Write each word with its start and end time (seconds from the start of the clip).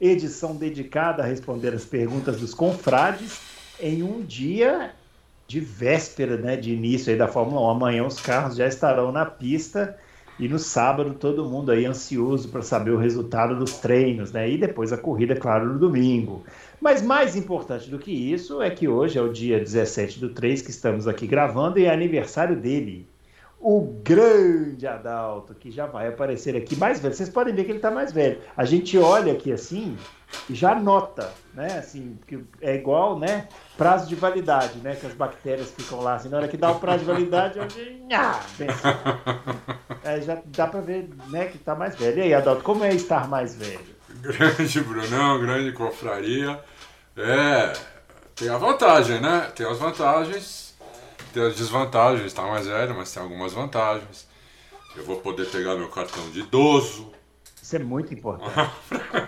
edição 0.00 0.54
dedicada 0.54 1.22
a 1.22 1.26
responder 1.26 1.74
as 1.74 1.84
perguntas 1.84 2.40
dos 2.40 2.52
confrades 2.52 3.40
em 3.80 4.02
um 4.02 4.22
dia 4.22 4.92
de 5.46 5.60
véspera, 5.60 6.36
né, 6.36 6.56
de 6.56 6.72
início 6.72 7.12
aí 7.12 7.18
da 7.18 7.28
Fórmula 7.28 7.60
1. 7.68 7.70
Amanhã 7.70 8.06
os 8.06 8.20
carros 8.20 8.56
já 8.56 8.66
estarão 8.66 9.12
na 9.12 9.24
pista 9.24 9.96
e 10.38 10.48
no 10.48 10.58
sábado 10.58 11.14
todo 11.14 11.48
mundo 11.48 11.70
aí 11.70 11.86
ansioso 11.86 12.48
para 12.48 12.62
saber 12.62 12.90
o 12.90 12.98
resultado 12.98 13.56
dos 13.58 13.74
treinos, 13.78 14.32
né? 14.32 14.50
E 14.50 14.58
depois 14.58 14.92
a 14.92 14.98
corrida, 14.98 15.34
claro, 15.34 15.72
no 15.72 15.78
domingo. 15.78 16.44
Mas 16.80 17.00
mais 17.00 17.36
importante 17.36 17.88
do 17.88 17.98
que 17.98 18.10
isso 18.10 18.60
é 18.60 18.68
que 18.68 18.86
hoje 18.86 19.18
é 19.18 19.22
o 19.22 19.32
dia 19.32 19.58
17 19.58 20.20
do 20.20 20.30
3 20.30 20.60
que 20.60 20.70
estamos 20.70 21.08
aqui 21.08 21.26
gravando 21.26 21.78
e 21.78 21.86
é 21.86 21.92
aniversário 21.92 22.56
dele. 22.56 23.08
O 23.68 23.80
grande 23.80 24.86
Adalto, 24.86 25.52
que 25.52 25.72
já 25.72 25.86
vai 25.86 26.06
aparecer 26.06 26.54
aqui 26.54 26.76
mais 26.76 27.00
velho. 27.00 27.12
Vocês 27.12 27.28
podem 27.28 27.52
ver 27.52 27.64
que 27.64 27.72
ele 27.72 27.78
está 27.78 27.90
mais 27.90 28.12
velho. 28.12 28.38
A 28.56 28.64
gente 28.64 28.96
olha 28.96 29.32
aqui 29.32 29.50
assim 29.50 29.98
e 30.48 30.54
já 30.54 30.72
nota, 30.76 31.32
né? 31.52 31.76
Assim, 31.76 32.16
que 32.28 32.44
é 32.60 32.76
igual, 32.76 33.18
né? 33.18 33.48
Prazo 33.76 34.08
de 34.08 34.14
validade, 34.14 34.78
né? 34.78 34.94
Que 34.94 35.04
as 35.04 35.14
bactérias 35.14 35.72
ficam 35.72 36.00
lá, 36.00 36.14
assim, 36.14 36.28
na 36.28 36.36
hora 36.36 36.46
que 36.46 36.56
dá 36.56 36.70
o 36.70 36.78
prazo 36.78 37.00
de 37.00 37.06
validade, 37.06 37.58
eu 37.58 37.66
nha, 38.06 38.38
é, 40.04 40.20
já 40.20 40.40
dá 40.44 40.68
para 40.68 40.80
ver, 40.80 41.10
né, 41.28 41.46
que 41.46 41.58
tá 41.58 41.74
mais 41.74 41.96
velho. 41.96 42.18
E 42.18 42.22
aí, 42.22 42.34
Adalto, 42.34 42.62
como 42.62 42.84
é 42.84 42.94
estar 42.94 43.26
mais 43.26 43.56
velho? 43.56 43.96
Grande 44.20 44.80
Brunão, 44.80 45.40
grande 45.40 45.72
confraria. 45.72 46.60
É, 47.16 47.72
tem 48.36 48.48
a 48.48 48.58
vantagem, 48.58 49.20
né? 49.20 49.50
Tem 49.56 49.66
as 49.66 49.78
vantagens, 49.80 50.65
tem 51.36 51.46
as 51.46 51.54
desvantagens, 51.54 52.24
estar 52.24 52.46
mais 52.46 52.66
velho, 52.66 52.94
mas 52.96 53.12
tem 53.12 53.22
algumas 53.22 53.52
vantagens. 53.52 54.26
Eu 54.96 55.04
vou 55.04 55.16
poder 55.16 55.46
pegar 55.50 55.76
meu 55.76 55.88
cartão 55.88 56.30
de 56.30 56.40
idoso. 56.40 57.12
Isso 57.62 57.76
é 57.76 57.78
muito 57.78 58.14
importante. 58.14 58.70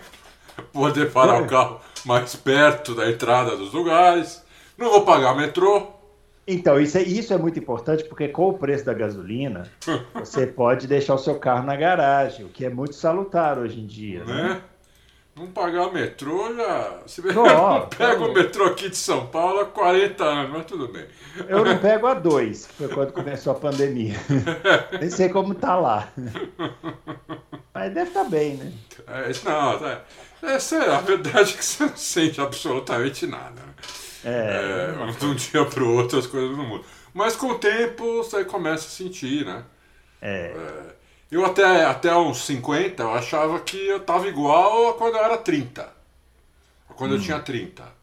poder 0.72 1.12
parar 1.12 1.42
o 1.42 1.46
carro 1.46 1.80
mais 2.06 2.34
perto 2.34 2.94
da 2.94 3.10
entrada 3.10 3.54
dos 3.56 3.74
lugares. 3.74 4.42
Não 4.78 4.88
vou 4.90 5.04
pagar 5.04 5.36
metrô. 5.36 5.88
Então, 6.46 6.80
isso 6.80 6.96
é, 6.96 7.02
isso 7.02 7.34
é 7.34 7.36
muito 7.36 7.58
importante 7.58 8.04
porque 8.04 8.28
com 8.28 8.48
o 8.48 8.54
preço 8.54 8.86
da 8.86 8.94
gasolina, 8.94 9.70
você 10.14 10.46
pode 10.46 10.86
deixar 10.86 11.14
o 11.14 11.18
seu 11.18 11.38
carro 11.38 11.66
na 11.66 11.76
garagem, 11.76 12.46
o 12.46 12.48
que 12.48 12.64
é 12.64 12.70
muito 12.70 12.94
salutar 12.94 13.58
hoje 13.58 13.78
em 13.78 13.86
dia. 13.86 14.24
Né? 14.24 14.42
né? 14.42 14.62
Não 15.38 15.46
pagar 15.46 15.92
metrô 15.92 16.52
já. 16.56 16.98
Se 17.06 17.22
bem 17.22 17.32
oh, 17.36 17.86
pego 17.86 18.26
o 18.26 18.34
metrô 18.34 18.64
aqui 18.64 18.88
de 18.88 18.96
São 18.96 19.28
Paulo 19.28 19.60
há 19.60 19.66
40 19.66 20.24
anos, 20.24 20.50
mas 20.50 20.66
tudo 20.66 20.88
bem. 20.88 21.06
Eu 21.48 21.64
não 21.64 21.78
pego 21.78 22.08
a 22.08 22.14
dois, 22.14 22.66
que 22.66 22.72
foi 22.74 22.88
quando 22.88 23.12
começou 23.12 23.52
a 23.52 23.56
pandemia. 23.56 24.14
Nem 25.00 25.08
sei 25.10 25.28
como 25.28 25.54
tá 25.54 25.76
lá. 25.76 26.08
Mas 27.72 27.94
deve 27.94 28.08
estar 28.08 28.24
tá 28.24 28.28
bem, 28.28 28.54
né? 28.54 28.72
É, 29.06 29.30
não, 29.44 29.86
é, 29.86 30.02
essa 30.42 30.76
é 30.76 30.92
a 30.92 31.00
verdade 31.00 31.54
que 31.54 31.64
você 31.64 31.84
não 31.84 31.96
sente 31.96 32.40
absolutamente 32.40 33.24
nada. 33.24 33.62
É, 34.24 34.92
é 35.08 35.12
de 35.12 35.24
um 35.24 35.34
dia 35.36 35.64
para 35.64 35.84
o 35.84 35.94
outro 35.94 36.18
as 36.18 36.26
coisas 36.26 36.56
não 36.56 36.66
mudam. 36.66 36.84
Mas 37.14 37.36
com 37.36 37.46
o 37.48 37.58
tempo 37.58 38.16
você 38.16 38.44
começa 38.44 38.86
a 38.86 38.90
sentir, 38.90 39.46
né? 39.46 39.62
É. 40.20 40.52
é. 40.56 40.77
Eu 41.30 41.44
até, 41.44 41.84
até 41.84 42.14
uns 42.16 42.44
50 42.46 43.02
eu 43.02 43.12
achava 43.12 43.60
que 43.60 43.76
eu 43.76 44.00
tava 44.00 44.26
igual 44.28 44.88
a 44.88 44.94
quando 44.94 45.16
eu 45.16 45.24
era 45.24 45.36
30. 45.36 45.88
Quando 46.96 47.12
hum. 47.12 47.16
eu 47.16 47.20
tinha 47.20 47.38
30. 47.38 47.98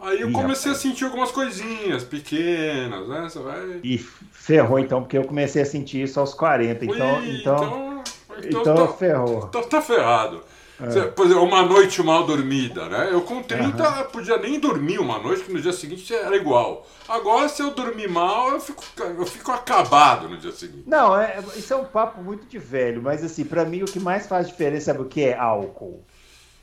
Aí 0.00 0.20
eu 0.20 0.30
comecei 0.30 0.70
a 0.70 0.74
sentir 0.76 1.04
algumas 1.04 1.32
coisinhas 1.32 2.04
pequenas, 2.04 3.08
né? 3.08 3.22
Você 3.22 3.40
vai... 3.40 3.80
E 3.82 3.98
ferrou 3.98 4.78
então, 4.78 5.02
porque 5.02 5.18
eu 5.18 5.24
comecei 5.24 5.62
a 5.62 5.66
sentir 5.66 6.02
isso 6.02 6.20
aos 6.20 6.32
40. 6.34 6.84
Então, 6.84 7.18
Ui, 7.18 7.40
então, 7.40 7.56
então, 7.56 8.02
então, 8.38 8.60
então 8.60 8.86
tá, 8.86 8.92
ferrou. 8.92 9.44
Então 9.48 9.62
tá 9.62 9.82
ferrado. 9.82 10.44
É. 10.80 11.06
Por 11.08 11.26
exemplo, 11.26 11.44
uma 11.44 11.62
noite 11.62 12.00
mal 12.02 12.24
dormida, 12.24 12.88
né? 12.88 13.08
Eu 13.10 13.22
com 13.22 13.42
30 13.42 13.82
uhum. 13.82 14.04
podia 14.10 14.38
nem 14.38 14.60
dormir 14.60 15.00
uma 15.00 15.18
noite, 15.18 15.42
que 15.42 15.52
no 15.52 15.60
dia 15.60 15.72
seguinte 15.72 16.14
era 16.14 16.36
igual. 16.36 16.86
Agora, 17.08 17.48
se 17.48 17.60
eu 17.60 17.72
dormir 17.72 18.08
mal, 18.08 18.52
eu 18.52 18.60
fico, 18.60 18.84
eu 18.96 19.26
fico 19.26 19.50
acabado 19.50 20.28
no 20.28 20.36
dia 20.36 20.52
seguinte. 20.52 20.84
Não, 20.86 21.18
é, 21.18 21.40
isso 21.56 21.72
é 21.74 21.76
um 21.76 21.84
papo 21.84 22.22
muito 22.22 22.46
de 22.46 22.58
velho, 22.58 23.02
mas 23.02 23.24
assim, 23.24 23.44
para 23.44 23.64
mim 23.64 23.82
o 23.82 23.86
que 23.86 23.98
mais 23.98 24.28
faz 24.28 24.46
diferença, 24.46 24.86
sabe 24.86 25.02
o 25.02 25.06
que 25.06 25.22
é 25.22 25.36
álcool? 25.36 26.04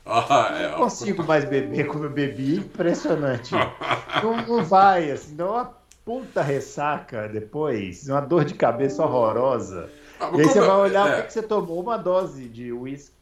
Ah, 0.08 0.54
é, 0.56 0.68
não 0.68 0.78
consigo 0.78 1.24
mais 1.24 1.44
beber 1.44 1.88
como 1.88 2.04
eu 2.04 2.10
bebi, 2.10 2.58
impressionante. 2.58 3.52
não, 4.22 4.36
não 4.46 4.64
vai, 4.64 5.10
assim, 5.10 5.34
dá 5.34 5.50
uma 5.50 5.74
puta 6.04 6.42
ressaca 6.42 7.28
depois, 7.28 8.08
uma 8.08 8.20
dor 8.20 8.44
de 8.44 8.54
cabeça 8.54 9.02
horrorosa. 9.02 9.90
Ah, 10.20 10.30
e 10.32 10.42
aí 10.42 10.46
você 10.46 10.60
vai 10.60 10.76
olhar 10.76 11.10
é. 11.10 11.20
o 11.20 11.26
que 11.26 11.32
você 11.32 11.42
tomou, 11.42 11.82
uma 11.82 11.96
dose 11.96 12.48
de 12.48 12.72
uísque 12.72 13.15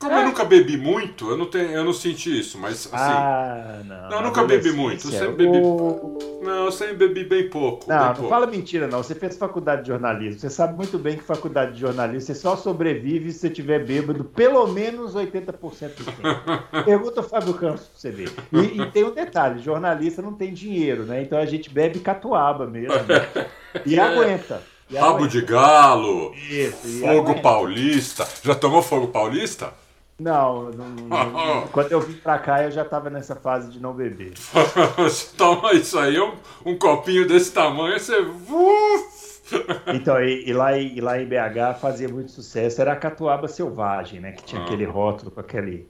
como 0.00 0.14
eu 0.14 0.24
nunca 0.24 0.46
bebi 0.46 0.78
muito, 0.78 1.28
eu 1.28 1.36
não, 1.36 1.44
tenho, 1.44 1.72
eu 1.72 1.84
não 1.84 1.92
senti 1.92 2.40
isso, 2.40 2.56
mas 2.56 2.88
assim. 2.90 2.94
Ah, 2.94 3.82
não. 3.84 4.08
Não, 4.08 4.16
eu 4.16 4.22
nunca 4.22 4.44
bebi 4.44 4.72
muito. 4.72 5.06
Eu 5.06 5.12
sempre 5.12 5.46
bebi. 5.46 5.58
O... 5.58 6.40
Não, 6.42 6.64
eu 6.64 6.72
sempre 6.72 6.94
bebi 6.94 7.24
bem 7.24 7.50
pouco. 7.50 7.84
Não, 7.86 7.98
bem 7.98 8.06
não 8.06 8.14
pouco. 8.14 8.30
fala 8.30 8.46
mentira, 8.46 8.86
não. 8.86 9.02
Você 9.02 9.14
fez 9.14 9.36
faculdade 9.36 9.82
de 9.82 9.88
jornalismo. 9.88 10.40
Você 10.40 10.48
sabe 10.48 10.74
muito 10.74 10.98
bem 10.98 11.18
que 11.18 11.22
faculdade 11.22 11.74
de 11.74 11.80
jornalismo 11.80 12.22
você 12.22 12.34
só 12.34 12.56
sobrevive 12.56 13.30
se 13.30 13.40
você 13.40 13.50
tiver 13.50 13.84
bêbado 13.84 14.24
pelo 14.24 14.66
menos 14.68 15.14
80% 15.14 15.50
do 15.98 16.04
tempo. 16.06 16.22
Pergunta 16.82 17.20
ao 17.20 17.28
Fábio 17.28 17.52
Campos 17.52 17.82
pra 17.82 17.90
você 17.94 18.10
ver. 18.10 18.32
E, 18.54 18.80
e, 18.80 18.86
tem 18.92 19.04
um 19.04 19.12
detalhe: 19.12 19.60
jornalista 19.60 20.22
não 20.22 20.32
tem 20.32 20.54
dinheiro, 20.54 21.04
né? 21.04 21.20
Então 21.20 21.38
a 21.38 21.44
gente 21.44 21.68
bebe 21.68 22.00
catuaba 22.00 22.66
mesmo. 22.66 22.94
Né? 22.94 23.46
E 23.86 23.96
é. 23.96 24.00
aguenta. 24.00 24.62
Rabo 24.92 25.28
de 25.28 25.42
galo, 25.42 26.34
Isso, 26.34 26.98
fogo 26.98 27.20
aguenta. 27.20 27.40
paulista. 27.40 28.28
Já 28.42 28.56
tomou 28.56 28.82
fogo 28.82 29.06
paulista? 29.06 29.72
Não, 30.20 30.70
não, 30.70 30.86
não, 30.86 31.66
quando 31.72 31.90
eu 31.92 32.00
vim 32.00 32.12
pra 32.12 32.38
cá 32.38 32.62
eu 32.62 32.70
já 32.70 32.84
tava 32.84 33.08
nessa 33.08 33.34
fase 33.34 33.70
de 33.70 33.80
não 33.80 33.94
beber. 33.94 34.34
você 34.96 35.32
toma 35.34 35.72
isso 35.72 35.98
aí, 35.98 36.20
um, 36.20 36.34
um 36.64 36.78
copinho 36.78 37.26
desse 37.26 37.52
tamanho, 37.52 37.98
você. 37.98 38.14
Então, 39.92 40.22
e, 40.22 40.48
e, 40.48 40.52
lá, 40.52 40.78
e 40.78 41.00
lá 41.00 41.20
em 41.20 41.26
BH 41.26 41.80
fazia 41.80 42.08
muito 42.08 42.30
sucesso, 42.30 42.80
era 42.80 42.92
a 42.92 42.96
catuaba 42.96 43.48
selvagem, 43.48 44.20
né? 44.20 44.30
Que 44.30 44.44
tinha 44.44 44.60
ah. 44.60 44.64
aquele 44.64 44.84
rótulo 44.84 45.32
com 45.32 45.40
aquele 45.40 45.88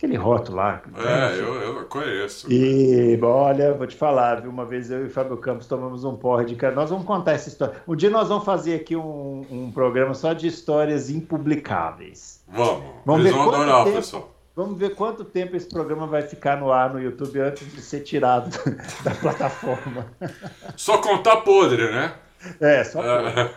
aquele 0.00 0.16
rótulo 0.16 0.56
lá. 0.56 0.82
É, 0.96 1.38
eu, 1.38 1.54
eu 1.56 1.84
conheço. 1.84 2.50
E, 2.50 3.18
olha, 3.22 3.74
vou 3.74 3.86
te 3.86 3.94
falar, 3.94 4.40
viu? 4.40 4.50
Uma 4.50 4.64
vez 4.64 4.90
eu 4.90 5.04
e 5.04 5.06
o 5.08 5.10
Fábio 5.10 5.36
Campos 5.36 5.66
tomamos 5.66 6.04
um 6.04 6.16
porre 6.16 6.46
de 6.46 6.56
cara. 6.56 6.74
Nós 6.74 6.88
vamos 6.88 7.04
contar 7.04 7.32
essa 7.32 7.50
história. 7.50 7.74
Um 7.86 7.94
dia 7.94 8.08
nós 8.08 8.28
vamos 8.28 8.44
fazer 8.44 8.76
aqui 8.76 8.96
um, 8.96 9.44
um 9.50 9.70
programa 9.70 10.14
só 10.14 10.32
de 10.32 10.46
histórias 10.46 11.10
impublicáveis. 11.10 12.42
Vamos. 12.48 12.84
Vamos 13.04 13.20
Eles 13.20 13.32
ver 13.32 13.38
vão 13.38 13.54
adorar, 13.54 13.84
tempo, 13.84 13.96
pessoal. 13.96 14.34
Vamos 14.56 14.78
ver 14.78 14.94
quanto 14.94 15.22
tempo 15.22 15.54
esse 15.54 15.68
programa 15.68 16.06
vai 16.06 16.22
ficar 16.22 16.56
no 16.58 16.72
ar 16.72 16.92
no 16.92 17.00
YouTube 17.00 17.38
antes 17.38 17.70
de 17.70 17.82
ser 17.82 18.00
tirado 18.00 18.50
da 19.04 19.10
plataforma. 19.10 20.06
Só 20.76 20.96
contar 20.98 21.38
podre, 21.38 21.90
né? 21.90 22.14
É, 22.58 22.84
só 22.84 23.02
é. 23.04 23.22
podre. 23.22 23.50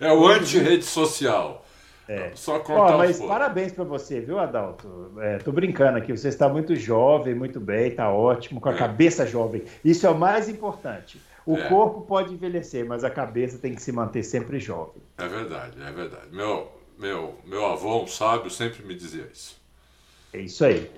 É, 0.00 0.06
é 0.08 0.12
o 0.12 0.24
anti-rede 0.28 0.84
social. 0.84 1.64
É. 2.08 2.32
Só 2.34 2.58
contar 2.58 2.94
Ó, 2.94 2.98
mas 2.98 3.20
parabéns 3.20 3.72
para 3.72 3.84
você, 3.84 4.20
viu, 4.20 4.38
Adalto? 4.38 5.12
É, 5.18 5.38
tô 5.38 5.52
brincando 5.52 5.98
aqui, 5.98 6.10
você 6.10 6.28
está 6.28 6.48
muito 6.48 6.74
jovem, 6.74 7.34
muito 7.34 7.60
bem, 7.60 7.88
está 7.88 8.10
ótimo, 8.10 8.60
com 8.60 8.68
a 8.68 8.74
é. 8.74 8.76
cabeça 8.76 9.26
jovem. 9.26 9.62
Isso 9.84 10.06
é 10.06 10.10
o 10.10 10.18
mais 10.18 10.48
importante. 10.48 11.20
O 11.44 11.56
é. 11.56 11.68
corpo 11.68 12.02
pode 12.02 12.32
envelhecer, 12.34 12.84
mas 12.86 13.04
a 13.04 13.10
cabeça 13.10 13.58
tem 13.58 13.74
que 13.74 13.82
se 13.82 13.92
manter 13.92 14.22
sempre 14.22 14.58
jovem. 14.58 15.02
É 15.18 15.26
verdade, 15.26 15.80
é 15.80 15.90
verdade. 15.90 16.28
Meu, 16.30 16.70
meu, 16.98 17.34
meu 17.44 17.66
avô, 17.66 18.02
um 18.02 18.06
sábio, 18.06 18.50
sempre 18.50 18.84
me 18.84 18.94
dizia 18.94 19.28
isso. 19.32 19.60
É 20.32 20.38
isso 20.38 20.64
aí. 20.64 20.90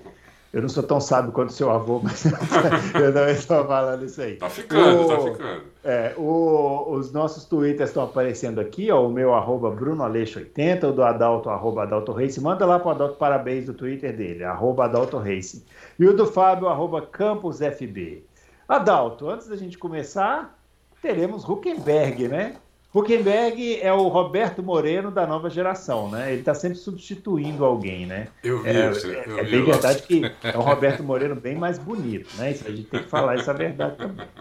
Eu 0.55 0.61
não 0.61 0.69
sou 0.69 0.83
tão 0.83 1.01
sábio 1.01 1.33
quanto 1.33 1.51
seu 1.51 1.69
avô, 1.69 1.99
mas 2.01 2.23
eu 2.23 3.11
não 3.11 3.27
estou 3.27 3.65
falando 3.65 4.05
isso 4.05 4.21
aí. 4.21 4.37
Tá 4.37 4.49
ficando, 4.49 5.01
o, 5.01 5.07
tá 5.09 5.19
ficando. 5.19 5.63
É, 5.83 6.13
o, 6.15 6.91
os 6.91 7.11
nossos 7.11 7.43
twitters 7.43 7.89
estão 7.89 8.05
aparecendo 8.05 8.61
aqui, 8.61 8.89
ó, 8.89 9.05
o 9.05 9.11
meu 9.11 9.33
arroba 9.33 9.69
brunoaleixo80, 9.69 10.85
o 10.85 10.93
do 10.93 11.03
Adalto, 11.03 11.49
arroba 11.49 11.83
Adalto 11.83 12.13
Race. 12.13 12.39
Manda 12.39 12.65
lá 12.65 12.79
para 12.79 12.87
o 12.87 12.91
Adalto 12.91 13.17
parabéns 13.17 13.65
do 13.65 13.73
Twitter 13.73 14.15
dele, 14.15 14.45
arroba 14.45 14.85
Adalto 14.85 15.17
Race. 15.17 15.65
E 15.99 16.05
o 16.07 16.15
do 16.15 16.25
Fábio, 16.25 16.69
arroba 16.69 17.01
CampusFB. 17.01 18.23
Adalto, 18.65 19.29
antes 19.29 19.49
da 19.49 19.57
gente 19.57 19.77
começar, 19.77 20.57
teremos 21.01 21.43
Huckenberg, 21.43 22.29
né? 22.29 22.55
Huckenberg 22.97 23.79
é 23.81 23.91
o 23.91 24.07
Roberto 24.07 24.63
Moreno 24.63 25.11
da 25.11 25.27
nova 25.27 25.49
geração, 25.49 26.09
né? 26.09 26.31
Ele 26.31 26.39
está 26.39 26.53
sempre 26.53 26.77
substituindo 26.77 27.65
alguém, 27.65 28.05
né? 28.05 28.29
Eu 28.43 28.61
vi, 28.63 28.69
é, 28.69 28.91
isso, 28.91 29.11
é, 29.11 29.23
eu 29.27 29.39
é 29.39 29.43
vi 29.43 29.51
bem 29.51 29.61
o- 29.61 29.65
verdade 29.65 30.01
que 30.03 30.21
é 30.43 30.57
um 30.57 30.61
Roberto 30.61 31.03
Moreno 31.03 31.35
bem 31.35 31.55
mais 31.55 31.77
bonito, 31.77 32.29
né? 32.37 32.51
Isso 32.51 32.65
a 32.65 32.71
gente 32.71 32.83
tem 32.85 33.03
que 33.03 33.09
falar 33.09 33.35
essa 33.35 33.53
verdade 33.53 33.97
também. 33.97 34.25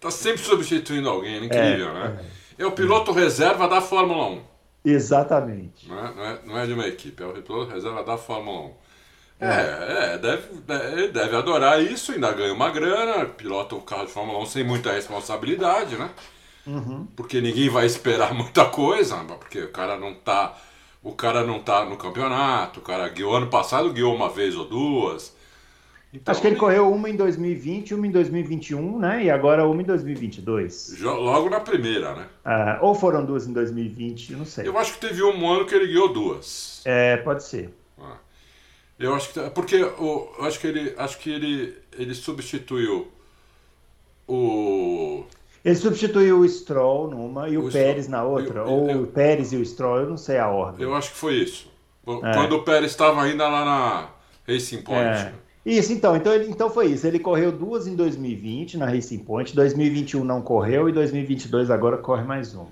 Tá 0.00 0.10
sempre 0.10 0.42
substituindo 0.42 1.08
alguém, 1.08 1.36
é 1.36 1.44
incrível, 1.46 1.94
né? 1.94 2.22
É 2.58 2.66
o 2.66 2.72
piloto 2.72 3.10
reserva 3.10 3.66
da 3.66 3.80
Fórmula 3.80 4.28
1. 4.32 4.42
Exatamente. 4.84 5.88
Não 5.88 5.98
é, 5.98 6.14
não, 6.14 6.24
é, 6.24 6.38
não 6.44 6.58
é 6.58 6.66
de 6.66 6.74
uma 6.74 6.86
equipe, 6.86 7.22
é 7.22 7.26
o 7.26 7.32
piloto 7.42 7.72
reserva 7.72 8.04
da 8.04 8.18
Fórmula 8.18 8.66
1. 8.66 8.72
É, 9.40 10.14
é, 10.14 10.18
deve, 10.18 10.42
ele 10.92 11.08
deve 11.08 11.34
adorar 11.36 11.82
isso, 11.82 12.12
ainda 12.12 12.30
ganha 12.32 12.52
uma 12.52 12.68
grana, 12.70 13.24
pilota 13.24 13.74
o 13.74 13.80
carro 13.80 14.04
de 14.04 14.12
Fórmula 14.12 14.38
1 14.40 14.46
sem 14.46 14.62
muita 14.62 14.92
responsabilidade, 14.92 15.96
né? 15.96 16.10
Porque 17.16 17.40
ninguém 17.40 17.68
vai 17.68 17.86
esperar 17.86 18.32
muita 18.34 18.64
coisa, 18.66 19.16
porque 19.38 19.60
o 19.60 19.70
cara 19.70 19.96
não 19.98 20.14
tá. 20.14 20.56
O 21.02 21.12
cara 21.12 21.44
não 21.44 21.60
tá 21.60 21.84
no 21.84 21.98
campeonato, 21.98 22.80
o 22.80 22.82
cara 22.82 23.06
guiou 23.10 23.36
ano 23.36 23.48
passado, 23.48 23.92
guiou 23.92 24.14
uma 24.14 24.30
vez 24.30 24.56
ou 24.56 24.64
duas. 24.64 25.34
Então, 26.14 26.32
Acho 26.32 26.40
que 26.40 26.46
ele 26.46 26.56
correu 26.56 26.90
uma 26.90 27.10
em 27.10 27.16
2020, 27.16 27.92
uma 27.92 28.06
em 28.06 28.10
2021, 28.10 28.98
né? 29.00 29.24
E 29.24 29.30
agora 29.30 29.66
uma 29.66 29.82
em 29.82 29.84
2022. 29.84 30.94
jo- 30.96 31.10
Logo 31.12 31.50
na 31.50 31.58
primeira, 31.60 32.14
né? 32.14 32.26
Ah, 32.44 32.78
ou 32.80 32.94
foram 32.94 33.22
duas 33.26 33.46
em 33.46 33.52
2020, 33.52 34.32
eu 34.32 34.38
não 34.38 34.44
sei. 34.46 34.66
Eu 34.66 34.78
acho 34.78 34.94
que 34.94 35.00
teve 35.00 35.22
um 35.22 35.50
ano 35.50 35.66
que 35.66 35.74
ele 35.74 35.88
guiou 35.88 36.10
duas. 36.12 36.80
É, 36.86 37.16
pode 37.18 37.42
ser. 37.42 37.74
Ah. 38.00 38.16
Eu 38.98 39.12
acho 39.14 39.28
que 39.28 39.34
tá- 39.34 39.50
porque 39.50 39.82
o, 39.82 40.32
eu 40.38 40.44
acho 40.44 40.58
que 40.60 40.66
ele 40.68 40.94
acho 40.96 41.18
que 41.18 41.30
ele 41.30 41.76
ele 41.98 42.14
substituiu 42.14 43.08
o 44.26 45.24
Ele 45.64 45.74
substituiu 45.76 46.40
o 46.40 46.48
Stroll 46.48 47.08
numa 47.08 47.48
e 47.48 47.56
o, 47.56 47.66
O 47.68 47.72
Pérez 47.72 48.04
Stroll- 48.04 48.22
na 48.22 48.28
outra. 48.28 48.60
eu- 48.60 48.66
ou 48.66 48.90
eu- 48.90 49.02
o 49.02 49.06
Pérez 49.06 49.52
e 49.52 49.56
o 49.56 49.64
Stroll, 49.64 49.98
eu 50.00 50.08
não 50.10 50.16
sei 50.16 50.38
a 50.38 50.48
ordem. 50.48 50.82
eu 50.84 50.94
acho 50.94 51.10
que 51.12 51.16
foi 51.16 51.34
isso. 51.36 51.70
É. 52.22 52.34
Quando 52.34 52.56
o 52.56 52.62
Pérez 52.62 52.90
estava 52.90 53.22
ainda 53.22 53.48
lá 53.48 53.64
na 53.64 54.08
Racing 54.46 54.82
Point. 54.82 55.00
É. 55.02 55.32
Isso, 55.64 55.90
então, 55.94 56.14
então, 56.14 56.30
ele, 56.34 56.50
então 56.50 56.68
foi 56.68 56.88
isso. 56.88 57.06
Ele 57.06 57.18
correu 57.18 57.50
duas 57.50 57.86
em 57.86 57.96
2020 57.96 58.76
na 58.76 58.84
Racing 58.84 59.20
Point, 59.20 59.54
2021 59.56 60.22
não 60.22 60.42
correu 60.42 60.86
e 60.90 60.92
2022 60.92 61.70
agora 61.70 61.96
corre 61.96 62.22
mais 62.24 62.54
uma. 62.54 62.66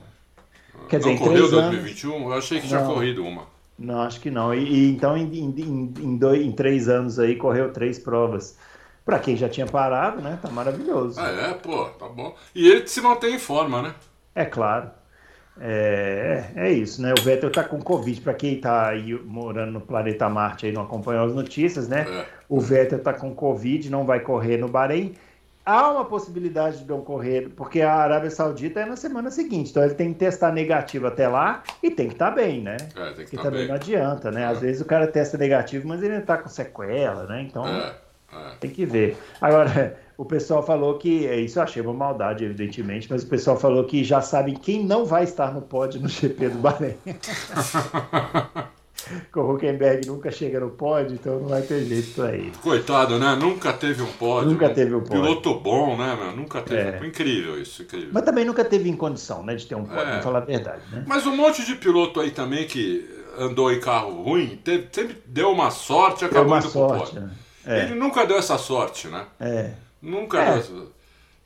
Quer 0.91 0.99
dizer, 0.99 1.09
não 1.11 1.17
em 1.17 1.19
correu 1.19 1.49
três 1.49 1.53
anos. 1.55 1.71
2021? 1.71 2.23
Eu 2.25 2.33
achei 2.35 2.61
que 2.61 2.69
tinha 2.69 2.81
Não. 2.81 2.93
corrido 2.93 3.25
uma. 3.25 3.44
Não, 3.79 4.03
acho 4.03 4.21
que 4.21 4.31
não. 4.31 4.53
E, 4.53 4.62
e 4.62 4.91
então, 4.91 5.17
em, 5.17 5.25
em, 5.33 5.94
em 5.99 6.17
dois- 6.19 6.44
em 6.44 6.53
três 6.53 6.87
anos 6.91 7.19
aí, 7.19 7.37
correu 7.37 7.73
três 7.73 7.99
provas. 7.99 8.59
Pra 9.05 9.19
quem 9.19 9.37
já 9.37 9.49
tinha 9.49 9.67
parado, 9.67 10.21
né? 10.23 10.39
Tá 10.41 10.49
maravilhoso. 10.49 11.21
Ah, 11.21 11.29
é, 11.31 11.55
pô, 11.55 11.87
tá 11.87 12.09
bom. 12.09 12.35
E 12.55 12.69
ele 12.69 12.87
se 12.87 13.01
mantém 13.01 13.35
em 13.35 13.39
forma, 13.39 13.83
né? 13.83 13.95
É 14.35 14.45
claro. 14.45 14.91
É, 15.61 16.45
é 16.57 16.73
isso, 16.73 17.03
né? 17.03 17.13
O 17.19 17.23
Vettel 17.23 17.51
tá 17.51 17.63
com 17.63 17.81
Covid. 17.81 18.21
Para 18.21 18.35
quem 18.35 18.61
tá 18.61 18.89
aí 18.89 19.13
morando 19.25 19.73
no 19.73 19.81
planeta 19.81 20.29
Marte 20.29 20.67
aí 20.67 20.73
não 20.73 20.83
acompanhou 20.83 21.27
as 21.27 21.35
notícias, 21.35 21.89
né? 21.89 22.07
É. 22.09 22.27
O 22.49 22.61
Vettel 22.61 22.99
tá 23.01 23.13
com 23.13 23.35
Covid, 23.35 23.91
não 23.91 24.05
vai 24.05 24.21
correr 24.21 24.57
no 24.57 24.69
Bahrein. 24.69 25.15
Há 25.65 25.91
uma 25.93 26.05
possibilidade 26.05 26.79
de 26.79 26.89
não 26.89 27.03
correr, 27.03 27.49
porque 27.55 27.81
a 27.83 27.95
Arábia 27.95 28.31
Saudita 28.31 28.81
é 28.81 28.85
na 28.85 28.97
semana 28.97 29.31
seguinte, 29.31 29.71
então 29.71 29.85
ele 29.85 29.95
tem 29.95 30.13
que 30.13 30.19
testar 30.19 30.51
negativo 30.51 31.07
até 31.07 31.29
lá 31.29 31.63
e 31.81 31.89
tem 31.89 32.09
que 32.09 32.15
estar 32.15 32.33
bem, 32.33 32.61
né? 32.61 32.77
É, 32.97 33.13
tem 33.13 33.25
que 33.27 33.37
estar 33.37 33.43
também 33.43 33.61
bem. 33.61 33.69
não 33.69 33.77
adianta, 33.77 34.33
né? 34.33 34.45
Às 34.45 34.59
vezes 34.61 34.81
o 34.83 34.85
cara 34.85 35.07
testa 35.07 35.39
negativo, 35.39 35.87
mas 35.87 36.03
ele 36.03 36.21
tá 36.23 36.37
com 36.37 36.49
sequela, 36.49 37.27
né? 37.27 37.43
Então 37.43 37.65
É, 37.65 37.95
é. 38.32 38.55
tem 38.61 38.70
que 38.70 38.84
ver. 38.84 39.17
Agora, 39.40 39.99
o 40.17 40.25
pessoal 40.25 40.62
falou 40.62 40.99
que, 40.99 41.26
é, 41.26 41.37
isso 41.40 41.58
eu 41.58 41.62
achei 41.62 41.82
uma 41.82 41.93
maldade, 41.93 42.44
evidentemente, 42.44 43.08
mas 43.11 43.23
o 43.23 43.26
pessoal 43.26 43.56
falou 43.58 43.84
que 43.84 44.02
já 44.05 44.20
sabem 44.20 44.55
quem 44.55 44.84
não 44.84 45.05
vai 45.05 45.25
estar 45.25 45.52
no 45.52 45.62
pódio 45.62 46.00
no 46.00 46.08
GP 46.08 46.49
do 46.50 46.58
Bahrein. 46.58 46.94
que 49.32 49.38
o 49.38 49.50
Huckenberg 49.52 50.06
nunca 50.06 50.31
chega 50.31 50.61
no 50.61 50.70
pódio, 50.70 51.14
então 51.14 51.40
não 51.40 51.49
vai 51.49 51.62
ter 51.62 51.84
jeito 51.84 52.14
pra 52.14 52.32
ele. 52.34 52.52
Coitado, 52.62 53.19
né? 53.19 53.34
Nunca 53.34 53.73
teve 53.73 54.02
um 54.02 54.12
pódio. 54.12 54.50
Nunca 54.50 54.69
um 54.69 54.75
teve 54.75 54.94
um 54.94 55.00
pódio. 55.00 55.23
Piloto 55.23 55.55
bom, 55.55 55.96
né, 55.96 56.17
meu? 56.17 56.37
Nunca 56.37 56.62
teve. 56.62 57.05
É. 57.05 57.06
Incrível 57.06 57.61
isso, 57.61 57.82
incrível. 57.82 58.11
Mas 58.12 58.23
também 58.25 58.44
nunca 58.44 58.64
teve 58.64 58.88
em 58.88 58.96
condição, 58.96 59.43
né, 59.43 59.55
de 59.56 59.67
ter 59.67 59.75
um 59.75 59.84
pódio, 59.84 60.05
É. 60.12 60.23
falar 60.23 60.38
a 60.38 60.44
verdade, 60.44 60.82
né? 60.93 61.05
Mas 61.06 61.26
um 61.26 61.34
monte 61.34 61.64
de 61.64 61.75
piloto 61.75 62.20
aí 62.20 62.31
também 62.31 62.67
que 62.67 63.08
andou 63.38 63.73
em 63.73 63.81
carro 63.81 64.23
ruim, 64.23 64.61
teve, 64.62 64.88
sempre 64.93 65.17
deu 65.26 65.50
uma 65.50 65.70
sorte 65.70 66.25
e 66.25 66.29
Deu 66.29 66.40
acabou 66.40 66.52
uma 66.52 66.58
indo 66.58 66.62
pro 66.70 66.73
sorte, 66.73 67.12
pódio. 67.14 67.20
né? 67.23 67.31
É, 67.67 67.85
Ele 67.85 67.94
nunca 67.94 68.26
deu 68.26 68.38
essa 68.38 68.59
sorte, 68.59 69.09
né? 69.09 69.25
é. 69.41 69.70
Nunca 70.00 70.38
É. 70.41 70.50
deu 70.50 70.59
essa... 70.59 70.73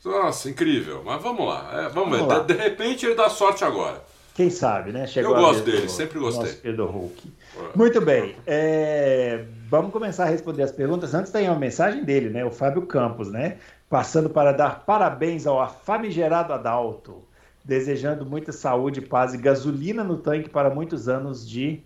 Nossa, 0.05 0.49
incrível. 0.49 1.03
Mas 1.05 1.21
vamos 1.21 1.47
lá. 1.47 1.69
É, 1.73 1.89
vamos, 1.89 2.17
Vamos 2.17 2.19
ver. 2.19 2.27
lá. 2.27 2.39
De, 2.41 2.55
de 2.55 2.63
repente 2.63 3.05
ele 3.05 3.15
dá 3.17 3.29
sorte 3.29 3.65
agora. 3.65 4.03
Quem 4.35 4.51
sabe, 4.51 4.93
né? 4.93 5.07
Chegou 5.07 5.35
Eu 5.35 5.41
gosto 5.41 5.65
dele, 5.65 5.83
do 5.83 5.89
sempre 5.91 6.19
gostei. 6.19 6.53
Querido 6.55 6.85
Hulk. 6.87 7.33
Muito 7.75 8.01
bem. 8.01 8.37
é, 8.47 9.45
vamos 9.69 9.91
começar 9.91 10.25
a 10.25 10.29
responder 10.29 10.63
as 10.63 10.71
perguntas. 10.71 11.13
Antes 11.15 11.33
tem 11.33 11.49
uma 11.49 11.59
mensagem 11.59 12.05
dele, 12.05 12.29
né? 12.31 12.45
O 12.45 12.51
Fábio 12.51 12.83
Campos, 12.83 13.31
né? 13.33 13.57
Passando 13.89 14.29
para 14.31 14.53
dar 14.53 14.85
parabéns 14.85 15.47
ao 15.47 15.67
famigerado 15.85 16.53
Adalto, 16.53 17.25
desejando 17.65 18.25
muita 18.27 18.53
saúde, 18.53 19.01
paz 19.01 19.33
e 19.35 19.39
gasolina 19.39 20.05
no 20.05 20.19
tanque 20.19 20.49
para 20.51 20.71
muitos 20.71 21.09
anos 21.09 21.49
de 21.49 21.81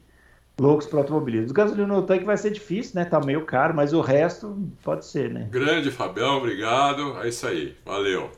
loucos 0.61 0.87
para 0.87 0.99
automobilismo. 0.99 1.55
Gasolina 1.55 1.87
no 1.87 2.03
tanque 2.03 2.25
vai 2.25 2.37
ser 2.37 2.51
difícil, 2.51 2.93
né? 2.97 3.07
Tá 3.07 3.19
meio 3.19 3.47
caro, 3.47 3.75
mas 3.75 3.95
o 3.95 4.03
resto 4.03 4.55
pode 4.85 5.07
ser, 5.07 5.31
né? 5.31 5.49
Grande, 5.51 5.91
Fabião, 5.91 6.37
obrigado. 6.37 7.19
É 7.23 7.29
isso 7.29 7.47
aí. 7.47 7.75
Valeu. 7.85 8.31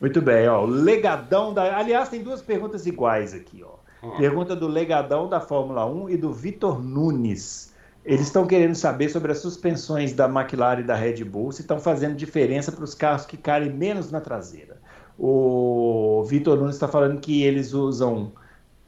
Muito 0.00 0.22
bem, 0.22 0.46
ó. 0.48 0.62
O 0.62 0.66
legadão 0.66 1.52
da. 1.52 1.76
Aliás, 1.76 2.08
tem 2.08 2.22
duas 2.22 2.40
perguntas 2.40 2.86
iguais 2.86 3.34
aqui, 3.34 3.64
ó. 3.64 3.74
Hum. 4.06 4.16
Pergunta 4.16 4.54
do 4.54 4.68
legadão 4.68 5.28
da 5.28 5.40
Fórmula 5.40 5.84
1 5.84 6.10
e 6.10 6.16
do 6.16 6.32
Vitor 6.32 6.80
Nunes. 6.80 7.74
Eles 8.04 8.22
estão 8.22 8.46
querendo 8.46 8.76
saber 8.76 9.08
sobre 9.08 9.32
as 9.32 9.38
suspensões 9.38 10.12
da 10.12 10.26
McLaren 10.26 10.80
e 10.80 10.84
da 10.84 10.94
Red 10.94 11.24
Bull, 11.24 11.50
se 11.50 11.62
estão 11.62 11.80
fazendo 11.80 12.14
diferença 12.14 12.70
para 12.70 12.84
os 12.84 12.94
carros 12.94 13.26
que 13.26 13.36
caem 13.36 13.70
menos 13.70 14.12
na 14.12 14.20
traseira. 14.20 14.80
O 15.18 16.24
Vitor 16.28 16.56
Nunes 16.56 16.76
está 16.76 16.86
falando 16.86 17.20
que 17.20 17.42
eles 17.42 17.74
usam 17.74 18.32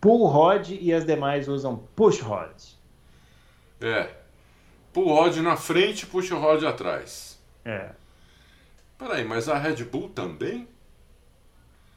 pull 0.00 0.26
rod 0.26 0.70
e 0.70 0.92
as 0.92 1.04
demais 1.04 1.48
usam 1.48 1.76
push 1.94 2.20
rod. 2.20 2.54
É. 3.80 4.10
Pull 4.92 5.08
rod 5.08 5.36
na 5.38 5.56
frente, 5.56 6.06
o 6.12 6.38
rod 6.38 6.64
atrás. 6.64 7.38
É. 7.64 7.90
Peraí, 8.98 9.24
mas 9.24 9.48
a 9.48 9.56
Red 9.56 9.84
Bull 9.84 10.08
também? 10.10 10.68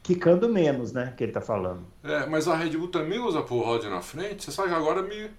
Quicando 0.02 0.48
menos, 0.48 0.92
né? 0.92 1.14
Que 1.16 1.24
ele 1.24 1.30
está 1.30 1.40
falando. 1.40 1.86
É, 2.02 2.26
mas 2.26 2.46
a 2.46 2.54
Red 2.54 2.70
Bull 2.76 2.88
também 2.88 3.18
usa 3.18 3.42
pull 3.42 3.62
rod 3.62 3.84
na 3.84 4.00
frente? 4.02 4.44
Você 4.44 4.52
sabe 4.52 4.68
que 4.68 4.74
agora 4.74 5.02
me. 5.02 5.30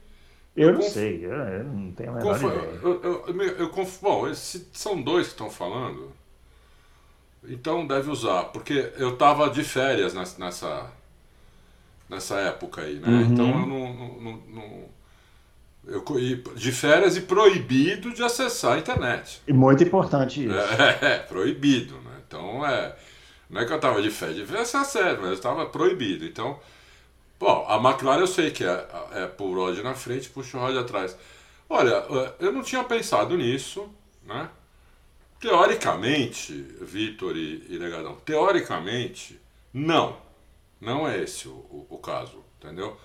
Eu 0.55 0.71
não 0.73 0.79
conf- 0.79 0.91
sei, 0.93 1.25
eu, 1.25 1.31
eu 1.33 1.63
não 1.65 1.91
tenho 1.91 2.11
a 2.11 2.13
menor 2.15 2.33
Confu- 2.33 2.47
ideia. 2.47 2.79
eu, 2.81 3.03
eu, 3.03 3.25
eu, 3.27 3.41
eu 3.57 3.69
conf- 3.69 3.99
Bom, 4.01 4.33
se 4.33 4.67
são 4.73 5.01
dois 5.01 5.27
que 5.27 5.33
estão 5.33 5.49
falando, 5.49 6.11
então 7.43 7.85
deve 7.85 8.09
usar, 8.09 8.45
porque 8.45 8.91
eu 8.97 9.17
tava 9.17 9.49
de 9.49 9.63
férias 9.63 10.13
nes- 10.13 10.37
nessa, 10.37 10.89
nessa 12.09 12.35
época 12.39 12.81
aí, 12.81 12.95
né? 12.95 13.07
Uhum. 13.07 13.21
Então 13.33 13.47
eu 13.47 13.65
não. 13.67 13.93
não- 14.21 14.43
não- 14.47 14.95
eu, 15.87 16.03
de 16.55 16.71
férias 16.71 17.15
e 17.15 17.21
proibido 17.21 18.11
de 18.11 18.23
acessar 18.23 18.73
a 18.73 18.79
internet. 18.79 19.41
E 19.47 19.53
muito 19.53 19.83
importante 19.83 20.43
isso. 20.43 20.55
É, 20.55 21.19
proibido, 21.29 21.93
né? 22.01 22.11
Então 22.27 22.65
é. 22.65 22.95
Não 23.47 23.61
é 23.61 23.65
que 23.65 23.71
eu 23.71 23.79
tava 23.79 24.01
de 24.01 24.09
férias, 24.09 24.37
de 24.37 24.45
férias 24.45 24.73
é 24.73 24.83
sério, 24.83 25.19
mas 25.21 25.31
eu 25.31 25.39
tava 25.39 25.67
proibido. 25.67 26.25
Então, 26.25 26.59
bom, 27.39 27.63
a 27.69 27.75
McLaren 27.77 28.21
eu 28.21 28.27
sei 28.27 28.49
que 28.49 28.63
é, 28.63 28.87
é 29.11 29.27
pull 29.27 29.53
rod 29.53 29.77
na 29.83 29.93
frente, 29.93 30.29
puxa 30.29 30.57
o 30.57 30.61
rod 30.61 30.75
atrás. 30.75 31.15
Olha, 31.69 32.03
eu 32.39 32.51
não 32.51 32.63
tinha 32.63 32.83
pensado 32.83 33.37
nisso, 33.37 33.87
né? 34.25 34.49
Teoricamente, 35.39 36.53
Vitor 36.81 37.35
e, 37.37 37.63
e 37.69 37.77
Legadão, 37.77 38.15
teoricamente, 38.25 39.39
não. 39.71 40.17
Não 40.79 41.07
é 41.07 41.21
esse 41.23 41.47
o, 41.47 41.51
o, 41.51 41.87
o 41.89 41.97
caso, 41.97 42.43
entendeu? 42.59 42.97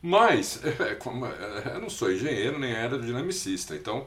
Mas, 0.00 0.60
é, 0.80 0.94
como, 0.96 1.26
é, 1.26 1.72
eu 1.74 1.80
não 1.80 1.90
sou 1.90 2.12
engenheiro 2.12 2.58
nem 2.58 2.74
aerodinamicista, 2.74 3.74
então, 3.74 4.06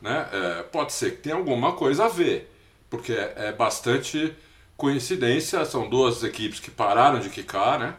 né, 0.00 0.28
é, 0.32 0.62
pode 0.64 0.92
ser 0.92 1.12
que 1.12 1.22
tenha 1.22 1.36
alguma 1.36 1.72
coisa 1.72 2.06
a 2.06 2.08
ver, 2.08 2.52
porque 2.90 3.12
é, 3.12 3.52
bastante 3.52 4.34
coincidência, 4.76 5.64
são 5.64 5.88
duas 5.88 6.22
equipes 6.24 6.60
que 6.60 6.70
pararam 6.70 7.20
de 7.20 7.30
quicar, 7.30 7.78
né? 7.78 7.94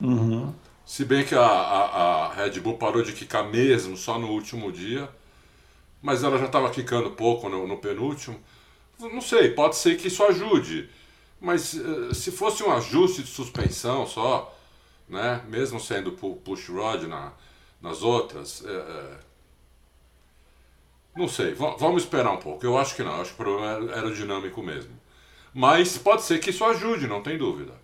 Uhum. 0.00 0.52
Se 0.84 1.04
bem 1.04 1.24
que 1.24 1.34
a, 1.34 1.40
a, 1.40 2.26
a 2.26 2.32
Red 2.34 2.60
Bull 2.60 2.78
parou 2.78 3.02
de 3.02 3.12
quicar 3.12 3.44
mesmo 3.48 3.96
só 3.96 4.18
no 4.18 4.28
último 4.28 4.70
dia, 4.70 5.08
mas 6.02 6.22
ela 6.22 6.38
já 6.38 6.46
estava 6.46 6.70
quicando 6.70 7.10
pouco 7.10 7.48
no, 7.48 7.66
no 7.66 7.78
penúltimo. 7.78 8.38
Não 8.98 9.20
sei, 9.20 9.50
pode 9.50 9.76
ser 9.76 9.96
que 9.96 10.08
isso 10.08 10.22
ajude, 10.24 10.88
mas 11.40 11.74
eh, 11.76 12.14
se 12.14 12.30
fosse 12.32 12.62
um 12.62 12.72
ajuste 12.72 13.22
de 13.22 13.28
suspensão 13.28 14.06
só, 14.06 14.54
né, 15.08 15.42
mesmo 15.48 15.80
sendo 15.80 16.12
pu- 16.12 16.36
push 16.36 16.68
rod 16.70 17.04
na, 17.04 17.32
nas 17.82 18.02
outras, 18.02 18.64
eh, 18.64 18.70
eh, 18.70 19.18
não 21.16 21.26
sei, 21.28 21.52
va- 21.54 21.76
vamos 21.76 22.02
esperar 22.04 22.30
um 22.32 22.36
pouco. 22.38 22.64
Eu 22.64 22.76
acho 22.78 22.94
que 22.94 23.02
não, 23.02 23.20
acho 23.20 23.34
que 23.34 23.42
o 23.42 23.44
problema 23.44 23.66
era 23.72 23.94
aerodinâmico 23.96 24.62
mesmo. 24.62 24.92
Mas 25.54 25.98
pode 25.98 26.22
ser 26.22 26.38
que 26.38 26.50
isso 26.50 26.64
ajude, 26.64 27.06
não 27.08 27.22
tem 27.22 27.38
dúvida. 27.38 27.74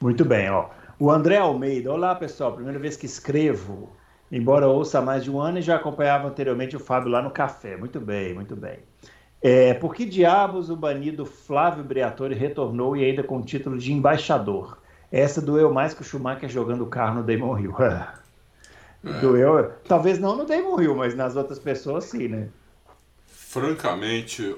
Muito 0.00 0.24
bem, 0.24 0.50
ó. 0.50 0.70
O 0.98 1.10
André 1.10 1.36
Almeida, 1.38 1.92
olá 1.92 2.14
pessoal, 2.14 2.54
primeira 2.54 2.78
vez 2.78 2.96
que 2.96 3.06
escrevo, 3.06 3.96
embora 4.30 4.68
ouça 4.68 4.98
há 4.98 5.02
mais 5.02 5.24
de 5.24 5.30
um 5.30 5.40
ano 5.40 5.58
e 5.58 5.62
já 5.62 5.76
acompanhava 5.76 6.28
anteriormente 6.28 6.76
o 6.76 6.80
Fábio 6.80 7.10
lá 7.10 7.22
no 7.22 7.30
café. 7.30 7.76
Muito 7.76 8.00
bem, 8.00 8.34
muito 8.34 8.56
bem. 8.56 8.80
É, 9.42 9.72
por 9.74 9.94
que 9.94 10.04
diabos 10.04 10.68
o 10.68 10.76
banido 10.76 11.24
Flávio 11.24 11.82
Briatore 11.82 12.34
retornou 12.34 12.96
e 12.96 13.04
ainda 13.04 13.22
com 13.22 13.38
o 13.38 13.42
título 13.42 13.78
de 13.78 13.92
embaixador? 13.92 14.78
Essa 15.10 15.40
doeu 15.40 15.72
mais 15.72 15.94
que 15.94 16.02
o 16.02 16.04
Schumacher 16.04 16.48
jogando 16.48 16.84
o 16.84 16.88
carro 16.88 17.16
no 17.16 17.22
Damon 17.22 17.58
Hill. 17.58 17.74
É. 19.02 19.18
Doeu, 19.18 19.72
talvez 19.88 20.18
não 20.18 20.36
no 20.36 20.44
Damon 20.44 20.78
Hill, 20.78 20.94
mas 20.94 21.14
nas 21.14 21.34
outras 21.34 21.58
pessoas 21.58 22.04
sim, 22.04 22.28
né? 22.28 22.50
Francamente, 23.26 24.54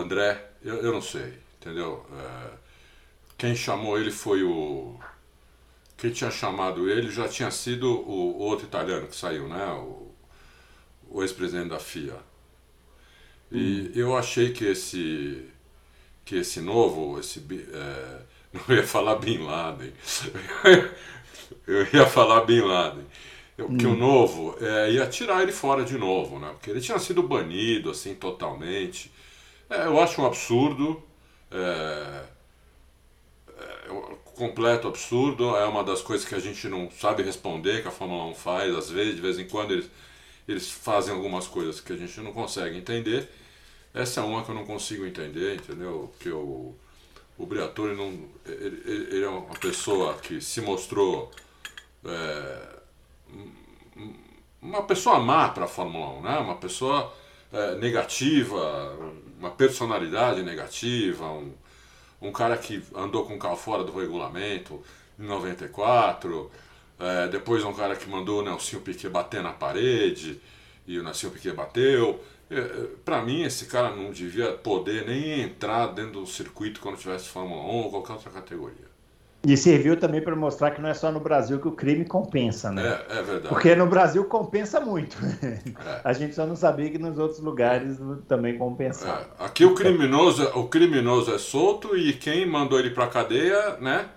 André, 0.00 0.48
eu, 0.62 0.76
eu, 0.76 0.92
não 0.92 1.02
sei, 1.02 1.34
entendeu? 1.60 2.06
É, 2.16 2.50
quem 3.36 3.56
chamou 3.56 3.98
ele 3.98 4.12
foi 4.12 4.44
o. 4.44 4.94
Quem 5.96 6.12
tinha 6.12 6.30
chamado 6.30 6.88
ele 6.88 7.10
já 7.10 7.26
tinha 7.26 7.50
sido 7.50 7.90
o, 7.90 8.38
o 8.38 8.42
outro 8.42 8.66
italiano 8.66 9.08
que 9.08 9.16
saiu, 9.16 9.48
né? 9.48 9.66
O, 9.72 9.99
o 11.10 11.22
ex-presidente 11.22 11.68
da 11.68 11.78
FIA. 11.78 12.16
E 13.50 13.56
hum. 13.56 13.92
eu 13.94 14.16
achei 14.16 14.52
que 14.52 14.64
esse 14.64 15.44
que 16.24 16.36
esse 16.36 16.60
novo, 16.60 17.18
esse 17.18 17.44
é, 17.72 18.20
não 18.54 18.76
ia 18.76 18.86
falar 18.86 19.16
Bin 19.16 19.38
Laden, 19.38 19.92
eu 21.66 21.86
ia 21.92 22.06
falar 22.06 22.42
Bin 22.42 22.60
Laden, 22.60 23.04
hum. 23.58 23.76
que 23.76 23.86
o 23.86 23.96
novo 23.96 24.56
é, 24.60 24.92
ia 24.92 25.06
tirar 25.08 25.42
ele 25.42 25.52
fora 25.52 25.84
de 25.84 25.98
novo, 25.98 26.38
né? 26.38 26.50
Porque 26.50 26.70
ele 26.70 26.80
tinha 26.80 26.98
sido 26.98 27.22
banido 27.22 27.90
assim 27.90 28.14
totalmente. 28.14 29.10
É, 29.68 29.86
eu 29.86 30.00
acho 30.00 30.22
um 30.22 30.26
absurdo, 30.26 31.02
é, 31.50 32.22
é, 33.58 33.92
um 33.92 34.16
completo 34.36 34.86
absurdo. 34.86 35.56
É 35.56 35.64
uma 35.64 35.82
das 35.82 36.00
coisas 36.00 36.26
que 36.26 36.34
a 36.34 36.40
gente 36.40 36.68
não 36.68 36.88
sabe 36.90 37.24
responder, 37.24 37.82
que 37.82 37.88
a 37.88 37.92
Fórmula 37.92 38.24
1 38.26 38.34
faz 38.34 38.74
às 38.74 38.88
vezes, 38.88 39.16
de 39.16 39.20
vez 39.20 39.38
em 39.38 39.48
quando 39.48 39.72
eles 39.72 39.90
eles 40.50 40.70
fazem 40.70 41.14
algumas 41.14 41.46
coisas 41.46 41.80
que 41.80 41.92
a 41.92 41.96
gente 41.96 42.20
não 42.20 42.32
consegue 42.32 42.76
entender. 42.76 43.28
Essa 43.94 44.20
é 44.20 44.22
uma 44.22 44.44
que 44.44 44.50
eu 44.50 44.54
não 44.54 44.64
consigo 44.64 45.06
entender, 45.06 45.56
entendeu? 45.56 46.12
Que 46.18 46.30
o, 46.30 46.74
o 47.38 47.46
Briatore 47.46 47.94
não, 47.96 48.28
ele, 48.46 48.82
ele, 48.86 49.24
é 49.24 49.28
uma 49.28 49.54
pessoa 49.54 50.14
que 50.14 50.40
se 50.40 50.60
mostrou 50.60 51.30
é, 52.04 52.80
uma 54.60 54.82
pessoa 54.82 55.18
má 55.18 55.48
para 55.48 55.64
a 55.64 55.68
Fórmula 55.68 56.18
1, 56.18 56.22
né? 56.22 56.38
uma 56.38 56.56
pessoa 56.56 57.12
é, 57.52 57.76
negativa, 57.76 58.96
uma 59.38 59.50
personalidade 59.50 60.42
negativa, 60.42 61.26
um, 61.26 61.52
um 62.20 62.30
cara 62.30 62.56
que 62.56 62.82
andou 62.94 63.24
com 63.24 63.34
o 63.34 63.38
carro 63.38 63.56
fora 63.56 63.82
do 63.82 63.98
regulamento 63.98 64.82
em 65.18 65.24
94, 65.24 66.50
é, 67.00 67.28
depois 67.28 67.64
um 67.64 67.72
cara 67.72 67.96
que 67.96 68.08
mandou 68.08 68.40
o 68.40 68.44
Nelsinho 68.44 68.82
Piquet 68.82 69.08
bater 69.08 69.42
na 69.42 69.52
parede 69.52 70.40
e 70.86 70.98
o 70.98 71.02
Nelsinho 71.02 71.32
Piquet 71.32 71.52
bateu. 71.52 72.20
É, 72.50 72.58
é 72.58 72.86
para 73.04 73.22
mim, 73.22 73.42
esse 73.42 73.66
cara 73.66 73.94
não 73.96 74.10
devia 74.10 74.52
poder 74.52 75.06
nem 75.06 75.40
entrar 75.40 75.86
dentro 75.88 76.20
do 76.20 76.26
circuito 76.26 76.80
quando 76.80 76.98
tivesse 76.98 77.28
Fórmula 77.28 77.62
1 77.62 77.66
ou 77.66 77.90
qualquer 77.90 78.12
outra 78.12 78.30
categoria. 78.30 78.90
E 79.42 79.56
serviu 79.56 79.96
também 79.96 80.20
para 80.20 80.36
mostrar 80.36 80.70
que 80.72 80.82
não 80.82 80.90
é 80.90 80.92
só 80.92 81.10
no 81.10 81.18
Brasil 81.18 81.58
que 81.58 81.66
o 81.66 81.72
crime 81.72 82.04
compensa, 82.04 82.70
né? 82.70 83.00
É, 83.08 83.18
é 83.18 83.22
verdade. 83.22 83.48
Porque 83.48 83.74
no 83.74 83.86
Brasil 83.86 84.22
compensa 84.24 84.80
muito. 84.80 85.16
É. 85.42 86.00
A 86.04 86.12
gente 86.12 86.34
só 86.34 86.46
não 86.46 86.54
sabia 86.54 86.90
que 86.90 86.98
nos 86.98 87.18
outros 87.18 87.40
lugares 87.40 87.96
também 88.28 88.58
compensava. 88.58 89.26
É. 89.40 89.44
Aqui 89.46 89.64
o 89.64 89.74
criminoso, 89.74 90.44
o 90.54 90.68
criminoso 90.68 91.32
é 91.32 91.38
solto 91.38 91.96
e 91.96 92.12
quem 92.12 92.44
mandou 92.44 92.78
ele 92.78 92.90
para 92.90 93.06
cadeia, 93.06 93.78
né? 93.80 94.10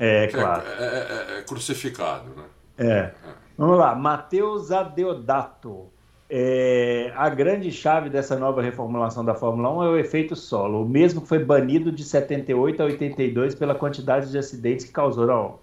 É, 0.00 0.24
é, 0.24 0.26
claro. 0.28 0.64
É, 0.66 0.82
é, 0.82 1.38
é, 1.38 1.42
crucificado, 1.42 2.30
né? 2.34 2.44
É. 2.78 3.10
Vamos 3.56 3.78
lá, 3.78 3.94
Matheus 3.94 4.72
Adeodato. 4.72 5.88
É, 6.32 7.12
a 7.14 7.28
grande 7.28 7.70
chave 7.70 8.08
dessa 8.08 8.38
nova 8.38 8.62
reformulação 8.62 9.22
da 9.22 9.34
Fórmula 9.34 9.70
1 9.78 9.82
é 9.82 9.88
o 9.88 9.98
efeito 9.98 10.34
solo, 10.34 10.84
o 10.84 10.88
mesmo 10.88 11.20
que 11.20 11.28
foi 11.28 11.44
banido 11.44 11.92
de 11.92 12.04
78 12.04 12.80
a 12.80 12.86
82 12.86 13.54
pela 13.54 13.74
quantidade 13.74 14.30
de 14.30 14.38
acidentes 14.38 14.86
que 14.86 14.92
causou. 14.92 15.26
Não, 15.26 15.58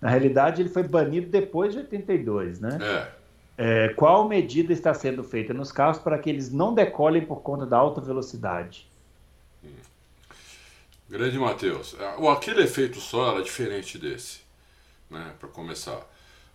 na 0.00 0.10
realidade, 0.10 0.62
ele 0.62 0.68
foi 0.68 0.82
banido 0.82 1.28
depois 1.28 1.72
de 1.72 1.80
82, 1.80 2.60
né? 2.60 2.78
É. 2.80 3.24
É, 3.56 3.88
qual 3.90 4.28
medida 4.28 4.72
está 4.72 4.92
sendo 4.92 5.24
feita 5.24 5.54
nos 5.54 5.72
carros 5.72 5.98
para 5.98 6.18
que 6.18 6.28
eles 6.28 6.52
não 6.52 6.74
decolem 6.74 7.24
por 7.24 7.40
conta 7.40 7.64
da 7.64 7.78
alta 7.78 8.00
velocidade? 8.00 8.88
Grande 11.14 11.38
Matheus. 11.38 11.94
É, 11.94 12.28
aquele 12.28 12.64
efeito 12.64 13.00
só 13.00 13.30
era 13.30 13.40
diferente 13.40 13.96
desse, 13.98 14.40
né? 15.08 15.32
Para 15.38 15.48
começar. 15.48 16.04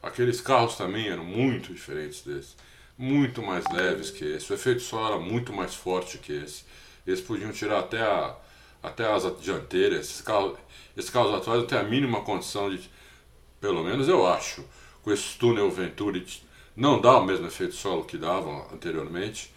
Aqueles 0.04 0.42
carros 0.42 0.76
também 0.76 1.08
eram 1.08 1.24
muito 1.24 1.74
diferentes 1.74 2.24
desse. 2.24 2.56
Muito 2.98 3.42
mais 3.42 3.64
leves 3.72 4.12
que 4.12 4.26
esse. 4.26 4.52
O 4.52 4.54
efeito 4.54 4.82
só 4.82 5.08
era 5.08 5.18
muito 5.18 5.54
mais 5.54 5.74
forte 5.74 6.18
que 6.18 6.34
esse. 6.34 6.66
Eles 7.08 7.22
podiam 7.22 7.54
tirar 7.54 7.80
até 7.80 8.02
a, 8.02 8.36
até 8.84 9.06
a 9.06 9.16
asa 9.16 9.32
dianteira. 9.32 9.96
Esses 9.96 10.20
carros, 10.20 10.58
esses 10.98 11.10
carros 11.10 11.34
atuais 11.34 11.62
não 11.62 11.66
têm 11.66 11.80
a 11.80 11.84
mínima 11.84 12.20
condição 12.20 12.70
de. 12.70 12.92
Pelo 13.62 13.82
menos 13.82 14.10
eu 14.10 14.28
acho. 14.28 14.66
Com 15.02 15.14
esse 15.14 15.38
túnel 15.38 15.72
Venturi 15.72 16.28
não 16.76 17.00
dá 17.00 17.18
o 17.18 17.26
mesmo 17.26 17.48
efeito 17.48 17.76
solo 17.76 18.04
que 18.04 18.18
davam 18.18 18.68
anteriormente. 18.74 19.54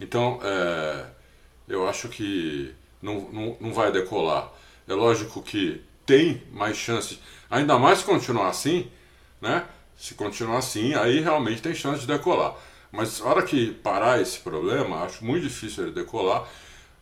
Então, 0.00 0.40
é, 0.42 1.06
eu 1.68 1.86
acho 1.86 2.08
que 2.08 2.74
não, 3.00 3.20
não, 3.32 3.56
não 3.60 3.72
vai 3.72 3.90
decolar. 3.92 4.50
É 4.86 4.94
lógico 4.94 5.42
que 5.42 5.82
tem 6.04 6.42
mais 6.52 6.76
chances, 6.76 7.20
ainda 7.50 7.78
mais 7.78 7.98
se 7.98 8.04
continuar 8.04 8.48
assim, 8.48 8.90
né? 9.40 9.64
Se 9.96 10.14
continuar 10.14 10.58
assim, 10.58 10.94
aí 10.94 11.20
realmente 11.20 11.62
tem 11.62 11.74
chance 11.74 12.00
de 12.00 12.06
decolar. 12.06 12.56
Mas 12.90 13.20
na 13.20 13.26
hora 13.26 13.42
que 13.42 13.72
parar 13.74 14.20
esse 14.20 14.40
problema, 14.40 15.04
acho 15.04 15.24
muito 15.24 15.44
difícil 15.44 15.84
ele 15.84 15.92
decolar. 15.92 16.48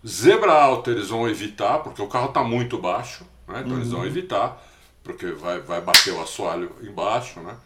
Zebra 0.06 0.52
alta 0.52 0.90
eles 0.90 1.08
vão 1.08 1.28
evitar, 1.28 1.78
porque 1.78 2.02
o 2.02 2.06
carro 2.06 2.28
está 2.28 2.42
muito 2.44 2.78
baixo, 2.78 3.24
né? 3.46 3.60
Então 3.60 3.72
uhum. 3.72 3.78
eles 3.78 3.90
vão 3.90 4.00
uhum. 4.00 4.06
evitar, 4.06 4.62
porque 5.02 5.26
vai, 5.32 5.60
vai 5.60 5.80
bater 5.80 6.12
o 6.12 6.20
assoalho 6.20 6.70
embaixo, 6.82 7.40
né? 7.40 7.56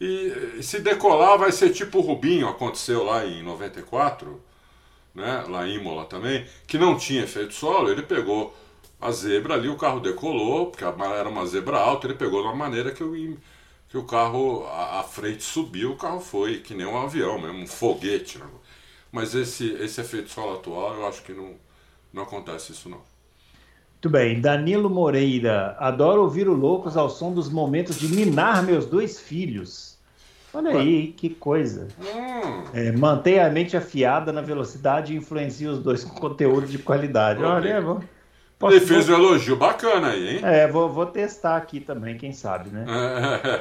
E 0.00 0.62
se 0.62 0.80
decolar 0.80 1.38
vai 1.38 1.50
ser 1.50 1.70
tipo 1.70 1.98
o 1.98 2.02
Rubinho, 2.02 2.48
aconteceu 2.48 3.04
lá 3.04 3.26
em 3.26 3.42
94, 3.42 4.40
né, 5.14 5.44
lá 5.48 5.66
em 5.66 5.76
Imola 5.76 6.04
também, 6.04 6.46
que 6.66 6.78
não 6.78 6.96
tinha 6.96 7.24
efeito 7.24 7.54
solo, 7.54 7.90
ele 7.90 8.02
pegou 8.02 8.54
a 9.00 9.10
zebra 9.12 9.54
ali, 9.54 9.68
o 9.68 9.76
carro 9.76 10.00
decolou, 10.00 10.66
porque 10.66 10.84
era 10.84 11.28
uma 11.28 11.46
zebra 11.46 11.78
alta, 11.78 12.06
ele 12.06 12.14
pegou 12.14 12.42
de 12.42 12.48
uma 12.48 12.56
maneira 12.56 12.90
que 12.90 13.02
o, 13.04 13.36
que 13.88 13.96
o 13.96 14.04
carro, 14.04 14.66
a, 14.66 15.00
a 15.00 15.02
frente 15.02 15.42
subiu, 15.42 15.92
o 15.92 15.96
carro 15.96 16.20
foi 16.20 16.58
que 16.58 16.74
nem 16.74 16.86
um 16.86 16.98
avião 16.98 17.38
mesmo, 17.40 17.58
um 17.58 17.66
foguete. 17.66 18.38
Né? 18.38 18.46
Mas 19.12 19.34
esse, 19.34 19.72
esse 19.74 20.00
efeito 20.00 20.30
solo 20.30 20.54
atual, 20.54 20.94
eu 20.94 21.06
acho 21.06 21.22
que 21.22 21.32
não, 21.32 21.54
não 22.12 22.24
acontece 22.24 22.72
isso 22.72 22.88
não. 22.88 23.00
Muito 24.00 24.10
bem, 24.10 24.40
Danilo 24.40 24.88
Moreira, 24.88 25.76
adoro 25.78 26.22
ouvir 26.22 26.48
o 26.48 26.52
Loucos 26.52 26.96
ao 26.96 27.10
som 27.10 27.32
dos 27.32 27.48
momentos 27.48 27.98
de 27.98 28.06
minar 28.08 28.62
meus 28.62 28.86
dois 28.86 29.20
filhos. 29.20 29.87
Olha 30.58 30.76
aí, 30.76 31.14
que 31.16 31.30
coisa. 31.30 31.86
Hum. 32.00 32.64
É, 32.74 32.90
mantenha 32.90 33.46
a 33.46 33.50
mente 33.50 33.76
afiada 33.76 34.32
na 34.32 34.40
velocidade 34.40 35.14
e 35.14 35.16
influencia 35.16 35.70
os 35.70 35.78
dois 35.78 36.02
com 36.02 36.18
conteúdo 36.18 36.66
de 36.66 36.78
qualidade. 36.78 37.44
Olha, 37.44 37.80
vou, 37.80 38.02
posso, 38.58 38.74
Ele 38.74 38.84
fez 38.84 39.08
um 39.08 39.14
elogio 39.14 39.54
bacana 39.54 40.08
aí, 40.08 40.36
hein? 40.36 40.40
É, 40.42 40.66
vou, 40.66 40.90
vou 40.90 41.06
testar 41.06 41.56
aqui 41.56 41.78
também, 41.78 42.18
quem 42.18 42.32
sabe, 42.32 42.70
né? 42.70 42.84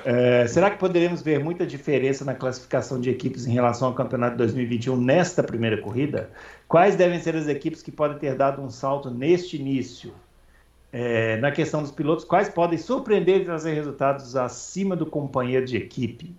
é, 0.05 0.47
será 0.47 0.71
que 0.71 0.79
poderemos 0.79 1.21
ver 1.21 1.39
muita 1.39 1.67
diferença 1.67 2.25
na 2.25 2.33
classificação 2.33 2.99
de 2.99 3.11
equipes 3.11 3.45
em 3.45 3.53
relação 3.53 3.89
ao 3.89 3.93
campeonato 3.93 4.31
de 4.31 4.37
2021 4.39 4.97
nesta 4.97 5.43
primeira 5.43 5.77
corrida? 5.79 6.31
Quais 6.67 6.95
devem 6.95 7.19
ser 7.19 7.35
as 7.35 7.47
equipes 7.47 7.83
que 7.83 7.91
podem 7.91 8.17
ter 8.17 8.33
dado 8.33 8.59
um 8.59 8.71
salto 8.71 9.11
neste 9.11 9.55
início? 9.55 10.15
É, 10.91 11.37
na 11.37 11.51
questão 11.51 11.83
dos 11.83 11.91
pilotos, 11.91 12.25
quais 12.25 12.49
podem 12.49 12.79
surpreender 12.79 13.41
e 13.41 13.45
trazer 13.45 13.75
resultados 13.75 14.35
acima 14.35 14.95
do 14.95 15.05
companheiro 15.05 15.63
de 15.63 15.77
equipe? 15.77 16.35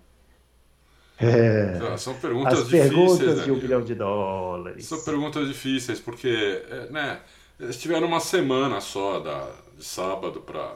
É, 1.21 1.97
são 1.97 2.13
perguntas 2.15 2.59
As 2.59 2.65
difíceis. 2.65 2.89
perguntas 2.89 3.37
né, 3.37 3.43
de 3.43 3.51
um 3.51 3.59
bilhão 3.59 3.81
de 3.81 3.93
dólares. 3.93 4.85
São 4.85 5.01
perguntas 5.01 5.47
difíceis, 5.47 5.99
porque 5.99 6.63
é, 6.69 6.87
né, 6.89 7.19
eles 7.59 7.77
tiveram 7.77 8.07
uma 8.07 8.21
semana 8.21 8.79
só 8.79 9.19
da, 9.19 9.51
de 9.77 9.83
sábado 9.83 10.39
para. 10.41 10.75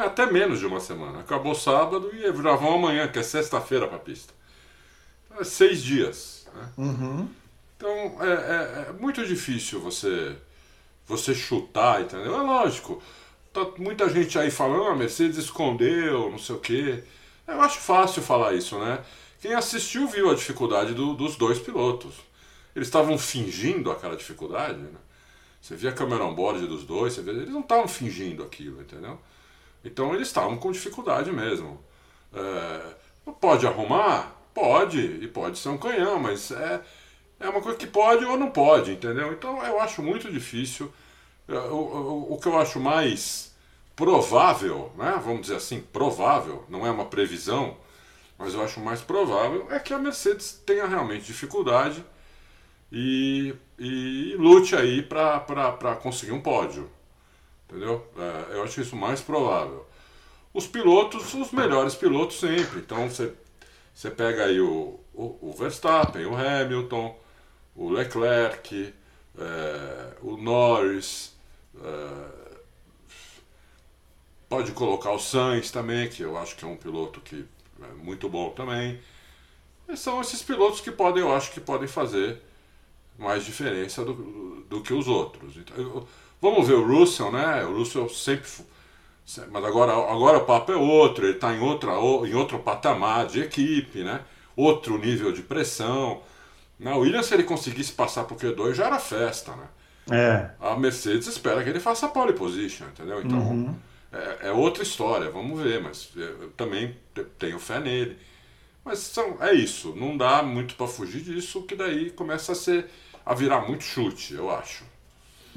Até 0.00 0.26
menos 0.26 0.58
de 0.58 0.66
uma 0.66 0.80
semana. 0.80 1.20
Acabou 1.20 1.54
sábado 1.54 2.10
e 2.12 2.22
já 2.22 2.56
vão 2.56 2.74
amanhã, 2.74 3.06
que 3.06 3.18
é 3.18 3.22
sexta-feira 3.22 3.86
para 3.86 3.96
a 3.96 4.00
pista. 4.00 4.32
Então, 5.26 5.40
é 5.40 5.44
seis 5.44 5.82
dias. 5.82 6.46
Né? 6.54 6.68
Uhum. 6.78 7.28
Então 7.76 7.90
é, 8.22 8.32
é, 8.32 8.86
é, 8.88 8.92
muito 8.98 9.24
difícil 9.26 9.80
você, 9.80 10.36
você 11.06 11.34
chutar, 11.34 12.00
entendeu? 12.00 12.34
É 12.34 12.42
lógico. 12.42 13.02
Tá 13.52 13.66
muita 13.78 14.08
gente 14.08 14.38
aí 14.38 14.50
falando, 14.50 14.84
ah, 14.84 14.92
a 14.92 14.96
Mercedes 14.96 15.36
escondeu, 15.36 16.30
não 16.30 16.38
sei 16.38 16.56
o 16.56 16.60
quê. 16.60 17.04
Eu 17.46 17.60
acho 17.60 17.78
fácil 17.78 18.22
falar 18.22 18.54
isso, 18.54 18.78
né? 18.78 19.00
Quem 19.44 19.52
assistiu 19.52 20.08
viu 20.08 20.30
a 20.30 20.34
dificuldade 20.34 20.94
do, 20.94 21.12
dos 21.12 21.36
dois 21.36 21.58
pilotos. 21.58 22.14
Eles 22.74 22.88
estavam 22.88 23.18
fingindo 23.18 23.90
aquela 23.90 24.16
dificuldade. 24.16 24.78
Né? 24.78 24.98
Você 25.60 25.76
via 25.76 25.90
a 25.90 25.92
câmera 25.92 26.24
on-board 26.24 26.66
dos 26.66 26.84
dois, 26.84 27.14
via, 27.18 27.30
eles 27.30 27.50
não 27.50 27.60
estavam 27.60 27.86
fingindo 27.86 28.42
aquilo, 28.42 28.80
entendeu? 28.80 29.20
Então 29.84 30.14
eles 30.14 30.28
estavam 30.28 30.56
com 30.56 30.72
dificuldade 30.72 31.30
mesmo. 31.30 31.78
É, 32.32 32.94
pode 33.38 33.66
arrumar? 33.66 34.34
Pode, 34.54 34.98
e 34.98 35.28
pode 35.28 35.58
ser 35.58 35.68
um 35.68 35.76
canhão, 35.76 36.18
mas 36.18 36.50
é, 36.50 36.80
é 37.38 37.46
uma 37.46 37.60
coisa 37.60 37.76
que 37.76 37.86
pode 37.86 38.24
ou 38.24 38.38
não 38.38 38.50
pode, 38.50 38.92
entendeu? 38.92 39.30
Então 39.30 39.62
eu 39.62 39.78
acho 39.78 40.02
muito 40.02 40.32
difícil. 40.32 40.90
É, 41.46 41.52
o, 41.52 41.76
o, 41.76 42.32
o 42.32 42.40
que 42.40 42.48
eu 42.48 42.58
acho 42.58 42.80
mais 42.80 43.54
provável, 43.94 44.90
né? 44.96 45.20
vamos 45.22 45.42
dizer 45.42 45.56
assim, 45.56 45.82
provável, 45.92 46.64
não 46.66 46.86
é 46.86 46.90
uma 46.90 47.04
previsão, 47.04 47.76
mas 48.38 48.54
eu 48.54 48.62
acho 48.62 48.80
mais 48.80 49.00
provável 49.00 49.68
é 49.70 49.78
que 49.78 49.94
a 49.94 49.98
Mercedes 49.98 50.60
tenha 50.66 50.86
realmente 50.86 51.24
dificuldade 51.24 52.04
e, 52.90 53.54
e 53.78 54.34
lute 54.38 54.74
aí 54.76 55.02
para 55.02 55.96
conseguir 56.02 56.32
um 56.32 56.40
pódio. 56.40 56.90
Entendeu? 57.68 58.06
É, 58.16 58.56
eu 58.56 58.62
acho 58.62 58.80
isso 58.80 58.94
mais 58.94 59.20
provável. 59.20 59.86
Os 60.52 60.66
pilotos, 60.66 61.34
os 61.34 61.50
melhores 61.50 61.94
pilotos 61.94 62.38
sempre. 62.38 62.80
Então 62.80 63.08
você, 63.08 63.32
você 63.92 64.10
pega 64.10 64.44
aí 64.44 64.60
o, 64.60 65.00
o, 65.12 65.38
o 65.40 65.52
Verstappen, 65.52 66.26
o 66.26 66.36
Hamilton, 66.36 67.18
o 67.74 67.90
Leclerc, 67.90 68.94
é, 69.38 70.12
o 70.22 70.36
Norris, 70.36 71.34
é, 71.82 72.44
pode 74.48 74.72
colocar 74.72 75.10
o 75.10 75.18
Sainz 75.18 75.70
também, 75.70 76.08
que 76.08 76.22
eu 76.22 76.36
acho 76.38 76.54
que 76.54 76.64
é 76.64 76.68
um 76.68 76.76
piloto 76.76 77.20
que 77.20 77.44
muito 78.02 78.28
bom 78.28 78.50
também. 78.50 78.98
E 79.88 79.96
são 79.96 80.20
esses 80.20 80.42
pilotos 80.42 80.80
que 80.80 80.90
podem, 80.90 81.22
eu 81.22 81.34
acho 81.34 81.52
que 81.52 81.60
podem 81.60 81.88
fazer 81.88 82.40
mais 83.18 83.44
diferença 83.44 84.04
do, 84.04 84.64
do 84.68 84.80
que 84.80 84.92
os 84.92 85.06
outros. 85.06 85.56
Então, 85.56 85.76
eu, 85.76 86.08
vamos 86.40 86.66
ver 86.66 86.74
o 86.74 86.86
Russell, 86.86 87.30
né? 87.30 87.64
O 87.64 87.76
Russell 87.76 88.08
sempre. 88.08 88.48
Mas 89.50 89.64
agora, 89.64 89.92
agora 89.92 90.38
o 90.38 90.44
papo 90.44 90.72
é 90.72 90.76
outro, 90.76 91.24
ele 91.24 91.34
está 91.34 91.54
em, 91.54 91.60
outra, 91.60 91.92
em 91.92 92.34
outro 92.34 92.58
patamar 92.58 93.26
de 93.26 93.40
equipe, 93.40 94.02
né? 94.02 94.20
Outro 94.56 94.98
nível 94.98 95.32
de 95.32 95.42
pressão. 95.42 96.22
Na 96.78 96.96
Williams, 96.96 97.26
se 97.26 97.34
ele 97.34 97.44
conseguisse 97.44 97.92
passar 97.92 98.24
para 98.24 98.34
o 98.34 98.38
Q2, 98.38 98.74
já 98.74 98.86
era 98.86 98.98
festa, 98.98 99.52
né? 99.56 99.68
É. 100.10 100.50
A 100.60 100.76
Mercedes 100.76 101.26
espera 101.26 101.62
que 101.62 101.70
ele 101.70 101.80
faça 101.80 102.06
a 102.06 102.08
pole 102.08 102.34
position, 102.34 102.86
entendeu? 102.86 103.22
Então, 103.22 103.38
uhum. 103.38 103.74
É, 104.14 104.48
é, 104.48 104.52
outra 104.52 104.82
história, 104.82 105.30
vamos 105.30 105.60
ver, 105.60 105.82
mas 105.82 106.10
eu 106.14 106.50
também 106.56 106.96
tenho 107.38 107.58
fé 107.58 107.80
nele. 107.80 108.16
Mas 108.84 108.98
são, 109.00 109.36
é 109.40 109.52
isso, 109.52 109.94
não 109.96 110.16
dá 110.16 110.42
muito 110.42 110.76
para 110.76 110.86
fugir 110.86 111.22
disso, 111.22 111.62
que 111.62 111.74
daí 111.74 112.10
começa 112.10 112.52
a 112.52 112.54
ser 112.54 112.86
a 113.24 113.34
virar 113.34 113.66
muito 113.66 113.82
chute, 113.82 114.34
eu 114.34 114.50
acho. 114.50 114.84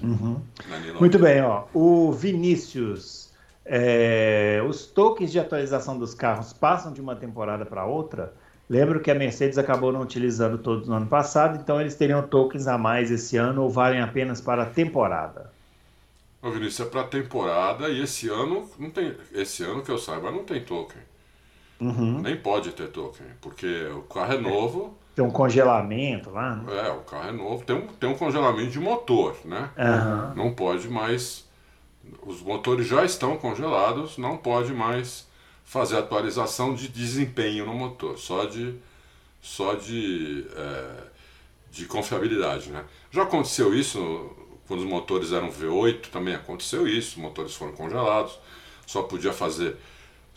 Uhum. 0.01 0.41
Muito 0.99 1.19
bem, 1.19 1.41
ó. 1.41 1.65
O 1.73 2.11
Vinícius, 2.11 3.29
é, 3.65 4.63
os 4.67 4.85
tokens 4.85 5.31
de 5.31 5.39
atualização 5.39 5.97
dos 5.97 6.13
carros 6.13 6.53
passam 6.53 6.93
de 6.93 7.01
uma 7.01 7.15
temporada 7.15 7.65
para 7.65 7.85
outra. 7.85 8.33
Lembro 8.69 8.99
que 9.01 9.11
a 9.11 9.15
Mercedes 9.15 9.57
acabou 9.57 9.91
não 9.91 10.01
utilizando 10.01 10.57
todos 10.57 10.87
no 10.87 10.95
ano 10.95 11.07
passado, 11.07 11.59
então 11.61 11.79
eles 11.79 11.95
teriam 11.95 12.21
tokens 12.21 12.67
a 12.67 12.77
mais 12.77 13.11
esse 13.11 13.37
ano 13.37 13.63
ou 13.63 13.69
valem 13.69 14.01
apenas 14.01 14.41
para 14.41 14.63
a 14.63 14.65
temporada? 14.65 15.51
Ô 16.41 16.51
Vinícius, 16.51 16.88
é 16.88 16.89
para 16.89 17.01
a 17.01 17.08
temporada 17.08 17.89
e 17.89 18.01
esse 18.01 18.29
ano 18.29 18.70
não 18.77 18.89
tem, 18.89 19.15
esse 19.34 19.63
ano 19.63 19.82
que 19.82 19.89
eu 19.89 19.98
saiba 19.98 20.32
não 20.32 20.44
tem 20.44 20.63
token. 20.63 21.01
Uhum. 21.79 22.22
Nem 22.22 22.38
pode 22.38 22.72
ter 22.72 22.89
token, 22.89 23.27
porque 23.41 23.86
o 23.96 24.01
carro 24.03 24.34
é 24.34 24.38
novo. 24.38 24.98
Tem 25.15 25.25
um 25.25 25.32
congelamento 25.32 26.29
lá, 26.29 26.56
né? 26.56 26.88
É, 26.88 26.91
o 26.91 27.01
carro 27.01 27.29
é 27.29 27.32
novo, 27.32 27.65
tem 27.65 27.75
um, 27.75 27.88
tem 27.88 28.10
um 28.10 28.15
congelamento 28.15 28.72
de 28.72 28.79
motor, 28.79 29.36
né? 29.46 29.70
Uhum. 29.77 30.36
Não 30.36 30.53
pode 30.53 30.88
mais. 30.88 31.46
Os 32.25 32.41
motores 32.41 32.88
já 32.88 33.03
estão 33.03 33.36
congelados, 33.38 34.17
não 34.17 34.38
pode 34.38 34.74
mais 34.74 35.27
fazer 35.65 35.98
atualização 35.98 36.74
de 36.74 36.88
desempenho 36.88 37.65
no 37.65 37.74
motor, 37.74 38.17
só 38.17 38.46
de, 38.46 38.75
só 39.41 39.74
de, 39.74 40.48
é, 40.56 41.04
de 41.71 41.86
confiabilidade, 41.86 42.69
né? 42.69 42.86
Já 43.12 43.23
aconteceu 43.23 43.73
isso 43.73 44.32
quando 44.67 44.82
os 44.82 44.86
motores 44.86 45.32
eram 45.32 45.51
V8, 45.51 46.08
também 46.12 46.36
aconteceu 46.36 46.88
isso, 46.88 47.17
os 47.17 47.23
motores 47.23 47.56
foram 47.56 47.73
congelados, 47.73 48.38
só 48.86 49.03
podia 49.03 49.34
fazer 49.34 49.77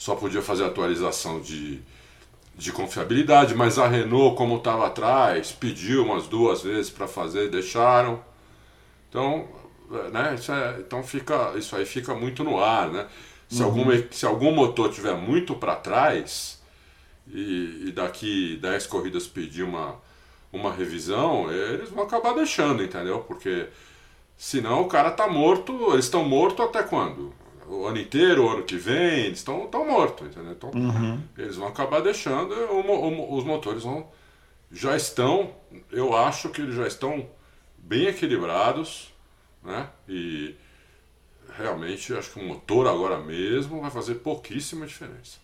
só 0.00 0.14
podia 0.14 0.40
fazer 0.40 0.64
atualização 0.64 1.42
de, 1.42 1.78
de 2.56 2.72
confiabilidade, 2.72 3.54
mas 3.54 3.78
a 3.78 3.86
Renault, 3.86 4.34
como 4.34 4.56
estava 4.56 4.86
atrás, 4.86 5.52
pediu 5.52 6.04
umas 6.04 6.26
duas 6.26 6.62
vezes 6.62 6.90
para 6.90 7.06
fazer, 7.06 7.50
deixaram. 7.50 8.24
Então, 9.10 9.46
né, 10.10 10.34
isso, 10.34 10.50
é, 10.52 10.76
então 10.80 11.02
fica, 11.02 11.52
isso 11.54 11.76
aí 11.76 11.84
fica 11.84 12.14
muito 12.14 12.42
no 12.42 12.58
ar, 12.58 12.88
né? 12.90 13.08
Se, 13.46 13.60
uhum. 13.60 13.68
algum, 13.68 13.84
se 14.10 14.24
algum 14.24 14.52
motor 14.52 14.90
tiver 14.90 15.14
muito 15.14 15.54
para 15.54 15.76
trás 15.76 16.62
e, 17.28 17.88
e, 17.88 17.92
daqui 17.92 18.56
10 18.56 18.86
corridas 18.86 19.26
pedir 19.26 19.64
uma, 19.64 19.96
uma 20.50 20.72
revisão, 20.72 21.52
eles 21.52 21.90
vão 21.90 22.04
acabar 22.04 22.32
deixando, 22.32 22.82
entendeu? 22.82 23.18
Porque 23.20 23.66
senão 24.40 24.80
o 24.80 24.88
cara 24.88 25.10
tá 25.10 25.28
morto, 25.28 25.92
eles 25.92 26.06
estão 26.06 26.24
mortos 26.24 26.64
até 26.64 26.82
quando? 26.82 27.38
o 27.70 27.86
ano 27.86 27.98
inteiro, 27.98 28.44
o 28.44 28.48
ano 28.48 28.64
que 28.64 28.76
vem, 28.76 29.26
eles 29.26 29.38
estão 29.38 29.68
mortos, 29.86 30.26
entendeu? 30.26 30.52
Então, 30.52 30.70
uhum. 30.74 31.20
eles 31.38 31.56
vão 31.56 31.68
acabar 31.68 32.00
deixando, 32.00 32.52
o, 32.52 32.80
o, 32.80 33.36
os 33.36 33.44
motores 33.44 33.84
vão, 33.84 34.08
já 34.72 34.96
estão, 34.96 35.50
eu 35.90 36.16
acho 36.16 36.48
que 36.48 36.60
eles 36.60 36.74
já 36.74 36.86
estão 36.86 37.28
bem 37.78 38.06
equilibrados, 38.06 39.14
né? 39.62 39.88
E 40.08 40.56
realmente 41.56 42.12
acho 42.12 42.32
que 42.32 42.40
o 42.40 42.44
motor 42.44 42.88
agora 42.88 43.18
mesmo 43.20 43.80
vai 43.80 43.90
fazer 43.90 44.16
pouquíssima 44.16 44.84
diferença. 44.84 45.38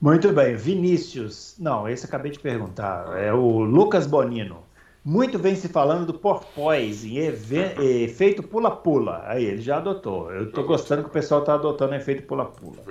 Muito 0.00 0.32
bem, 0.32 0.56
Vinícius. 0.56 1.54
Não, 1.58 1.88
esse 1.88 2.04
acabei 2.04 2.32
de 2.32 2.40
perguntar. 2.40 3.16
É 3.16 3.32
o 3.32 3.60
Lucas 3.60 4.06
Bonino. 4.06 4.62
Muito 5.04 5.38
vem 5.38 5.54
se 5.54 5.68
falando 5.68 6.06
do 6.06 6.14
porpoise, 6.14 7.18
efeito 7.18 8.42
pula-pula. 8.42 9.22
Aí, 9.26 9.44
ele 9.44 9.60
já 9.60 9.76
adotou. 9.76 10.32
Eu 10.32 10.44
estou 10.44 10.64
gostando 10.64 11.02
que 11.02 11.10
o 11.10 11.12
pessoal 11.12 11.40
está 11.40 11.54
adotando 11.54 11.92
o 11.92 11.96
efeito 11.96 12.22
pula-pula. 12.22 12.82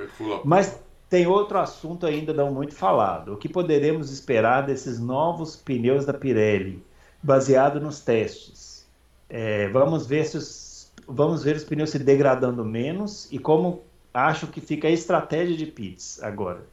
Mas 0.45 0.79
tem 1.09 1.25
outro 1.25 1.57
assunto 1.57 2.05
ainda 2.05 2.31
não 2.31 2.51
muito 2.51 2.75
falado. 2.75 3.33
O 3.33 3.37
que 3.37 3.49
poderemos 3.49 4.11
esperar 4.11 4.61
desses 4.61 4.99
novos 4.99 5.55
pneus 5.55 6.05
da 6.05 6.13
Pirelli, 6.13 6.83
baseado 7.21 7.81
nos 7.81 7.99
testes? 7.99 8.87
É, 9.27 9.67
vamos 9.69 10.05
ver 10.05 10.25
se 10.25 10.37
os, 10.37 10.91
vamos 11.07 11.43
ver 11.43 11.55
os 11.55 11.63
pneus 11.63 11.89
se 11.89 11.97
degradando 11.97 12.63
menos 12.63 13.27
e 13.31 13.39
como 13.39 13.81
acho 14.13 14.47
que 14.47 14.61
fica 14.61 14.87
a 14.87 14.91
estratégia 14.91 15.57
de 15.57 15.65
pits 15.65 16.21
agora. 16.21 16.63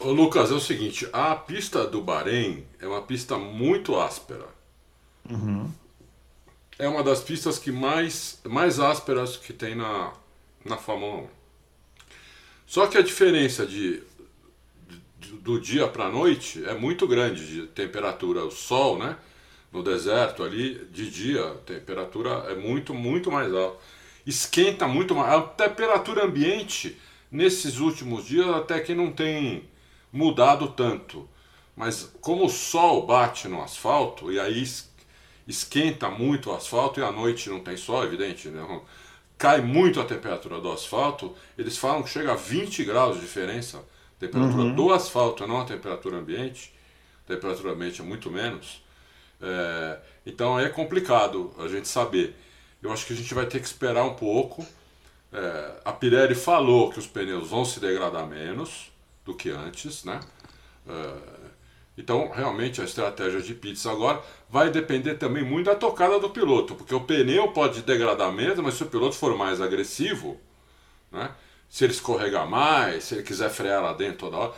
Ô 0.00 0.12
Lucas, 0.12 0.50
é 0.50 0.54
o 0.54 0.60
seguinte, 0.60 1.06
a 1.12 1.36
pista 1.36 1.86
do 1.86 2.00
Bahrein 2.00 2.64
é 2.80 2.86
uma 2.86 3.02
pista 3.02 3.36
muito 3.36 4.00
áspera. 4.00 4.46
Uhum. 5.28 5.70
É 6.78 6.88
uma 6.88 7.02
das 7.02 7.20
pistas 7.20 7.58
que 7.58 7.70
mais, 7.70 8.40
mais 8.48 8.80
ásperas 8.80 9.36
que 9.36 9.52
tem 9.52 9.74
na, 9.74 10.14
na 10.64 10.78
Fórmula 10.78 11.24
1. 11.24 11.28
Só 12.66 12.86
que 12.86 12.96
a 12.96 13.02
diferença 13.02 13.66
de, 13.66 14.02
de 15.18 15.32
do 15.34 15.60
dia 15.60 15.86
para 15.86 16.06
a 16.06 16.10
noite 16.10 16.64
é 16.64 16.74
muito 16.74 17.06
grande 17.06 17.46
de 17.46 17.66
temperatura. 17.66 18.42
O 18.42 18.50
sol, 18.50 18.98
né? 18.98 19.18
No 19.70 19.82
deserto 19.82 20.42
ali, 20.42 20.82
de 20.90 21.10
dia, 21.10 21.44
a 21.44 21.54
temperatura 21.56 22.30
é 22.48 22.54
muito, 22.54 22.94
muito 22.94 23.30
mais 23.30 23.52
alta. 23.52 23.76
Esquenta 24.26 24.88
muito 24.88 25.14
mais. 25.14 25.30
A 25.30 25.42
temperatura 25.42 26.24
ambiente, 26.24 26.98
nesses 27.30 27.80
últimos 27.80 28.24
dias, 28.24 28.48
até 28.48 28.80
que 28.80 28.94
não 28.94 29.12
tem 29.12 29.68
mudado 30.12 30.68
tanto. 30.68 31.28
Mas 31.76 32.12
como 32.20 32.46
o 32.46 32.50
sol 32.50 33.06
bate 33.06 33.48
no 33.48 33.62
asfalto 33.62 34.30
e 34.30 34.38
aí 34.38 34.64
esquenta 35.46 36.10
muito 36.10 36.50
o 36.50 36.54
asfalto 36.54 37.00
e 37.00 37.02
à 37.02 37.10
noite 37.10 37.48
não 37.48 37.60
tem 37.60 37.76
sol, 37.76 38.04
evidente, 38.04 38.48
né? 38.48 38.62
cai 39.38 39.62
muito 39.62 39.98
a 39.98 40.04
temperatura 40.04 40.60
do 40.60 40.70
asfalto, 40.70 41.34
eles 41.56 41.78
falam 41.78 42.02
que 42.02 42.10
chega 42.10 42.32
a 42.32 42.36
20 42.36 42.84
graus 42.84 43.16
de 43.16 43.22
diferença, 43.22 43.82
temperatura 44.18 44.64
uhum. 44.64 44.74
do 44.74 44.92
asfalto, 44.92 45.46
não 45.46 45.60
a 45.60 45.64
temperatura 45.64 46.18
ambiente, 46.18 46.74
a 47.24 47.34
temperatura 47.34 47.72
ambiente 47.72 48.02
é 48.02 48.04
muito 48.04 48.30
menos. 48.30 48.84
É, 49.40 49.98
então 50.26 50.60
é 50.60 50.68
complicado 50.68 51.54
a 51.58 51.66
gente 51.68 51.88
saber. 51.88 52.36
Eu 52.82 52.92
acho 52.92 53.06
que 53.06 53.14
a 53.14 53.16
gente 53.16 53.32
vai 53.32 53.46
ter 53.46 53.60
que 53.60 53.66
esperar 53.66 54.04
um 54.04 54.14
pouco. 54.14 54.66
É, 55.32 55.72
a 55.86 55.92
Pirelli 55.92 56.34
falou 56.34 56.90
que 56.90 56.98
os 56.98 57.06
pneus 57.06 57.48
vão 57.48 57.64
se 57.64 57.80
degradar 57.80 58.26
menos, 58.26 58.92
do 59.24 59.34
que 59.34 59.50
antes, 59.50 60.04
né? 60.04 60.20
Uh, 60.86 61.50
então, 61.96 62.30
realmente, 62.30 62.80
a 62.80 62.84
estratégia 62.84 63.42
de 63.42 63.54
pizza 63.54 63.90
agora 63.90 64.22
vai 64.48 64.70
depender 64.70 65.16
também 65.16 65.44
muito 65.44 65.66
da 65.66 65.74
tocada 65.74 66.18
do 66.18 66.30
piloto, 66.30 66.74
porque 66.74 66.94
o 66.94 67.00
pneu 67.00 67.48
pode 67.48 67.82
degradar 67.82 68.32
menos, 68.32 68.58
mas 68.58 68.74
se 68.74 68.82
o 68.82 68.86
piloto 68.86 69.14
for 69.16 69.36
mais 69.36 69.60
agressivo, 69.60 70.40
né? 71.12 71.30
Se 71.68 71.84
ele 71.84 71.92
escorregar 71.92 72.48
mais, 72.48 73.04
se 73.04 73.14
ele 73.14 73.22
quiser 73.22 73.50
frear 73.50 73.82
lá 73.82 73.92
dentro 73.92 74.18
toda 74.18 74.36
hora, 74.36 74.54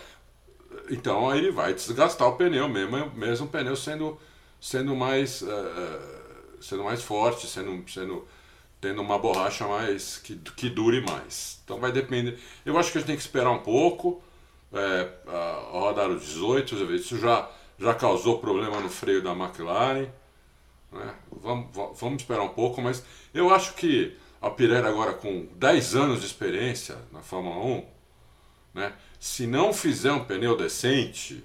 então 0.91 1.29
aí 1.29 1.39
ele 1.39 1.51
vai 1.51 1.75
desgastar 1.75 2.29
o 2.29 2.37
pneu 2.37 2.69
mesmo, 2.69 3.11
mesmo 3.15 3.47
o 3.47 3.49
pneu 3.49 3.77
sendo, 3.77 4.19
sendo 4.61 4.95
mais 4.95 5.43
uh, 5.43 6.23
sendo 6.63 6.85
mais 6.85 7.03
forte, 7.03 7.47
sendo, 7.47 7.85
sendo 7.91 8.27
tendo 8.81 9.01
uma 9.01 9.19
borracha 9.19 9.67
mais 9.67 10.19
que, 10.19 10.37
que 10.57 10.69
dure 10.69 11.01
mais. 11.01 11.61
Então 11.65 11.79
vai 11.79 11.93
depender. 11.93 12.39
Eu 12.65 12.79
acho 12.79 12.91
que 12.91 12.99
a 12.99 13.01
gente 13.01 13.09
tem 13.09 13.17
que 13.17 13.23
esperar 13.23 13.51
um 13.51 13.61
pouco, 13.61 14.23
é, 14.73 15.09
a, 15.27 15.69
rodar 15.73 16.09
os 16.09 16.23
18, 16.23 16.95
isso 16.95 17.19
já, 17.19 17.51
já 17.79 17.95
causou 17.95 18.39
problema 18.39 18.81
no 18.81 18.89
freio 18.89 19.23
da 19.23 19.33
McLaren. 19.33 20.09
Né? 20.91 21.15
Vamos, 21.31 21.69
vamos 21.99 22.23
esperar 22.23 22.43
um 22.43 22.49
pouco, 22.49 22.81
mas 22.81 23.05
eu 23.33 23.53
acho 23.53 23.75
que 23.75 24.17
a 24.41 24.51
Pirelli 24.51 24.87
agora 24.87 25.13
com 25.13 25.47
10 25.57 25.95
anos 25.95 26.21
de 26.21 26.27
experiência 26.27 26.97
na 27.13 27.21
Fórmula 27.21 27.57
1, 27.57 27.87
né? 28.75 28.93
se 29.21 29.47
não 29.47 29.73
fizer 29.73 30.13
um 30.13 30.25
pneu 30.25 30.57
decente, 30.57 31.45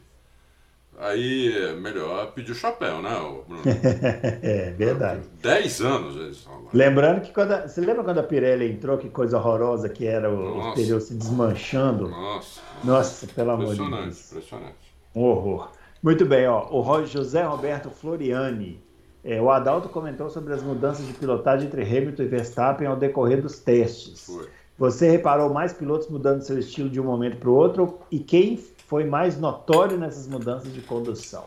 Aí 0.99 1.55
é 1.55 1.73
melhor 1.73 2.31
pedir 2.31 2.53
o 2.53 2.55
chapéu, 2.55 3.03
né, 3.03 3.11
Bruno? 3.47 3.61
é, 4.41 4.71
verdade. 4.71 5.21
Dez 5.39 5.79
anos 5.79 6.15
eles 6.15 6.47
Lembrando 6.73 7.21
que 7.21 7.31
quando 7.31 7.51
a, 7.51 7.67
você 7.67 7.81
lembra 7.81 8.03
quando 8.03 8.17
a 8.17 8.23
Pirelli 8.23 8.71
entrou, 8.71 8.97
que 8.97 9.07
coisa 9.07 9.37
horrorosa 9.37 9.87
que 9.87 10.07
era 10.07 10.27
o, 10.27 10.73
pneu 10.73 10.99
se 10.99 11.13
desmanchando? 11.13 12.09
Nossa. 12.09 12.61
Nossa, 12.83 13.27
pelo 13.27 13.51
amor 13.51 13.75
de 13.75 13.77
Deus. 13.77 13.87
Impressionante, 13.87 14.25
impressionante. 14.31 14.97
Um 15.15 15.23
horror. 15.23 15.71
Muito 16.01 16.25
bem, 16.25 16.47
ó. 16.47 16.67
O 16.71 17.05
José 17.05 17.43
Roberto 17.43 17.91
Floriani. 17.91 18.81
É, 19.23 19.39
o 19.39 19.51
Adalto 19.51 19.89
comentou 19.89 20.29
sobre 20.29 20.53
as 20.53 20.63
mudanças 20.63 21.05
de 21.05 21.13
pilotagem 21.13 21.67
entre 21.67 21.83
Hamilton 21.83 22.23
e 22.23 22.27
Verstappen 22.27 22.87
ao 22.87 22.95
decorrer 22.95 23.41
dos 23.41 23.59
testes. 23.59 24.25
Foi. 24.25 24.47
Você 24.79 25.09
reparou 25.09 25.53
mais 25.53 25.73
pilotos 25.73 26.07
mudando 26.07 26.41
seu 26.41 26.57
estilo 26.57 26.89
de 26.89 26.99
um 26.99 27.03
momento 27.03 27.37
para 27.37 27.49
o 27.49 27.53
outro? 27.53 27.99
E 28.11 28.19
quem 28.19 28.57
foi 28.87 29.03
mais 29.03 29.37
notório 29.37 29.97
nessas 29.97 30.27
mudanças 30.27 30.73
de 30.73 30.81
condução? 30.81 31.45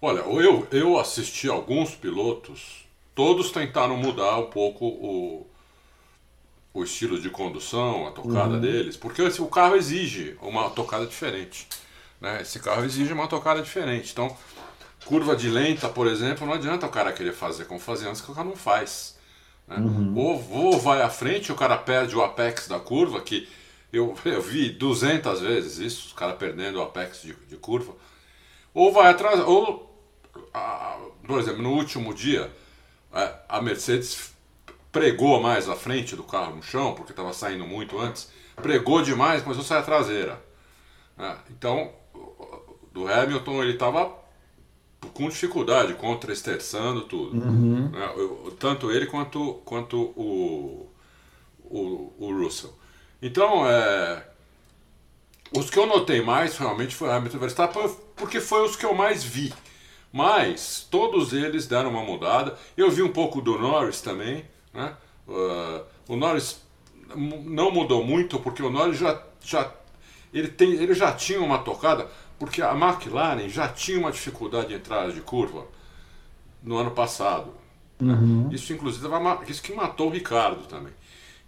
Olha, 0.00 0.20
eu, 0.20 0.66
eu 0.72 0.98
assisti 0.98 1.48
alguns 1.48 1.94
pilotos, 1.94 2.86
todos 3.14 3.50
tentaram 3.50 3.96
mudar 3.96 4.38
um 4.38 4.46
pouco 4.46 4.86
o, 4.86 5.46
o 6.72 6.82
estilo 6.82 7.20
de 7.20 7.28
condução, 7.28 8.06
a 8.06 8.10
tocada 8.10 8.54
uhum. 8.54 8.60
deles, 8.60 8.96
porque 8.96 9.20
esse, 9.20 9.42
o 9.42 9.48
carro 9.48 9.76
exige 9.76 10.36
uma 10.40 10.70
tocada 10.70 11.06
diferente. 11.06 11.68
Né? 12.20 12.40
Esse 12.40 12.58
carro 12.58 12.84
exige 12.84 13.12
uma 13.12 13.28
tocada 13.28 13.60
diferente. 13.60 14.12
Então, 14.12 14.34
curva 15.04 15.36
de 15.36 15.50
lenta, 15.50 15.90
por 15.90 16.06
exemplo, 16.06 16.46
não 16.46 16.54
adianta 16.54 16.86
o 16.86 16.90
cara 16.90 17.12
querer 17.12 17.34
fazer 17.34 17.66
como 17.66 17.78
fazia 17.78 18.08
antes, 18.08 18.22
que 18.22 18.30
o 18.30 18.34
cara 18.34 18.48
não 18.48 18.56
faz. 18.56 19.18
Né? 19.66 19.76
Uhum. 19.76 20.16
Ou, 20.16 20.52
ou 20.52 20.78
vai 20.78 21.02
à 21.02 21.10
frente, 21.10 21.52
o 21.52 21.56
cara 21.56 21.76
perde 21.76 22.16
o 22.16 22.22
apex 22.22 22.66
da 22.66 22.80
curva, 22.80 23.20
que 23.20 23.46
eu, 23.92 24.16
eu 24.24 24.42
vi 24.42 24.70
200 24.70 25.40
vezes 25.40 25.78
isso, 25.78 26.06
os 26.08 26.12
caras 26.12 26.36
perdendo 26.36 26.78
o 26.78 26.82
apex 26.82 27.22
de, 27.22 27.34
de, 27.34 27.56
curva. 27.56 27.94
Ou 28.74 28.92
vai 28.92 29.10
atrás, 29.10 29.40
ou, 29.40 30.02
a, 30.52 30.98
por 31.26 31.38
exemplo, 31.38 31.62
no 31.62 31.72
último 31.72 32.14
dia, 32.14 32.50
é, 33.12 33.34
a 33.48 33.60
Mercedes 33.60 34.32
pregou 34.92 35.40
mais 35.40 35.68
a 35.68 35.76
frente 35.76 36.16
do 36.16 36.22
carro 36.22 36.56
no 36.56 36.62
chão, 36.62 36.94
porque 36.94 37.12
estava 37.12 37.32
saindo 37.32 37.66
muito 37.66 37.98
antes, 37.98 38.30
pregou 38.56 39.02
demais, 39.02 39.42
começou 39.42 39.64
a 39.64 39.66
sair 39.66 39.78
a 39.78 39.82
traseira. 39.82 40.42
É, 41.18 41.36
então, 41.50 41.92
do 42.92 43.08
Hamilton 43.08 43.62
ele 43.62 43.72
estava 43.72 44.16
com 45.14 45.28
dificuldade, 45.28 45.94
contra-esterçando 45.94 47.02
tudo. 47.02 47.36
Uhum. 47.36 47.90
É, 47.94 48.50
tanto 48.58 48.90
ele 48.90 49.06
quanto, 49.06 49.54
quanto 49.64 49.96
o, 50.16 50.88
o, 51.64 52.12
o 52.18 52.42
Russell. 52.42 52.77
Então, 53.20 53.68
é, 53.68 54.22
os 55.52 55.70
que 55.70 55.78
eu 55.78 55.86
notei 55.86 56.20
mais 56.22 56.56
realmente 56.56 56.94
foi 56.94 57.10
Hamilton 57.10 57.38
Verstappen, 57.38 57.96
porque 58.16 58.40
foi 58.40 58.64
os 58.64 58.76
que 58.76 58.84
eu 58.84 58.94
mais 58.94 59.24
vi. 59.24 59.52
Mas 60.12 60.86
todos 60.90 61.32
eles 61.32 61.66
deram 61.66 61.90
uma 61.90 62.02
mudada. 62.02 62.56
Eu 62.76 62.90
vi 62.90 63.02
um 63.02 63.12
pouco 63.12 63.40
do 63.40 63.58
Norris 63.58 64.00
também. 64.00 64.44
Né? 64.72 64.94
Uh, 65.26 65.84
o 66.08 66.16
Norris 66.16 66.62
não 67.14 67.70
mudou 67.70 68.04
muito, 68.04 68.38
porque 68.40 68.62
o 68.62 68.70
Norris 68.70 68.98
já, 68.98 69.22
já, 69.42 69.72
ele 70.32 70.48
tem, 70.48 70.72
ele 70.72 70.94
já 70.94 71.12
tinha 71.12 71.40
uma 71.40 71.58
tocada, 71.58 72.08
porque 72.38 72.62
a 72.62 72.72
McLaren 72.72 73.48
já 73.48 73.68
tinha 73.68 73.98
uma 73.98 74.12
dificuldade 74.12 74.68
de 74.68 74.74
entrada 74.74 75.12
de 75.12 75.20
curva 75.20 75.66
no 76.62 76.76
ano 76.76 76.90
passado. 76.90 77.52
Né? 78.00 78.14
Uhum. 78.14 78.48
Isso, 78.52 78.72
inclusive, 78.72 79.06
isso 79.46 79.62
que 79.62 79.72
matou 79.72 80.08
o 80.08 80.12
Ricardo 80.12 80.66
também. 80.66 80.92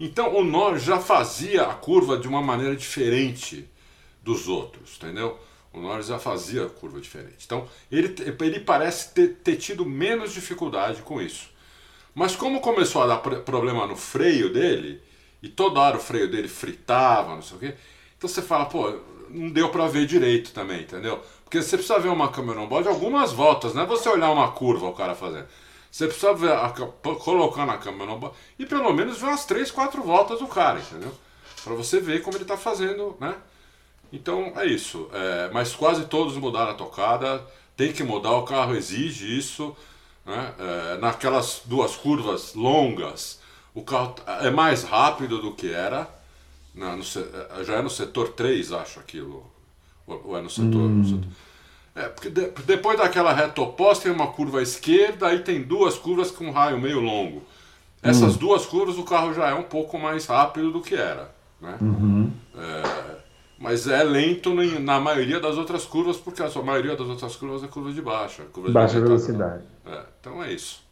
Então 0.00 0.34
o 0.34 0.42
Norris 0.42 0.82
já 0.82 0.98
fazia 0.98 1.64
a 1.64 1.74
curva 1.74 2.16
de 2.16 2.26
uma 2.26 2.40
maneira 2.40 2.74
diferente 2.74 3.68
dos 4.22 4.48
outros, 4.48 4.96
entendeu? 4.96 5.38
O 5.74 5.78
Norris 5.78 6.06
já 6.06 6.18
fazia 6.18 6.64
a 6.64 6.70
curva 6.70 6.98
diferente. 6.98 7.44
Então 7.44 7.68
ele, 7.92 8.14
ele 8.40 8.60
parece 8.60 9.12
ter, 9.12 9.36
ter 9.44 9.56
tido 9.56 9.84
menos 9.84 10.32
dificuldade 10.32 11.02
com 11.02 11.20
isso. 11.20 11.50
Mas 12.14 12.34
como 12.34 12.60
começou 12.60 13.02
a 13.02 13.06
dar 13.06 13.18
problema 13.18 13.86
no 13.86 13.94
freio 13.94 14.50
dele, 14.50 15.02
e 15.42 15.48
toda 15.48 15.80
hora 15.80 15.98
o 15.98 16.00
freio 16.00 16.30
dele 16.30 16.48
fritava, 16.48 17.34
não 17.34 17.42
sei 17.42 17.56
o 17.56 17.60
quê, 17.60 17.74
então 18.16 18.28
você 18.28 18.42
fala, 18.42 18.64
pô, 18.64 18.98
não 19.28 19.50
deu 19.50 19.68
para 19.68 19.86
ver 19.86 20.06
direito 20.06 20.52
também, 20.52 20.80
entendeu? 20.80 21.22
Porque 21.44 21.62
você 21.62 21.76
precisa 21.76 21.98
ver 21.98 22.08
uma 22.08 22.30
câmera 22.30 22.60
on 22.60 22.66
board 22.66 22.88
algumas 22.88 23.32
voltas, 23.32 23.74
não 23.74 23.82
é 23.82 23.86
você 23.86 24.08
olhar 24.08 24.30
uma 24.30 24.50
curva 24.52 24.88
o 24.88 24.94
cara 24.94 25.14
fazendo. 25.14 25.46
Você 25.90 26.07
precisa 26.07 26.33
ver 26.35 26.53
a, 26.53 26.72
colocar 27.18 27.66
na 27.66 27.76
câmera 27.76 28.14
no, 28.14 28.33
e 28.59 28.64
pelo 28.64 28.92
menos 28.92 29.18
ver 29.18 29.26
umas 29.26 29.44
3, 29.44 29.70
4 29.70 30.03
voltas 30.03 30.38
do 30.38 30.46
cara, 30.46 30.79
entendeu? 30.79 31.12
Para 31.64 31.74
você 31.74 32.00
ver 32.00 32.22
como 32.22 32.37
ele 32.37 32.44
está 32.44 32.57
fazendo, 32.57 33.16
né? 33.20 33.35
Então 34.12 34.53
é 34.57 34.66
isso. 34.66 35.09
É, 35.12 35.50
mas 35.53 35.74
quase 35.74 36.05
todos 36.05 36.37
mudaram 36.37 36.70
a 36.70 36.74
tocada. 36.74 37.44
Tem 37.76 37.92
que 37.92 38.03
mudar, 38.03 38.33
o 38.33 38.44
carro 38.44 38.74
exige 38.74 39.37
isso. 39.37 39.76
Né? 40.24 40.55
É, 40.59 40.98
naquelas 40.98 41.62
duas 41.64 41.96
curvas 41.96 42.55
longas, 42.55 43.40
o 43.74 43.83
carro 43.83 44.14
é 44.42 44.50
mais 44.50 44.85
rápido 44.85 45.40
do 45.40 45.53
que 45.53 45.72
era. 45.72 46.09
Na, 46.74 46.94
no, 46.94 47.03
já 47.03 47.74
é 47.74 47.83
no 47.83 47.90
setor 47.90 48.29
3, 48.29 48.72
acho 48.72 49.00
aquilo. 49.00 49.50
Ou 50.07 50.37
é 50.37 50.40
no 50.40 50.50
setor. 50.50 50.76
Hum. 50.76 50.98
No 50.98 51.05
setor 51.05 51.29
é, 51.94 52.09
porque 52.09 52.31
de, 52.31 52.50
depois 52.64 52.98
daquela 52.98 53.33
reta 53.33 53.61
oposta 53.61 54.05
tem 54.05 54.12
uma 54.12 54.29
curva 54.29 54.61
à 54.61 54.62
esquerda, 54.62 55.26
aí 55.26 55.40
tem 55.40 55.62
duas 55.62 55.96
curvas 55.96 56.31
com 56.31 56.46
um 56.46 56.50
raio 56.50 56.81
meio 56.81 57.00
longo. 57.00 57.42
Essas 58.03 58.37
hum. 58.37 58.38
duas 58.38 58.64
curvas 58.64 58.96
o 58.96 59.03
carro 59.03 59.35
já 59.35 59.48
é 59.48 59.55
um 59.55 59.62
pouco 59.62 59.98
mais 59.98 60.26
rápido 60.26 60.70
do 60.70 60.81
que 60.81 60.94
era. 60.94 61.31
Né? 61.61 61.76
Uhum. 61.81 62.33
É, 62.57 63.16
mas 63.59 63.87
é 63.87 64.03
lento 64.03 64.55
na 64.81 64.98
maioria 64.98 65.38
das 65.38 65.59
outras 65.59 65.85
curvas, 65.85 66.16
porque 66.16 66.42
a 66.42 66.62
maioria 66.62 66.96
das 66.96 67.07
outras 67.07 67.37
curvas 67.37 67.62
é 67.62 67.66
curva 67.66 67.92
de 67.92 68.00
baixa. 68.00 68.44
Curva 68.44 68.70
baixa 68.70 68.94
de 68.94 69.03
velocidade. 69.03 69.64
É, 69.85 70.03
então 70.18 70.42
é 70.42 70.53
isso. 70.53 70.83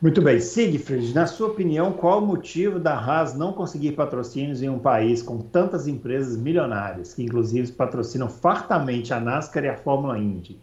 Muito 0.00 0.20
bem. 0.20 0.38
Siegfried, 0.38 1.14
na 1.14 1.26
sua 1.26 1.48
opinião, 1.48 1.90
qual 1.92 2.18
o 2.18 2.26
motivo 2.26 2.78
da 2.78 2.94
Haas 2.94 3.34
não 3.34 3.52
conseguir 3.52 3.92
patrocínios 3.92 4.62
em 4.62 4.68
um 4.68 4.78
país 4.78 5.22
com 5.22 5.38
tantas 5.38 5.88
empresas 5.88 6.36
milionárias, 6.36 7.14
que 7.14 7.22
inclusive 7.22 7.72
patrocinam 7.72 8.28
fartamente 8.28 9.14
a 9.14 9.20
NASCAR 9.20 9.64
e 9.64 9.68
a 9.68 9.76
Fórmula 9.76 10.18
Indy? 10.18 10.60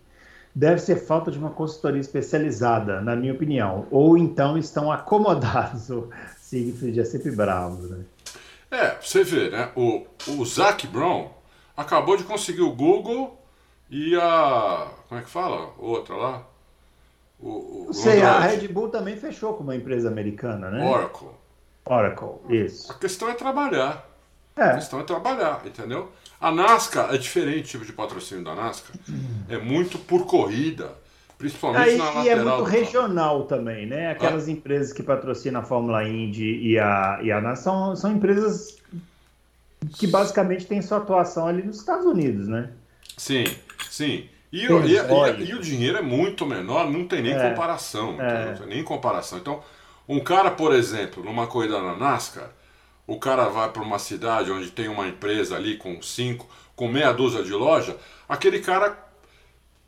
Deve 0.54 0.80
ser 0.80 0.98
falta 0.98 1.32
de 1.32 1.40
uma 1.40 1.50
consultoria 1.50 2.00
especializada, 2.00 3.02
na 3.02 3.16
minha 3.16 3.34
opinião. 3.34 3.88
Ou 3.90 4.16
então 4.20 4.56
estão 4.56 4.92
acomodados. 4.92 5.90
O 5.90 6.10
Siegfried 6.38 7.00
é 7.00 7.06
sempre 7.06 7.32
bravo, 7.32 7.88
né? 7.88 8.06
É, 8.70 8.96
você 9.02 9.24
vê, 9.24 9.50
né? 9.50 9.72
O, 9.76 10.06
o 10.28 10.46
Zac 10.46 10.86
Brown 10.86 11.30
acabou 11.76 12.16
de 12.18 12.24
conseguir 12.24 12.62
o 12.62 12.72
Google 12.72 13.40
e 13.90 14.16
a. 14.16 14.88
Como 15.10 15.20
é 15.20 15.24
que 15.24 15.30
fala? 15.30 15.74
Outra 15.80 16.16
lá? 16.16 16.53
O, 17.44 17.88
o 17.90 17.94
Sei, 17.94 18.22
a 18.22 18.40
Red 18.40 18.68
Bull 18.70 18.88
também 18.90 19.18
fechou 19.18 19.54
com 19.54 19.64
uma 19.64 19.76
empresa 19.76 20.08
americana, 20.08 20.72
né? 20.72 20.90
Oracle. 20.90 21.28
Oracle, 21.86 22.30
isso. 22.50 22.92
A 22.92 22.96
questão 22.96 23.30
é 23.30 23.34
trabalhar. 23.34 24.10
É. 24.56 24.64
A 24.64 24.74
questão 24.76 25.00
é 25.00 25.04
trabalhar, 25.04 25.62
entendeu? 25.66 26.10
A 26.40 26.52
NASCAR 26.52 27.14
é 27.14 27.18
diferente 27.18 27.70
tipo 27.70 27.86
de 27.86 27.92
patrocínio 27.92 28.44
da 28.44 28.56
NASCAR. 28.56 28.96
É 29.50 29.58
muito 29.58 29.98
por 29.98 30.26
corrida, 30.26 30.92
principalmente 31.38 31.90
é, 31.90 31.98
na 31.98 32.06
lateral. 32.06 32.26
E 32.26 32.30
é 32.30 32.36
muito 32.36 32.64
regional 32.64 33.44
também, 33.44 33.86
né? 33.86 34.12
Aquelas 34.12 34.48
empresas 34.48 34.94
que 34.94 35.04
patrocinam 35.04 35.60
a 35.60 35.64
Fórmula 35.64 36.08
Indy 36.08 36.60
e 36.62 36.80
a, 36.80 37.20
e 37.22 37.32
a 37.32 37.42
NASCAR 37.42 37.64
são, 37.64 37.96
são 37.96 38.12
empresas 38.14 38.78
que 39.98 40.08
basicamente 40.08 40.66
têm 40.66 40.82
sua 40.82 41.00
atuação 41.00 41.48
ali 41.48 41.62
nos 41.64 41.80
Estados 41.80 42.06
Unidos, 42.06 42.48
né? 42.48 42.70
Sim, 43.18 43.44
sim. 43.90 44.30
E, 44.54 44.72
o, 44.72 44.86
e, 44.86 44.94
e, 44.94 45.50
e, 45.50 45.56
o 45.56 45.60
dinheiro 45.60 45.98
é 45.98 46.02
muito 46.04 46.46
menor, 46.46 46.88
não 46.88 47.08
tem 47.08 47.24
nem 47.24 47.34
é, 47.34 47.50
comparação. 47.50 48.22
É. 48.22 48.46
Não 48.46 48.56
tem 48.56 48.68
nem 48.68 48.84
comparação. 48.84 49.40
Então, 49.40 49.64
um 50.08 50.20
cara, 50.20 50.52
por 50.52 50.76
exemplo, 50.76 51.24
numa 51.24 51.48
corrida 51.48 51.82
na 51.82 51.96
NASCAR, 51.96 52.52
o 53.08 53.18
cara 53.18 53.48
vai 53.48 53.72
para 53.72 53.82
uma 53.82 53.98
cidade 53.98 54.52
onde 54.52 54.70
tem 54.70 54.88
uma 54.88 55.08
empresa 55.08 55.56
ali 55.56 55.76
com 55.76 56.00
cinco, 56.04 56.48
com 56.76 56.88
meia 56.88 57.12
dúzia 57.12 57.44
de 57.44 57.52
loja, 57.52 57.98
aquele 58.30 58.60
cara, 58.60 58.96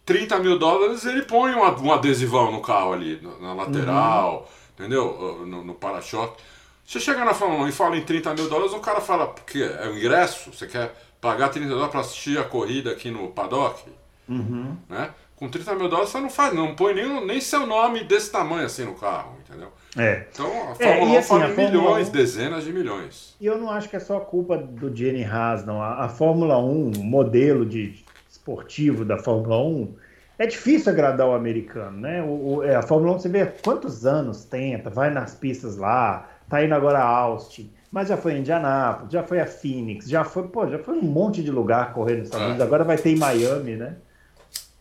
30 0.04 0.40
mil 0.40 0.58
dólares, 0.58 1.06
ele 1.06 1.22
põe 1.22 1.54
um, 1.54 1.62
um 1.62 1.94
adesivão 1.94 2.52
no 2.52 2.60
carro 2.60 2.94
ali, 2.94 3.22
na, 3.40 3.54
lateral, 3.54 4.50
uhum. 4.80 4.86
entendeu? 4.86 5.46
No, 5.46 5.64
no 5.64 5.76
para-choque. 5.76 6.42
Você 6.84 7.00
chega 7.00 7.24
na 7.24 7.36
Fórmula 7.36 7.66
1 7.66 7.70
e 7.70 7.72
fala 7.72 7.98
em 7.98 8.04
30 8.04 8.34
mil 8.34 8.50
dólares, 8.50 8.74
o 8.74 8.80
cara 8.80 9.00
fala, 9.00 9.28
porque 9.28 9.62
é 9.62 9.88
o 9.88 9.96
ingresso, 9.96 10.52
você 10.52 10.66
quer 10.66 10.92
pagar 11.22 11.50
30 11.50 11.70
dólares 11.70 11.92
para 11.92 12.00
assistir 12.00 12.40
a 12.40 12.44
corrida 12.44 12.90
aqui 12.90 13.12
no 13.12 13.28
paddock? 13.28 13.84
Uhum. 14.28 14.76
Né? 14.90 15.10
Com 15.36 15.50
30 15.50 15.76
mil 15.76 15.90
dólares 15.90 16.12
você 16.12 16.20
não 16.20 16.30
faz, 16.30 16.54
não 16.54 16.76
põe 16.76 16.94
nem, 16.94 17.26
nem 17.26 17.42
seu 17.42 17.68
nome 17.68 18.06
desse 18.06 18.32
tamanho 18.32 18.66
assim 18.66 18.86
no 18.86 18.96
carro, 18.96 19.36
entendeu? 19.46 19.70
É. 19.98 20.28
Então 20.32 20.48
a 20.72 20.76
Fórmula 20.76 20.80
é, 20.80 21.04
1 21.04 21.18
assim, 21.18 21.28
fala 21.28 21.50
em 21.50 21.56
milhões, 21.56 22.10
1, 22.10 22.12
dezenas 22.12 22.64
de 22.64 22.72
milhões. 22.72 23.36
E 23.40 23.46
eu 23.46 23.58
não 23.58 23.70
acho 23.70 23.90
que 23.90 23.96
é 23.96 24.00
só 24.00 24.20
culpa 24.20 24.58
do 24.58 24.96
Jenny 24.96 25.24
Haas, 25.24 25.66
não. 25.66 25.82
A, 25.82 26.06
a 26.06 26.10
Fórmula 26.10 26.58
1, 26.58 26.92
o 26.98 27.04
modelo 27.04 27.66
de 27.66 28.04
esportivo 28.30 29.04
da 29.04 29.18
Fórmula 29.18 29.62
1, 29.62 29.96
é 30.38 30.48
difícil 30.48 30.92
agradar 30.92 31.28
o 31.28 31.34
americano, 31.34 31.98
né? 31.98 32.22
O, 32.22 32.58
o, 32.58 32.64
é, 32.64 32.76
a 32.76 32.82
Fórmula 32.82 33.16
1 33.16 33.20
você 33.20 33.30
vê 33.30 33.46
quantos 33.46 34.06
anos 34.06 34.46
tenta, 34.46 34.90
vai 34.90 35.10
nas 35.10 35.36
pistas 35.36 35.78
lá, 35.78 36.30
tá 36.50 36.64
indo 36.64 36.76
agora 36.76 37.00
a 37.00 37.08
Austin, 37.08 37.72
mas 37.92 38.10
já 38.10 38.18
foi 38.18 38.34
em 38.34 38.40
Indianápolis, 38.40 39.12
já 39.12 39.24
foi 39.24 39.40
a 39.40 39.46
Phoenix, 39.46 40.10
já 40.10 40.24
foi, 40.24 40.48
pô, 40.48 40.68
já 40.68 40.80
foi 40.80 40.98
um 40.98 41.02
monte 41.02 41.42
de 41.42 41.52
lugar 41.52 41.94
correndo 41.94 42.20
nos 42.20 42.28
Estados 42.28 42.48
Unidos, 42.48 42.66
agora 42.66 42.84
vai 42.84 42.98
ter 42.98 43.12
em 43.12 43.18
Miami, 43.18 43.76
né? 43.76 43.96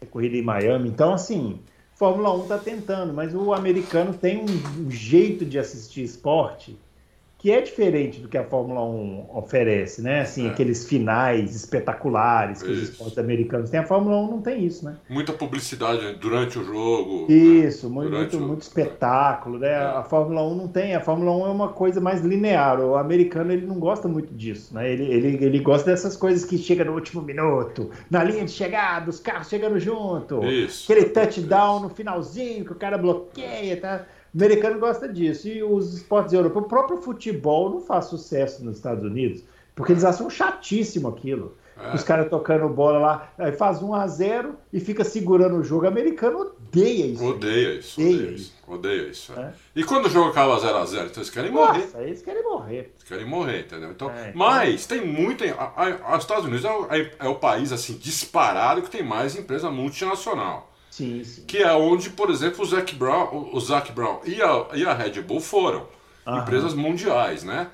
Corrida 0.05 0.37
em 0.37 0.43
Miami. 0.43 0.89
Então, 0.89 1.13
assim, 1.13 1.61
Fórmula 1.95 2.35
1 2.37 2.43
está 2.43 2.59
tentando, 2.59 3.13
mas 3.13 3.35
o 3.35 3.53
americano 3.53 4.15
tem 4.15 4.45
um 4.45 4.91
jeito 4.91 5.45
de 5.45 5.59
assistir 5.59 6.03
esporte 6.03 6.79
que 7.45 7.53
é 7.53 7.61
diferente 7.61 8.21
do 8.21 8.27
que 8.27 8.39
a 8.39 8.45
Fórmula 8.45 8.83
1 8.83 9.27
oferece, 9.35 10.01
né? 10.01 10.23
Assim, 10.23 10.47
é. 10.47 10.51
aqueles 10.51 10.89
finais 10.89 11.55
espetaculares 11.55 12.63
que 12.63 12.73
isso. 12.73 12.83
os 12.85 12.89
esportes 12.89 13.19
americanos 13.19 13.69
têm. 13.69 13.81
A 13.81 13.85
Fórmula 13.85 14.17
1 14.17 14.31
não 14.31 14.41
tem 14.41 14.65
isso, 14.65 14.83
né? 14.83 14.97
Muita 15.11 15.31
publicidade 15.35 16.15
durante 16.15 16.59
o 16.59 16.65
jogo. 16.65 17.31
Isso, 17.31 17.87
né? 17.87 17.95
muito, 17.95 18.17
muito, 18.17 18.37
o... 18.39 18.41
muito, 18.41 18.63
espetáculo, 18.63 19.59
né? 19.59 19.73
É. 19.73 19.77
A 19.77 20.03
Fórmula 20.03 20.43
1 20.43 20.55
não 20.55 20.69
tem. 20.69 20.95
A 20.95 21.03
Fórmula 21.03 21.37
1 21.37 21.47
é 21.47 21.51
uma 21.51 21.69
coisa 21.69 22.01
mais 22.01 22.23
linear. 22.23 22.81
O 22.81 22.97
americano, 22.97 23.53
ele 23.53 23.67
não 23.67 23.79
gosta 23.79 24.09
muito 24.09 24.33
disso, 24.33 24.73
né? 24.73 24.91
Ele, 24.91 25.05
ele, 25.05 25.45
ele 25.45 25.59
gosta 25.59 25.91
dessas 25.91 26.17
coisas 26.17 26.47
que 26.47 26.57
chega 26.57 26.83
no 26.83 26.95
último 26.95 27.21
minuto, 27.21 27.91
na 28.11 28.25
linha 28.25 28.47
de 28.47 28.53
chegada, 28.53 29.11
os 29.11 29.21
carros 29.21 29.51
chegando 29.51 29.79
junto. 29.79 30.43
Isso. 30.47 30.91
Aquele 30.91 31.11
touchdown 31.11 31.77
isso. 31.77 31.89
no 31.89 31.95
finalzinho 31.95 32.65
que 32.65 32.73
o 32.73 32.77
cara 32.77 32.97
bloqueia, 32.97 33.79
tá? 33.79 34.07
O 34.35 34.37
americano 34.37 34.81
gosta 34.81 35.09
disso. 35.09 35.47
E 35.49 35.63
os 35.63 35.95
esportes 35.95 36.33
europeus, 36.33 36.65
o 36.65 36.69
próprio 36.69 37.01
futebol 37.01 37.71
não 37.71 37.81
faz 37.81 38.07
sucesso 38.07 38.65
nos 38.65 38.77
Estados 38.77 39.05
Unidos, 39.05 39.43
porque 39.75 39.93
eles 39.93 40.05
acham 40.05 40.29
chatíssimo 40.29 41.09
aquilo. 41.09 41.57
É. 41.77 41.95
Os 41.95 42.05
caras 42.05 42.29
tocando 42.29 42.69
bola 42.69 42.99
lá, 42.99 43.33
aí 43.37 43.51
faz 43.51 43.83
1 43.83 43.95
a 43.95 44.07
0 44.07 44.55
e 44.73 44.79
fica 44.79 45.03
segurando 45.03 45.57
o 45.57 45.65
jogo. 45.65 45.85
O 45.85 45.89
americano 45.89 46.39
odeia 46.41 47.07
isso. 47.07 47.25
Odeia 47.25 47.75
isso, 47.79 48.01
odeia, 48.01 48.15
odeia 48.15 48.31
isso. 48.35 48.55
Odeia 48.67 49.09
isso 49.09 49.33
é. 49.37 49.41
É. 49.43 49.53
E 49.75 49.83
quando 49.83 50.07
o 50.07 50.11
jogo 50.11 50.31
acaba 50.31 50.59
0 50.59 50.77
a 50.77 50.87
0 50.87 51.07
então 51.07 51.21
eles 51.21 51.31
querem 51.31 51.51
Nossa, 51.51 51.73
morrer. 51.73 52.07
eles 52.07 52.23
querem 52.23 52.43
morrer. 52.45 52.79
Eles 52.95 53.03
querem 53.05 53.27
morrer, 53.27 53.61
entendeu? 53.63 53.91
Então, 53.91 54.09
é, 54.11 54.33
mas 54.35 54.87
tem 54.87 55.05
muito. 55.05 55.43
Os 55.45 56.19
Estados 56.19 56.45
Unidos 56.45 56.65
é, 56.91 57.11
é 57.19 57.29
o 57.29 57.35
país 57.35 57.73
assim 57.73 57.95
disparado 57.95 58.81
que 58.83 58.91
tem 58.91 59.03
mais 59.03 59.37
empresa 59.37 59.69
multinacional. 59.71 60.73
Sim, 60.95 61.25
sim. 61.25 61.45
Que 61.45 61.59
é 61.59 61.73
onde, 61.73 62.09
por 62.11 62.31
exemplo, 62.31 62.63
o 62.63 62.65
Zac 62.65 62.95
Brown, 62.95 63.51
o 63.53 63.61
Zac 63.61 63.91
Brown 63.91 64.21
e, 64.25 64.41
a, 64.41 64.69
e 64.75 64.87
a 64.87 64.95
Red 64.95 65.23
Bull 65.23 65.41
foram. 65.41 65.89
Aham. 66.25 66.43
Empresas 66.43 66.73
mundiais, 66.73 67.43
né? 67.43 67.69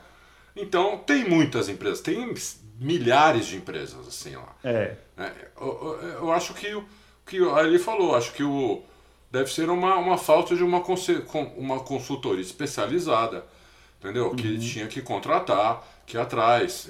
Então, 0.57 0.97
tem 0.97 1.29
muitas 1.29 1.69
empresas, 1.69 2.01
tem 2.01 2.33
milhares 2.81 3.47
de 3.47 3.57
empresas 3.57 4.09
assim 4.09 4.37
lá. 4.37 4.57
É. 4.65 4.97
é 5.19 5.33
eu, 5.61 5.99
eu, 6.03 6.33
acho 6.33 6.55
que, 6.55 6.83
que 7.27 7.37
ele 7.37 7.79
falou, 7.79 8.17
acho 8.17 8.33
que 8.33 8.43
o, 8.43 8.83
deve 9.31 9.53
ser 9.53 9.69
uma, 9.69 9.97
uma 9.97 10.17
falta 10.17 10.57
de 10.57 10.65
uma, 10.65 10.83
uma 11.59 11.81
consultoria 11.81 12.41
especializada, 12.41 13.45
entendeu? 13.99 14.29
Uhum. 14.29 14.37
Que 14.37 14.59
tinha 14.59 14.87
que 14.87 15.03
contratar, 15.03 15.87
que 16.07 16.17
ir 16.17 16.21
atrás, 16.21 16.89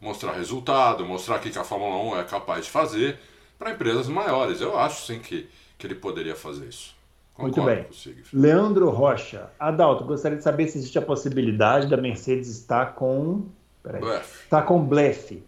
mostrar 0.00 0.34
resultado, 0.34 1.04
mostrar 1.04 1.38
o 1.38 1.40
que 1.40 1.58
a 1.58 1.64
Fórmula 1.64 2.14
1 2.14 2.20
é 2.20 2.22
capaz 2.22 2.66
de 2.66 2.70
fazer 2.70 3.18
para 3.58 3.72
empresas 3.72 4.08
maiores. 4.08 4.60
Eu 4.60 4.78
acho 4.78 5.06
sim 5.06 5.18
que, 5.18 5.48
que 5.76 5.86
ele 5.86 5.94
poderia 5.94 6.36
fazer 6.36 6.66
isso. 6.66 6.96
Concordo 7.34 7.62
Muito 7.62 7.86
bem. 8.04 8.20
Leandro 8.32 8.90
Rocha. 8.90 9.50
Adalto, 9.58 10.04
gostaria 10.04 10.36
de 10.36 10.44
saber 10.44 10.66
se 10.68 10.78
existe 10.78 10.98
a 10.98 11.02
possibilidade 11.02 11.86
da 11.86 11.96
Mercedes 11.96 12.48
estar 12.48 12.94
com. 12.94 13.46
Peraí. 13.82 14.00
Blefe. 14.00 14.44
Está 14.44 14.60
com 14.60 14.84
blefe. 14.84 15.42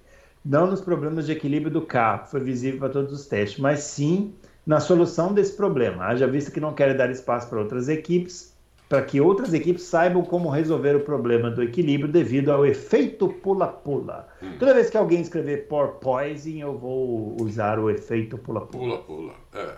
Não 0.45 0.67
nos 0.69 0.81
problemas 0.81 1.27
de 1.27 1.33
equilíbrio 1.33 1.71
do 1.71 1.83
carro, 1.83 2.27
foi 2.27 2.41
visível 2.41 2.79
para 2.79 2.89
todos 2.89 3.13
os 3.13 3.27
testes, 3.27 3.59
mas 3.59 3.81
sim 3.81 4.33
na 4.65 4.81
solução 4.81 5.35
desse 5.35 5.55
problema. 5.55 6.05
Haja 6.05 6.27
visto 6.27 6.51
que 6.53 6.61
não 6.61 6.73
querem 6.73 6.97
dar 6.97 7.11
espaço 7.11 7.49
para 7.49 7.59
outras 7.59 7.89
equipes, 7.89 8.50
para 8.91 9.03
que 9.03 9.21
outras 9.21 9.55
equipes 9.55 9.85
saibam 9.85 10.21
como 10.25 10.51
resolver 10.51 10.97
o 10.97 11.01
problema 11.01 11.49
do 11.49 11.63
equilíbrio 11.63 12.11
devido 12.11 12.51
ao 12.51 12.67
efeito 12.67 13.29
pula-pula. 13.29 14.29
Hum. 14.43 14.57
Toda 14.59 14.75
vez 14.75 14.91
que 14.91 14.97
alguém 14.97 15.21
escrever 15.21 15.69
porpoising, 15.69 16.59
eu 16.59 16.77
vou 16.77 17.37
usar 17.41 17.79
o 17.79 17.89
efeito 17.89 18.37
pula-pula. 18.37 18.99
Pula-pula. 18.99 19.35
É, 19.55 19.77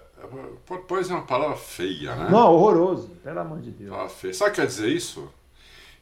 porpoising 0.65 1.13
é 1.13 1.17
uma 1.17 1.27
palavra 1.27 1.57
feia, 1.57 2.17
né? 2.17 2.31
Não, 2.31 2.55
horroroso, 2.55 3.11
pelo 3.23 3.39
amor 3.39 3.61
de 3.61 3.71
Deus. 3.71 3.91
Palavra 3.91 4.09
feia. 4.09 4.33
Sabe 4.33 4.51
o 4.51 4.55
que 4.55 4.61
quer 4.63 4.67
dizer 4.67 4.89
isso? 4.89 5.31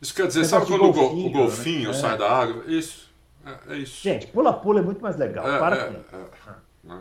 Isso 0.00 0.14
quer 0.14 0.28
dizer, 0.28 0.44
sabe 0.44 0.66
quando 0.66 0.92
golfinho, 0.92 1.26
o 1.26 1.32
golfinho 1.32 1.88
né? 1.88 1.94
sai 1.94 2.14
é. 2.14 2.16
da 2.16 2.30
água? 2.30 2.62
Isso. 2.68 3.10
É, 3.44 3.74
é 3.74 3.78
isso. 3.78 4.04
Gente, 4.04 4.28
pula-pula 4.28 4.78
é 4.78 4.82
muito 4.84 5.02
mais 5.02 5.16
legal. 5.16 5.50
É, 5.50 5.58
para 5.58 5.76
é, 5.76 5.90
é, 6.12 6.92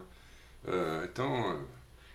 é, 0.72 1.06
então, 1.06 1.60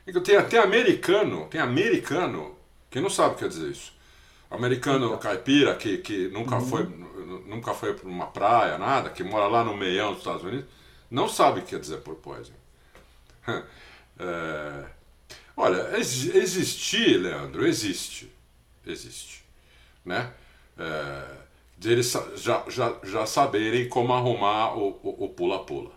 então, 0.04 0.20
tem, 0.20 0.42
tem 0.46 0.58
americano, 0.58 1.46
tem 1.46 1.60
americano 1.60 2.53
quem 2.94 3.02
não 3.02 3.10
sabe 3.10 3.30
o 3.30 3.34
que 3.34 3.40
quer 3.40 3.48
dizer 3.48 3.72
isso? 3.72 3.92
Americano 4.48 5.18
caipira 5.18 5.74
que, 5.74 5.98
que 5.98 6.28
nunca, 6.28 6.54
uhum. 6.54 6.66
foi, 6.68 6.84
nunca 7.44 7.74
foi 7.74 7.92
para 7.92 8.08
uma 8.08 8.28
praia, 8.28 8.78
nada, 8.78 9.10
que 9.10 9.24
mora 9.24 9.48
lá 9.48 9.64
no 9.64 9.76
meião 9.76 10.10
dos 10.10 10.20
Estados 10.20 10.44
Unidos, 10.44 10.66
não 11.10 11.28
sabe 11.28 11.58
o 11.58 11.62
que 11.64 11.70
quer 11.70 11.80
dizer 11.80 11.98
porpoising. 11.98 12.54
É, 14.16 14.84
olha, 15.56 15.96
ex 15.96 16.26
existir, 16.26 17.16
Leandro, 17.16 17.66
existe. 17.66 18.32
Existe. 18.86 19.44
Né? 20.04 20.32
É, 20.78 21.24
de 21.76 21.90
eles 21.90 22.16
já, 22.36 22.62
já, 22.68 22.96
já 23.02 23.26
saberem 23.26 23.88
como 23.88 24.12
arrumar 24.12 24.76
o 24.76 25.28
pula-pula. 25.36 25.90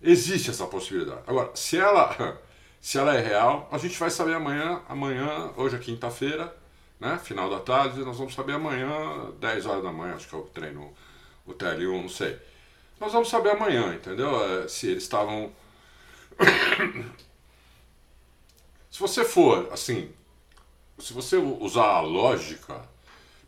Existe 0.00 0.50
essa 0.50 0.68
possibilidade. 0.68 1.22
Agora, 1.26 1.50
se 1.56 1.76
ela 1.76 2.38
se 2.88 2.96
ela 2.96 3.14
é 3.14 3.20
real, 3.20 3.68
a 3.70 3.76
gente 3.76 3.98
vai 3.98 4.08
saber 4.08 4.32
amanhã, 4.32 4.80
amanhã, 4.88 5.52
hoje 5.58 5.76
é 5.76 5.78
quinta-feira, 5.78 6.56
né? 6.98 7.18
Final 7.18 7.50
da 7.50 7.60
tarde, 7.60 8.00
nós 8.00 8.16
vamos 8.16 8.32
saber 8.32 8.54
amanhã, 8.54 9.30
10 9.38 9.66
horas 9.66 9.82
da 9.82 9.92
manhã, 9.92 10.14
acho 10.14 10.26
que 10.26 10.34
é 10.34 10.38
o 10.38 10.42
treino, 10.44 10.94
o 11.44 11.52
TL1, 11.52 12.00
não 12.00 12.08
sei. 12.08 12.38
Nós 12.98 13.12
vamos 13.12 13.28
saber 13.28 13.50
amanhã, 13.50 13.94
entendeu? 13.94 14.42
É, 14.42 14.68
se 14.68 14.86
eles 14.86 15.02
estavam. 15.02 15.52
se 18.90 18.98
você 18.98 19.22
for, 19.22 19.68
assim, 19.70 20.10
se 20.98 21.12
você 21.12 21.36
usar 21.36 21.88
a 21.88 22.00
lógica, 22.00 22.88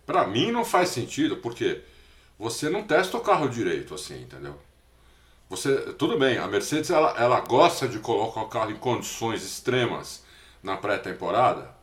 para 0.04 0.26
mim 0.26 0.52
não 0.52 0.66
faz 0.66 0.90
sentido, 0.90 1.38
porque 1.38 1.80
você 2.38 2.68
não 2.68 2.82
testa 2.82 3.16
o 3.16 3.22
carro 3.22 3.48
direito, 3.48 3.94
assim, 3.94 4.20
entendeu? 4.20 4.60
Você, 5.50 5.76
tudo 5.94 6.16
bem, 6.16 6.38
a 6.38 6.46
Mercedes 6.46 6.90
ela, 6.90 7.12
ela 7.18 7.40
gosta 7.40 7.88
de 7.88 7.98
colocar 7.98 8.42
o 8.42 8.48
carro 8.48 8.70
em 8.70 8.76
condições 8.76 9.42
extremas 9.42 10.22
na 10.62 10.76
pré-temporada, 10.76 11.74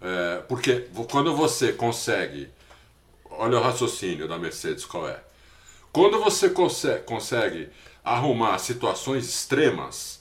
é, 0.00 0.42
porque 0.48 0.88
quando 1.08 1.32
você 1.32 1.72
consegue, 1.72 2.50
olha 3.30 3.58
o 3.58 3.62
raciocínio 3.62 4.26
da 4.26 4.36
Mercedes 4.36 4.84
qual 4.84 5.08
é, 5.08 5.22
quando 5.92 6.18
você 6.18 6.50
consegue, 6.50 7.04
consegue 7.04 7.68
arrumar 8.04 8.58
situações 8.58 9.28
extremas, 9.28 10.20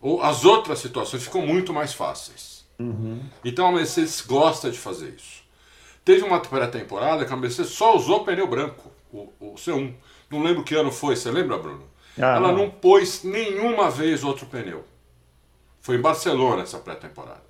ou 0.00 0.20
as 0.20 0.44
outras 0.44 0.80
situações 0.80 1.22
ficam 1.22 1.46
muito 1.46 1.72
mais 1.72 1.94
fáceis. 1.94 2.66
Uhum. 2.76 3.22
Então 3.44 3.68
a 3.68 3.72
Mercedes 3.72 4.20
gosta 4.20 4.68
de 4.68 4.78
fazer 4.78 5.14
isso. 5.16 5.44
Teve 6.04 6.24
uma 6.24 6.40
pré-temporada 6.40 7.24
que 7.24 7.32
a 7.32 7.36
Mercedes 7.36 7.70
só 7.70 7.96
usou 7.96 8.24
pneu 8.24 8.48
branco, 8.48 8.90
o, 9.12 9.32
o 9.38 9.54
C1. 9.54 9.94
Não 10.28 10.42
lembro 10.42 10.64
que 10.64 10.74
ano 10.74 10.90
foi, 10.90 11.14
você 11.14 11.30
lembra, 11.30 11.56
Bruno? 11.56 11.94
Ah, 12.18 12.36
ela 12.36 12.52
não 12.52 12.70
pôs 12.70 13.22
nenhuma 13.22 13.90
vez 13.90 14.24
outro 14.24 14.46
pneu. 14.46 14.84
Foi 15.80 15.96
em 15.96 16.00
Barcelona 16.00 16.62
essa 16.62 16.78
pré-temporada. 16.78 17.44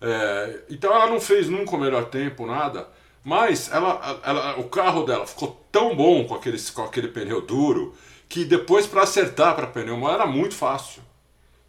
É, 0.00 0.60
então 0.68 0.94
ela 0.94 1.06
não 1.06 1.20
fez 1.20 1.48
nunca 1.48 1.74
o 1.74 1.80
melhor 1.80 2.06
tempo, 2.06 2.46
nada. 2.46 2.88
Mas 3.24 3.70
ela, 3.72 4.20
ela, 4.24 4.58
o 4.58 4.68
carro 4.68 5.04
dela 5.04 5.26
ficou 5.26 5.64
tão 5.70 5.96
bom 5.96 6.24
com 6.24 6.34
aquele, 6.34 6.60
com 6.72 6.82
aquele 6.82 7.08
pneu 7.08 7.40
duro 7.40 7.94
que 8.28 8.44
depois 8.44 8.86
para 8.86 9.02
acertar 9.02 9.54
para 9.54 9.66
pneu 9.66 10.08
era 10.08 10.26
muito 10.26 10.54
fácil. 10.54 11.02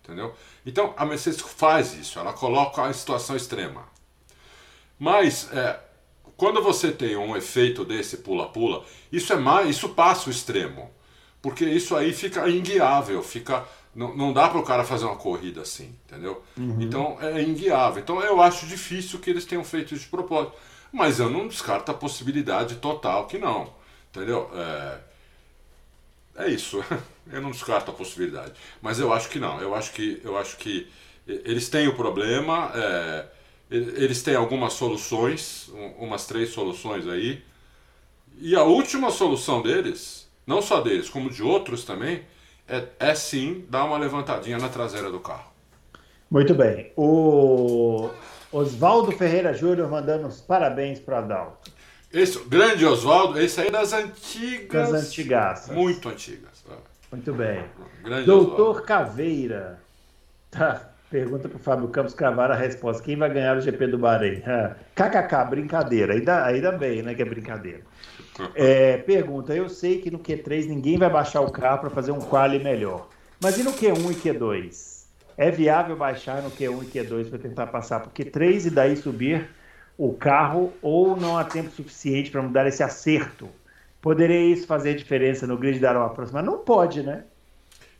Entendeu? 0.03 0.33
Então 0.65 0.93
a 0.97 1.05
Mercedes 1.05 1.41
faz 1.41 1.93
isso, 1.93 2.19
ela 2.19 2.33
coloca 2.33 2.83
a 2.83 2.91
situação 2.91 3.35
extrema. 3.35 3.85
Mas 4.99 5.51
é, 5.53 5.79
quando 6.35 6.61
você 6.61 6.91
tem 6.91 7.15
um 7.15 7.35
efeito 7.35 7.85
desse 7.85 8.17
pula-pula, 8.17 8.83
isso 9.11 9.31
é 9.31 9.37
mais, 9.37 9.69
isso 9.69 9.89
passa 9.89 10.29
o 10.29 10.31
extremo 10.31 10.92
porque 11.43 11.65
isso 11.65 11.95
aí 11.95 12.13
fica 12.13 12.49
inguiável, 12.49 13.21
fica 13.21 13.65
não, 13.93 14.15
não 14.15 14.33
dá 14.33 14.49
para 14.49 14.59
o 14.59 14.63
cara 14.63 14.83
fazer 14.83 15.05
uma 15.05 15.17
corrida 15.17 15.61
assim, 15.61 15.95
entendeu? 16.05 16.41
Uhum. 16.57 16.81
Então 16.81 17.17
é 17.21 17.41
inguiável. 17.43 18.01
Então 18.01 18.19
eu 18.21 18.41
acho 18.41 18.65
difícil 18.65 19.19
que 19.19 19.29
eles 19.29 19.45
tenham 19.45 19.63
feito 19.63 19.93
isso 19.93 20.05
de 20.05 20.09
propósito, 20.09 20.55
mas 20.91 21.19
eu 21.19 21.29
não 21.29 21.47
descarto 21.47 21.91
a 21.91 21.93
possibilidade 21.93 22.77
total 22.77 23.27
que 23.27 23.37
não, 23.37 23.71
entendeu? 24.09 24.49
É... 24.55 24.99
é 26.45 26.49
isso. 26.49 26.83
Eu 27.31 27.41
não 27.41 27.51
descarto 27.51 27.89
a 27.89 27.93
possibilidade. 27.93 28.51
Mas 28.81 28.99
eu 28.99 29.13
acho 29.13 29.29
que 29.29 29.39
não. 29.39 29.57
Eu 29.61 29.73
acho 29.73 29.93
que, 29.93 30.19
eu 30.25 30.37
acho 30.37 30.57
que 30.57 30.91
eles 31.25 31.69
têm 31.69 31.87
o 31.87 31.95
problema, 31.95 32.69
é, 32.75 33.25
eles 33.71 34.21
têm 34.21 34.35
algumas 34.35 34.73
soluções, 34.73 35.71
umas 35.97 36.25
três 36.25 36.49
soluções 36.49 37.07
aí. 37.07 37.41
E 38.39 38.57
a 38.57 38.63
última 38.63 39.09
solução 39.09 39.61
deles, 39.61 40.22
não 40.45 40.61
só 40.61 40.81
deles, 40.81 41.09
como 41.09 41.29
de 41.29 41.43
outros 41.43 41.83
também, 41.83 42.23
é, 42.67 42.83
é 42.99 43.15
sim 43.15 43.65
dar 43.69 43.83
uma 43.85 43.97
levantadinha 43.97 44.57
na 44.57 44.69
traseira 44.69 45.11
do 45.11 45.19
carro. 45.19 45.51
Muito 46.29 46.53
bem. 46.55 46.91
O 46.95 48.09
Oswaldo 48.51 49.11
Ferreira 49.11 49.53
Júnior 49.53 49.89
mandando 49.89 50.27
os 50.27 50.41
parabéns 50.41 50.99
para 50.99 51.19
Adalto. 51.19 51.71
Esse, 52.11 52.39
grande 52.45 52.85
Oswaldo, 52.85 53.39
esse 53.39 53.59
aí 53.59 53.67
é 53.67 53.71
das 53.71 53.91
antigas. 53.91 54.91
Das 54.91 55.03
antigas. 55.05 55.69
Muito 55.69 56.09
antigas. 56.09 56.63
É. 56.69 56.75
Muito 57.11 57.33
bem. 57.33 57.63
Grande 58.03 58.25
Doutor. 58.25 58.83
Caveira. 58.83 59.79
Tá. 60.51 60.89
Pergunta 61.09 61.47
para 61.47 61.57
o 61.57 61.59
Fábio 61.59 61.87
Campos 61.89 62.13
cravar 62.15 62.49
a 62.49 62.55
resposta. 62.55 63.03
Quem 63.03 63.15
vai 63.15 63.31
ganhar 63.31 63.55
o 63.55 63.61
GP 63.61 63.87
do 63.87 63.99
Bahrein? 63.99 64.41
KKK, 64.95 65.49
brincadeira. 65.49 66.13
Ainda, 66.13 66.43
ainda 66.43 66.71
bem, 66.71 67.03
né, 67.03 67.13
que 67.13 67.21
é 67.21 67.25
brincadeira. 67.25 67.81
É, 68.53 68.97
pergunta, 68.97 69.53
eu 69.55 69.69
sei 69.69 69.99
que 70.01 70.09
no 70.11 70.19
Q3 70.19 70.67
ninguém 70.67 70.97
vai 70.97 71.09
baixar 71.09 71.41
o 71.41 71.51
carro 71.51 71.79
para 71.81 71.89
fazer 71.89 72.11
um 72.11 72.21
quali 72.21 72.59
melhor. 72.59 73.09
Mas 73.39 73.57
e 73.57 73.63
no 73.63 73.73
Q1 73.73 74.11
e 74.11 74.15
Q2? 74.15 75.03
É 75.37 75.51
viável 75.51 75.95
baixar 75.95 76.41
no 76.41 76.51
Q1 76.51 76.83
e 76.83 76.87
Q2 76.87 77.29
para 77.29 77.39
tentar 77.39 77.67
passar 77.67 77.99
para 77.99 78.09
o 78.09 78.13
Q3 78.13 78.67
e 78.67 78.69
daí 78.69 78.95
subir 78.95 79.49
o 79.97 80.13
carro 80.13 80.73
ou 80.81 81.15
não 81.15 81.37
há 81.37 81.43
tempo 81.43 81.71
suficiente 81.71 82.31
para 82.31 82.41
mudar 82.41 82.67
esse 82.67 82.83
acerto? 82.83 83.49
Poderia 84.01 84.39
isso 84.53 84.67
fazer 84.67 84.95
diferença 84.95 85.47
no 85.47 85.57
grid 85.57 85.79
dar 85.79 85.95
uma 85.97 86.09
próxima? 86.09 86.41
Não 86.41 86.59
pode, 86.59 87.03
né? 87.03 87.25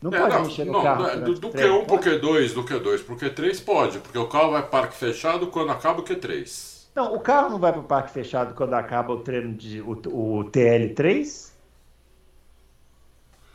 Não 0.02 0.12
É, 0.12 0.20
pode 0.20 0.38
não, 0.38 0.44
mexer 0.44 0.66
no 0.66 0.74
não, 0.74 0.82
carro. 0.84 1.06
é, 1.06 1.18
do, 1.18 1.40
do 1.40 1.50
o 1.50 1.52
treino, 1.52 1.82
Q1 1.82 1.86
pro 1.88 1.98
pode? 1.98 2.10
Q2, 2.20 2.54
do 2.54 2.64
Q2 2.66 3.06
pro 3.06 3.16
Q3 3.18 3.64
pode, 3.64 4.00
porque 4.00 4.18
o 4.18 4.28
carro 4.28 4.52
vai 4.52 4.68
parque 4.68 4.96
fechado 4.96 5.48
quando 5.48 5.72
acaba 5.72 6.02
o 6.02 6.06
Q3. 6.06 6.73
Não, 6.96 7.16
o 7.16 7.20
carro 7.20 7.50
não 7.50 7.60
vai 7.60 7.72
para 7.72 7.82
o 7.82 7.86
parque 7.86 8.12
fechado 8.12 8.54
quando 8.56 8.74
acaba 8.74 9.14
o 9.14 9.22
treino 9.24 9.54
de 9.56 9.82
o, 9.82 9.92
o 9.92 10.44
TL3? 10.52 11.52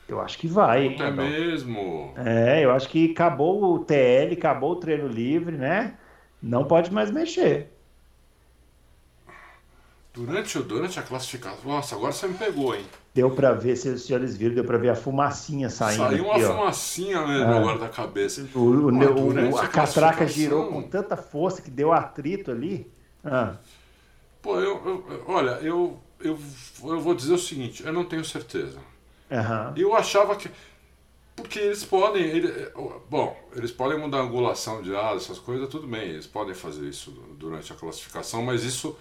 Eu 0.08 0.20
acho 0.20 0.38
que 0.38 0.48
vai, 0.48 0.86
hein, 0.86 0.96
É 1.00 1.10
mesmo. 1.10 2.12
É, 2.16 2.64
eu 2.64 2.70
acho 2.72 2.88
que 2.88 3.10
acabou 3.12 3.62
o 3.74 3.78
TL, 3.84 4.32
acabou 4.34 4.72
o 4.72 4.76
treino 4.76 5.06
livre, 5.06 5.56
né? 5.56 5.98
Não 6.42 6.64
pode 6.64 6.90
mais 6.92 7.10
mexer. 7.10 7.70
Durante, 10.14 10.58
o- 10.58 10.62
durante 10.62 10.98
a 10.98 11.02
classificação. 11.02 11.58
Nossa, 11.70 11.94
agora 11.94 12.12
você 12.12 12.26
me 12.26 12.34
pegou, 12.34 12.74
hein? 12.74 12.84
Deu 13.14 13.30
para 13.30 13.52
ver, 13.52 13.76
se 13.76 13.88
os 13.88 14.02
senhores 14.06 14.36
viram, 14.36 14.54
deu 14.54 14.64
para 14.64 14.78
ver 14.78 14.88
a 14.90 14.94
fumacinha 14.96 15.68
saindo 15.70 15.98
Saiu 15.98 16.24
uma 16.24 16.34
aqui, 16.34 16.44
fumacinha 16.44 17.26
mesmo 17.26 17.52
Ah. 17.52 17.56
agora 17.58 17.78
da 17.78 17.88
cabeça. 17.88 18.48
O, 18.54 18.58
o- 18.58 18.86
o- 18.88 18.90
durante 19.14 19.56
a 19.58 19.62
a 19.62 19.68
catraca 19.68 20.26
girou 20.26 20.68
com 20.68 20.82
tanta 20.82 21.16
força 21.16 21.62
que 21.62 21.70
deu 21.70 21.92
atrito 21.92 22.50
ali. 22.50 22.90
Ah, 23.24 23.58
Pô, 24.42 24.60
eu, 24.60 24.76
eu- 24.86 25.24
olha, 25.26 25.50
eu, 25.62 25.98
eu, 26.20 26.38
eu 26.84 27.00
vou 27.00 27.14
dizer 27.14 27.34
o 27.34 27.38
seguinte, 27.38 27.84
eu 27.84 27.92
não 27.92 28.04
tenho 28.04 28.24
certeza. 28.24 28.78
aham. 29.30 29.74
Eu 29.76 29.94
achava 29.94 30.36
que. 30.36 30.50
Porque 31.36 31.58
eles 31.60 31.84
podem. 31.84 32.24
ele- 32.24 32.72
bom, 33.10 33.36
eles 33.56 33.72
podem 33.72 33.98
mudar 33.98 34.18
a 34.18 34.22
angulação 34.22 34.82
de 34.82 34.94
asa, 34.96 35.16
essas 35.24 35.38
coisas, 35.38 35.68
tudo 35.68 35.86
bem, 35.88 36.10
eles 36.10 36.26
podem 36.26 36.54
fazer 36.54 36.88
isso 36.88 37.12
durante 37.38 37.72
a 37.72 37.76
classificação, 37.76 38.42
mas 38.44 38.64
isso. 38.64 38.96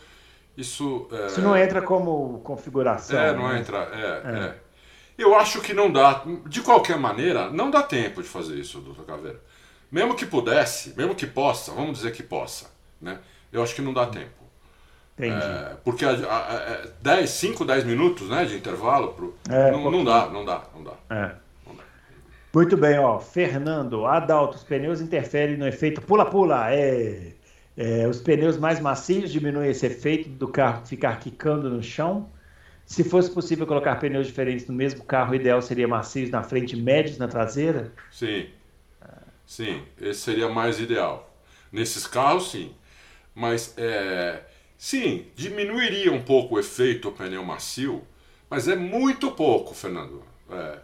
Isso, 0.57 1.07
é, 1.11 1.27
Isso 1.27 1.41
não 1.41 1.55
entra 1.55 1.81
como 1.81 2.39
configuração. 2.43 3.17
É, 3.17 3.33
não 3.33 3.47
né? 3.49 3.59
entra. 3.59 3.77
É, 3.93 4.37
é. 4.47 4.59
Eu 5.17 5.35
acho 5.35 5.61
que 5.61 5.73
não 5.73 5.91
dá. 5.91 6.23
De 6.47 6.61
qualquer 6.61 6.97
maneira, 6.97 7.49
não 7.51 7.71
dá 7.71 7.83
tempo 7.83 8.21
de 8.21 8.27
fazer 8.27 8.55
isso, 8.59 8.79
doutor 8.81 9.05
Caveira. 9.05 9.41
Mesmo 9.91 10.15
que 10.15 10.25
pudesse, 10.25 10.93
mesmo 10.97 11.15
que 11.15 11.27
possa, 11.27 11.71
vamos 11.73 11.97
dizer 11.99 12.11
que 12.13 12.23
possa, 12.23 12.71
né? 13.01 13.19
Eu 13.57 13.63
acho 13.63 13.75
que 13.75 13.81
não 13.81 13.93
dá 13.93 14.05
tempo. 14.05 14.37
Entendi. 15.17 15.45
É, 15.45 15.75
porque 15.83 16.05
a, 16.05 16.11
a, 16.11 16.73
a, 16.73 16.87
10, 17.01 17.29
5, 17.29 17.65
10 17.65 17.83
minutos 17.85 18.29
né, 18.29 18.45
de 18.45 18.55
intervalo, 18.55 19.13
pro, 19.13 19.35
É, 19.49 19.71
não, 19.71 19.89
não 19.89 20.03
dá, 20.03 20.27
não 20.27 20.45
dá, 20.45 20.63
não 20.75 20.83
dá. 20.83 20.93
É. 21.09 21.31
Muito 22.53 22.77
bem, 22.77 22.97
ó. 22.99 23.19
Fernando, 23.19 24.05
Adalto, 24.05 24.57
os 24.57 24.63
pneus 24.63 25.01
interferem 25.01 25.57
no 25.57 25.67
efeito 25.67 26.01
pula-pula. 26.01 26.71
É, 26.71 27.33
é, 27.75 28.07
os 28.07 28.19
pneus 28.19 28.57
mais 28.57 28.79
macios 28.79 29.31
diminuem 29.31 29.69
esse 29.69 29.85
efeito 29.85 30.29
do 30.29 30.47
carro 30.47 30.85
ficar 30.85 31.19
quicando 31.19 31.69
no 31.69 31.81
chão. 31.81 32.29
Se 32.85 33.03
fosse 33.03 33.29
possível 33.29 33.67
colocar 33.67 33.95
pneus 33.97 34.27
diferentes 34.27 34.65
no 34.67 34.73
mesmo 34.73 35.03
carro, 35.03 35.33
o 35.33 35.35
ideal 35.35 35.61
seria 35.61 35.87
macios 35.87 36.29
na 36.29 36.41
frente 36.41 36.75
e 36.75 36.81
médios 36.81 37.17
na 37.17 37.27
traseira? 37.27 37.91
Sim, 38.09 38.47
sim, 39.45 39.83
esse 39.99 40.21
seria 40.21 40.47
mais 40.47 40.79
ideal. 40.79 41.29
Nesses 41.71 42.07
carros, 42.07 42.49
sim. 42.49 42.73
Mas, 43.37 43.75
é, 43.77 44.41
sim, 44.79 45.27
diminuiria 45.35 46.11
um 46.11 46.23
pouco 46.23 46.55
o 46.55 46.59
efeito 46.59 47.11
pneu 47.11 47.45
macio, 47.45 48.01
mas 48.49 48.67
é 48.67 48.75
muito 48.75 49.29
pouco, 49.29 49.75
Fernando. 49.75 50.23
É, 50.49 50.79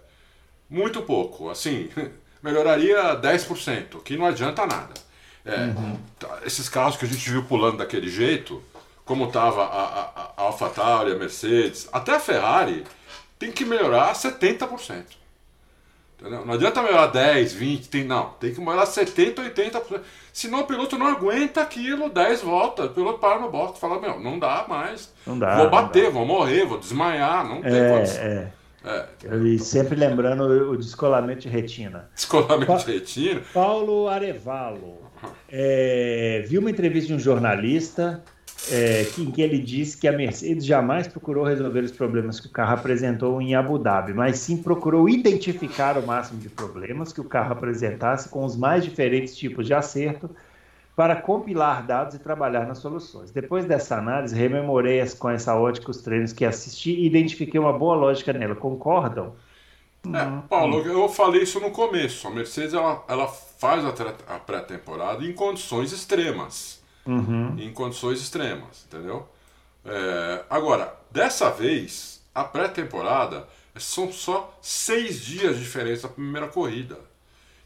muito 0.69 1.01
pouco. 1.01 1.49
Assim, 1.49 1.89
melhoraria 2.43 3.19
10%, 3.19 4.03
que 4.03 4.15
não 4.15 4.27
adianta 4.27 4.67
nada. 4.67 4.93
É, 5.43 5.73
tá, 6.19 6.41
Esses 6.45 6.69
carros 6.69 6.95
que 6.95 7.05
a 7.05 7.07
gente 7.07 7.27
viu 7.27 7.43
pulando 7.43 7.77
daquele 7.77 8.07
jeito, 8.07 8.63
como 9.03 9.25
estava 9.25 9.63
a, 9.63 9.83
a, 9.83 10.33
a 10.37 10.41
AlphaTauri, 10.43 11.11
a 11.11 11.15
Mercedes, 11.15 11.89
até 11.91 12.13
a 12.13 12.19
Ferrari, 12.19 12.83
tem 13.39 13.51
que 13.51 13.65
melhorar 13.65 14.13
70%. 14.13 15.05
Entendeu? 16.23 16.45
Não 16.45 16.53
adianta 16.53 16.81
melhorar 16.81 17.07
10, 17.07 17.51
20, 17.51 17.89
tem, 17.89 18.05
não. 18.05 18.29
Tem 18.39 18.53
que 18.53 18.59
melhorar 18.61 18.85
70, 18.85 19.41
80%. 19.41 19.99
Senão 20.31 20.61
o 20.61 20.63
piloto 20.65 20.97
não 20.97 21.07
aguenta 21.07 21.61
aquilo 21.61 22.09
10 22.09 22.41
voltas. 22.43 22.85
O 22.85 22.89
piloto 22.93 23.19
para 23.19 23.39
no 23.39 23.51
box 23.51 23.77
e 23.77 23.81
fala, 23.81 23.99
meu, 23.99 24.17
não 24.21 24.39
dá 24.39 24.65
mais. 24.69 25.11
Não 25.27 25.37
dá, 25.37 25.57
Vou 25.57 25.69
bater, 25.69 26.05
dá. 26.05 26.09
vou 26.11 26.25
morrer, 26.25 26.65
vou 26.65 26.79
desmaiar, 26.79 27.45
não 27.45 27.61
tem 27.61 27.89
condição. 27.89 28.23
É, 28.23 28.51
É. 28.85 29.05
é. 29.25 29.37
E 29.37 29.59
sempre 29.59 29.97
lembrando 29.97 30.43
o 30.71 30.77
descolamento 30.77 31.41
de 31.41 31.49
retina. 31.49 32.09
Descolamento 32.15 32.85
de 32.85 32.93
retina. 32.93 33.41
Paulo 33.53 34.07
Arevalo 34.07 35.01
é, 35.49 36.45
viu 36.47 36.61
uma 36.61 36.71
entrevista 36.71 37.07
de 37.07 37.15
um 37.15 37.19
jornalista 37.19 38.23
é, 38.65 39.05
que, 39.05 39.21
em 39.23 39.31
que 39.31 39.41
ele 39.41 39.59
disse 39.59 39.97
que 39.97 40.07
a 40.07 40.11
Mercedes 40.11 40.65
jamais 40.65 41.07
procurou 41.07 41.43
resolver 41.43 41.81
os 41.83 41.91
problemas 41.91 42.39
que 42.39 42.47
o 42.47 42.51
carro 42.51 42.73
apresentou 42.75 43.41
em 43.41 43.55
Abu 43.55 43.77
Dhabi, 43.77 44.13
mas 44.13 44.39
sim 44.39 44.61
procurou 44.61 45.09
identificar 45.09 45.97
o 45.97 46.05
máximo 46.05 46.39
de 46.39 46.49
problemas 46.49 47.11
que 47.13 47.21
o 47.21 47.25
carro 47.25 47.53
apresentasse 47.53 48.29
com 48.29 48.45
os 48.45 48.55
mais 48.55 48.83
diferentes 48.83 49.35
tipos 49.35 49.65
de 49.67 49.73
acerto 49.73 50.29
para 50.95 51.15
compilar 51.15 51.85
dados 51.85 52.15
e 52.15 52.19
trabalhar 52.19 52.67
nas 52.67 52.77
soluções. 52.79 53.31
Depois 53.31 53.65
dessa 53.65 53.97
análise, 53.97 54.35
rememorei 54.35 55.01
as- 55.01 55.13
com 55.13 55.29
essa 55.29 55.55
ótica 55.55 55.91
os 55.91 56.01
treinos 56.01 56.33
que 56.33 56.45
assisti 56.45 56.91
e 56.91 57.05
identifiquei 57.07 57.59
uma 57.59 57.73
boa 57.73 57.95
lógica 57.95 58.31
nela. 58.33 58.55
Concordam? 58.55 59.35
É, 60.13 60.25
Paulo, 60.49 60.81
eu 60.85 61.07
falei 61.09 61.43
isso 61.43 61.59
no 61.59 61.71
começo. 61.71 62.27
A 62.27 62.31
Mercedes 62.31 62.73
ela, 62.73 63.03
ela 63.07 63.27
faz 63.27 63.83
a, 63.85 63.89
a 64.35 64.39
pré-temporada 64.39 65.23
em 65.25 65.33
condições 65.33 65.91
extremas. 65.93 66.82
Uhum. 67.05 67.55
Em 67.59 67.73
condições 67.73 68.21
extremas, 68.21 68.85
entendeu? 68.87 69.27
É, 69.85 70.43
agora, 70.49 70.95
dessa 71.11 71.49
vez, 71.49 72.21
a 72.33 72.43
pré-temporada 72.43 73.47
são 73.75 74.11
só 74.11 74.57
seis 74.61 75.19
dias 75.21 75.57
de 75.57 75.63
diferença 75.63 76.07
da 76.07 76.13
primeira 76.13 76.47
corrida. 76.47 76.97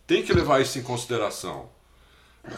Tem 0.06 0.24
que 0.24 0.34
levar 0.34 0.62
isso 0.62 0.80
em 0.80 0.84
consideração. 0.84 1.70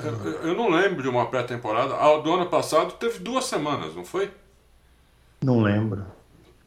Eu, 0.04 0.50
eu 0.50 0.56
não 0.56 0.70
lembro 0.70 1.02
de 1.02 1.10
uma 1.10 1.26
pré-temporada. 1.26 1.96
A 1.96 2.18
do 2.20 2.32
ano 2.32 2.46
passado 2.46 2.94
teve 2.94 3.20
duas 3.20 3.46
semanas, 3.46 3.96
não 3.96 4.06
foi? 4.06 4.32
Não 5.42 5.62
lembro. 5.62 6.06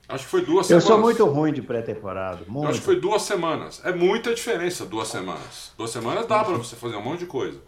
Acho 0.09 0.25
que 0.25 0.31
foi 0.31 0.44
duas 0.44 0.68
Eu 0.68 0.81
semanas. 0.81 0.85
sou 0.85 0.98
muito 0.98 1.25
ruim 1.25 1.53
de 1.53 1.62
pré-temporada. 1.62 2.40
Eu 2.46 2.66
acho 2.66 2.81
que 2.81 2.85
foi 2.85 3.01
duas 3.01 3.22
semanas. 3.22 3.81
É 3.85 3.92
muita 3.92 4.35
diferença, 4.35 4.85
duas 4.85 5.09
semanas. 5.09 5.72
Duas 5.79 5.90
semanas 5.90 6.27
dá 6.27 6.44
pra 6.44 6.55
você 6.55 6.77
fazer 6.77 6.96
um 6.96 7.03
monte 7.03 7.20
de 7.20 7.27
coisa. 7.27 7.59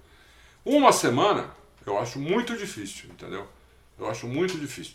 Uma 0.64 0.92
semana, 0.92 1.48
eu 1.86 1.98
acho 1.98 2.18
muito 2.18 2.56
difícil, 2.56 3.10
entendeu? 3.10 3.46
Eu 3.98 4.08
acho 4.10 4.26
muito 4.26 4.56
difícil. 4.58 4.94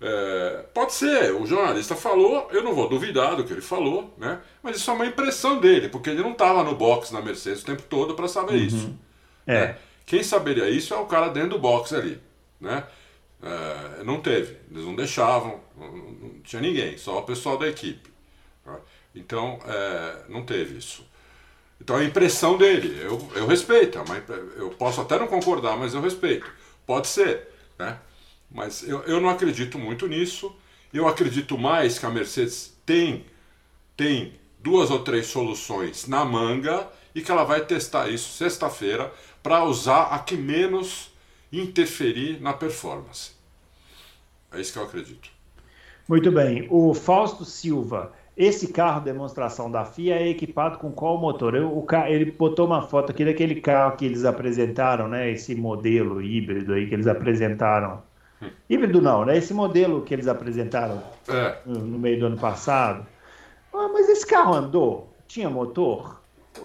É, 0.00 0.64
pode 0.74 0.92
ser, 0.94 1.32
o 1.32 1.46
jornalista 1.46 1.94
falou, 1.94 2.48
eu 2.50 2.62
não 2.64 2.74
vou 2.74 2.88
duvidar 2.88 3.36
do 3.36 3.44
que 3.44 3.52
ele 3.52 3.60
falou, 3.60 4.12
né? 4.18 4.40
Mas 4.62 4.76
isso 4.76 4.90
é 4.90 4.94
uma 4.94 5.06
impressão 5.06 5.60
dele, 5.60 5.88
porque 5.88 6.10
ele 6.10 6.22
não 6.22 6.32
estava 6.32 6.64
no 6.64 6.74
box 6.74 7.12
na 7.12 7.20
Mercedes 7.22 7.62
o 7.62 7.66
tempo 7.66 7.82
todo 7.82 8.14
para 8.14 8.26
saber 8.26 8.56
isso. 8.56 8.92
É. 9.46 9.66
né? 9.68 9.78
Quem 10.04 10.22
saberia 10.24 10.68
isso 10.68 10.92
é 10.92 10.96
o 10.96 11.06
cara 11.06 11.28
dentro 11.28 11.50
do 11.50 11.58
box 11.60 11.94
ali, 11.94 12.20
né? 12.60 12.84
É, 13.40 14.02
não 14.04 14.20
teve, 14.20 14.56
eles 14.70 14.84
não 14.84 14.94
deixavam, 14.96 15.60
não, 15.76 15.96
não- 15.96 16.10
não 16.12 16.40
tinha 16.42 16.60
ninguém, 16.62 16.96
só 16.98 17.18
o 17.18 17.22
pessoal 17.22 17.56
da 17.56 17.68
equipe. 17.68 18.10
tá? 18.64 18.78
Então, 19.14 19.58
é, 19.66 20.24
não 20.28 20.44
teve 20.44 20.78
isso. 20.78 21.04
Então, 21.82 21.96
a 21.96 22.04
impressão 22.04 22.56
dele, 22.56 22.96
eu, 23.02 23.28
eu 23.34 23.44
respeito, 23.44 23.98
é 23.98 24.02
eu 24.56 24.70
posso 24.70 25.00
até 25.00 25.18
não 25.18 25.26
concordar, 25.26 25.76
mas 25.76 25.94
eu 25.94 26.00
respeito. 26.00 26.48
Pode 26.86 27.08
ser, 27.08 27.48
né? 27.76 27.98
Mas 28.48 28.86
eu, 28.88 29.00
eu 29.00 29.20
não 29.20 29.28
acredito 29.28 29.80
muito 29.80 30.06
nisso. 30.06 30.54
Eu 30.94 31.08
acredito 31.08 31.58
mais 31.58 31.98
que 31.98 32.06
a 32.06 32.10
Mercedes 32.10 32.72
tem, 32.86 33.26
tem 33.96 34.38
duas 34.60 34.92
ou 34.92 35.00
três 35.00 35.26
soluções 35.26 36.06
na 36.06 36.24
manga 36.24 36.88
e 37.12 37.20
que 37.20 37.32
ela 37.32 37.42
vai 37.42 37.64
testar 37.64 38.08
isso 38.08 38.30
sexta-feira 38.30 39.12
para 39.42 39.64
usar 39.64 40.04
a 40.04 40.20
que 40.20 40.36
menos 40.36 41.10
interferir 41.52 42.40
na 42.40 42.52
performance. 42.52 43.32
É 44.52 44.60
isso 44.60 44.72
que 44.72 44.78
eu 44.78 44.84
acredito. 44.84 45.28
Muito 46.08 46.30
bem. 46.30 46.68
O 46.70 46.94
Fausto 46.94 47.44
Silva, 47.44 48.12
esse 48.36 48.68
carro 48.68 49.00
demonstração 49.00 49.70
da 49.70 49.84
FIA 49.84 50.16
é 50.16 50.28
equipado 50.28 50.78
com 50.78 50.90
qual 50.90 51.18
motor? 51.18 51.54
Eu, 51.54 51.68
o, 51.68 51.86
ele 52.06 52.30
botou 52.32 52.66
uma 52.66 52.82
foto 52.82 53.10
aqui 53.12 53.24
daquele 53.24 53.60
carro 53.60 53.96
que 53.96 54.06
eles 54.06 54.24
apresentaram, 54.24 55.06
né? 55.06 55.30
Esse 55.30 55.54
modelo 55.54 56.22
híbrido 56.22 56.72
aí 56.72 56.86
que 56.86 56.94
eles 56.94 57.06
apresentaram. 57.06 58.02
Hum. 58.40 58.48
Híbrido 58.70 59.02
não, 59.02 59.24
né? 59.24 59.36
Esse 59.36 59.52
modelo 59.52 60.02
que 60.02 60.14
eles 60.14 60.26
apresentaram 60.26 61.02
é. 61.28 61.58
no, 61.66 61.80
no 61.80 61.98
meio 61.98 62.18
do 62.20 62.26
ano 62.26 62.38
passado. 62.38 63.06
Ah, 63.72 63.88
mas 63.92 64.08
esse 64.08 64.26
carro 64.26 64.54
andou? 64.54 65.12
Tinha 65.26 65.50
motor? 65.50 66.20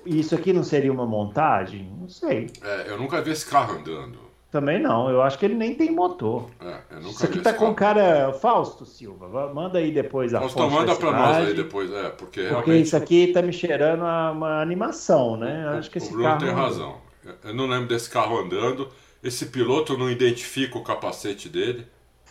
Isso 0.06 0.36
aqui 0.36 0.54
não 0.54 0.64
seria 0.64 0.92
uma 0.92 1.06
montagem? 1.06 1.90
Não 2.00 2.10
sei. 2.10 2.50
É, 2.62 2.90
eu 2.90 2.98
nunca 2.98 3.22
vi 3.22 3.32
esse 3.32 3.46
carro 3.46 3.80
andando. 3.80 4.27
Também 4.50 4.82
não, 4.82 5.10
eu 5.10 5.22
acho 5.22 5.38
que 5.38 5.46
ele 5.46 5.56
nem 5.56 5.76
tem 5.76 5.92
motor. 5.92 6.50
É, 6.62 7.00
isso 7.02 7.26
aqui 7.26 7.40
tá 7.40 7.54
com 7.54 7.74
cara. 7.74 8.32
Fausto 8.32 8.86
Silva, 8.86 9.54
manda 9.54 9.78
aí 9.80 9.92
depois 9.92 10.34
a 10.34 10.40
Fausto, 10.40 10.70
manda 10.70 10.96
para 10.96 11.12
nós 11.12 11.48
aí 11.48 11.54
depois, 11.54 11.92
é, 11.92 12.10
porque 12.10 12.42
realmente. 12.42 12.64
Porque 12.64 12.80
isso 12.80 12.96
aqui 12.96 13.28
tá 13.34 13.42
me 13.42 13.52
cheirando 13.52 14.06
a 14.06 14.32
uma 14.32 14.62
animação, 14.62 15.36
né? 15.36 15.64
Eu 15.66 15.70
acho 15.80 15.92
que 15.92 15.98
esse 15.98 16.08
o 16.08 16.12
Bruno 16.12 16.24
carro. 16.24 16.40
tem 16.40 16.50
razão. 16.50 16.98
Eu 17.44 17.54
não 17.54 17.68
lembro 17.68 17.88
desse 17.88 18.10
carro 18.10 18.40
andando. 18.40 18.90
Esse 19.22 19.48
piloto 19.48 19.98
não 19.98 20.10
identifica 20.10 20.78
o 20.78 20.84
capacete 20.84 21.50
dele. 21.50 21.86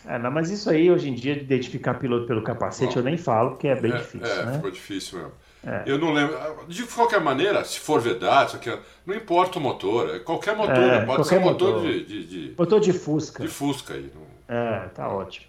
É, 0.05 0.17
não, 0.17 0.31
mas 0.31 0.49
isso 0.49 0.69
aí, 0.69 0.89
hoje 0.89 1.09
em 1.09 1.13
dia, 1.13 1.35
de 1.35 1.41
identificar 1.41 1.95
piloto 1.95 2.25
pelo 2.25 2.41
capacete, 2.41 2.93
Bom, 2.95 3.01
eu 3.01 3.03
nem 3.03 3.17
falo, 3.17 3.51
porque 3.51 3.67
é 3.67 3.79
bem 3.79 3.91
é, 3.91 3.97
difícil. 3.97 4.25
É, 4.25 4.45
né? 4.45 4.53
ficou 4.53 4.71
difícil 4.71 5.19
mesmo. 5.19 5.33
É. 5.65 5.83
Eu 5.85 5.97
não 5.97 6.13
lembro. 6.13 6.37
De 6.67 6.83
qualquer 6.83 7.19
maneira, 7.19 7.63
se 7.65 7.79
for 7.79 7.99
verdade, 7.99 8.49
isso 8.49 8.55
aqui, 8.57 8.79
não 9.05 9.15
importa 9.15 9.59
o 9.59 9.61
motor. 9.61 10.15
É 10.15 10.19
qualquer 10.19 10.55
motor, 10.55 10.75
é, 10.75 11.05
pode 11.05 11.05
qualquer 11.05 11.23
ser 11.25 11.39
motor, 11.39 11.75
motor 11.75 11.91
de, 11.91 12.05
de, 12.05 12.27
de, 12.27 12.55
Motor 12.57 12.79
de 12.79 12.93
Fusca. 12.93 13.43
De 13.43 13.49
Fusca 13.49 13.93
aí. 13.93 14.11
Não... 14.13 14.55
É, 14.55 14.87
tá 14.89 15.09
ótimo. 15.09 15.47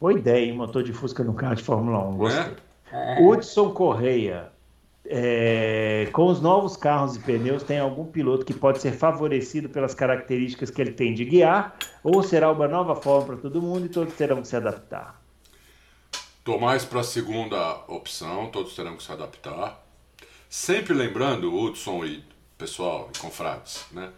Boa 0.00 0.12
ideia, 0.12 0.44
hein? 0.44 0.52
Motor 0.52 0.82
de 0.82 0.92
Fusca 0.92 1.22
no 1.22 1.32
carro 1.32 1.54
de 1.54 1.62
Fórmula 1.62 1.98
1. 2.08 2.16
Gostei. 2.16 2.56
É? 2.92 3.22
Hudson 3.22 3.70
Correia. 3.70 4.50
É, 5.04 6.08
com 6.12 6.26
os 6.26 6.40
novos 6.40 6.76
carros 6.76 7.16
e 7.16 7.20
pneus, 7.20 7.62
tem 7.62 7.78
algum 7.78 8.04
piloto 8.04 8.44
que 8.44 8.54
pode 8.54 8.80
ser 8.80 8.92
favorecido 8.92 9.68
pelas 9.68 9.94
características 9.94 10.70
que 10.70 10.80
ele 10.80 10.92
tem 10.92 11.14
de 11.14 11.24
guiar? 11.24 11.76
Ou 12.02 12.22
será 12.22 12.50
uma 12.50 12.68
nova 12.68 12.96
forma 12.96 13.26
para 13.26 13.36
todo 13.36 13.62
mundo 13.62 13.86
e 13.86 13.88
todos 13.88 14.14
terão 14.14 14.42
que 14.42 14.48
se 14.48 14.56
adaptar? 14.56 15.21
Estou 16.42 16.58
mais 16.58 16.84
para 16.84 16.98
a 16.98 17.04
segunda 17.04 17.84
opção, 17.86 18.48
todos 18.50 18.74
terão 18.74 18.96
que 18.96 19.04
se 19.04 19.12
adaptar. 19.12 19.80
Sempre 20.50 20.92
lembrando, 20.92 21.56
Hudson 21.56 22.04
e 22.04 22.24
pessoal 22.58 23.08
e 23.14 23.18
confrades, 23.20 23.84
né? 23.92 24.10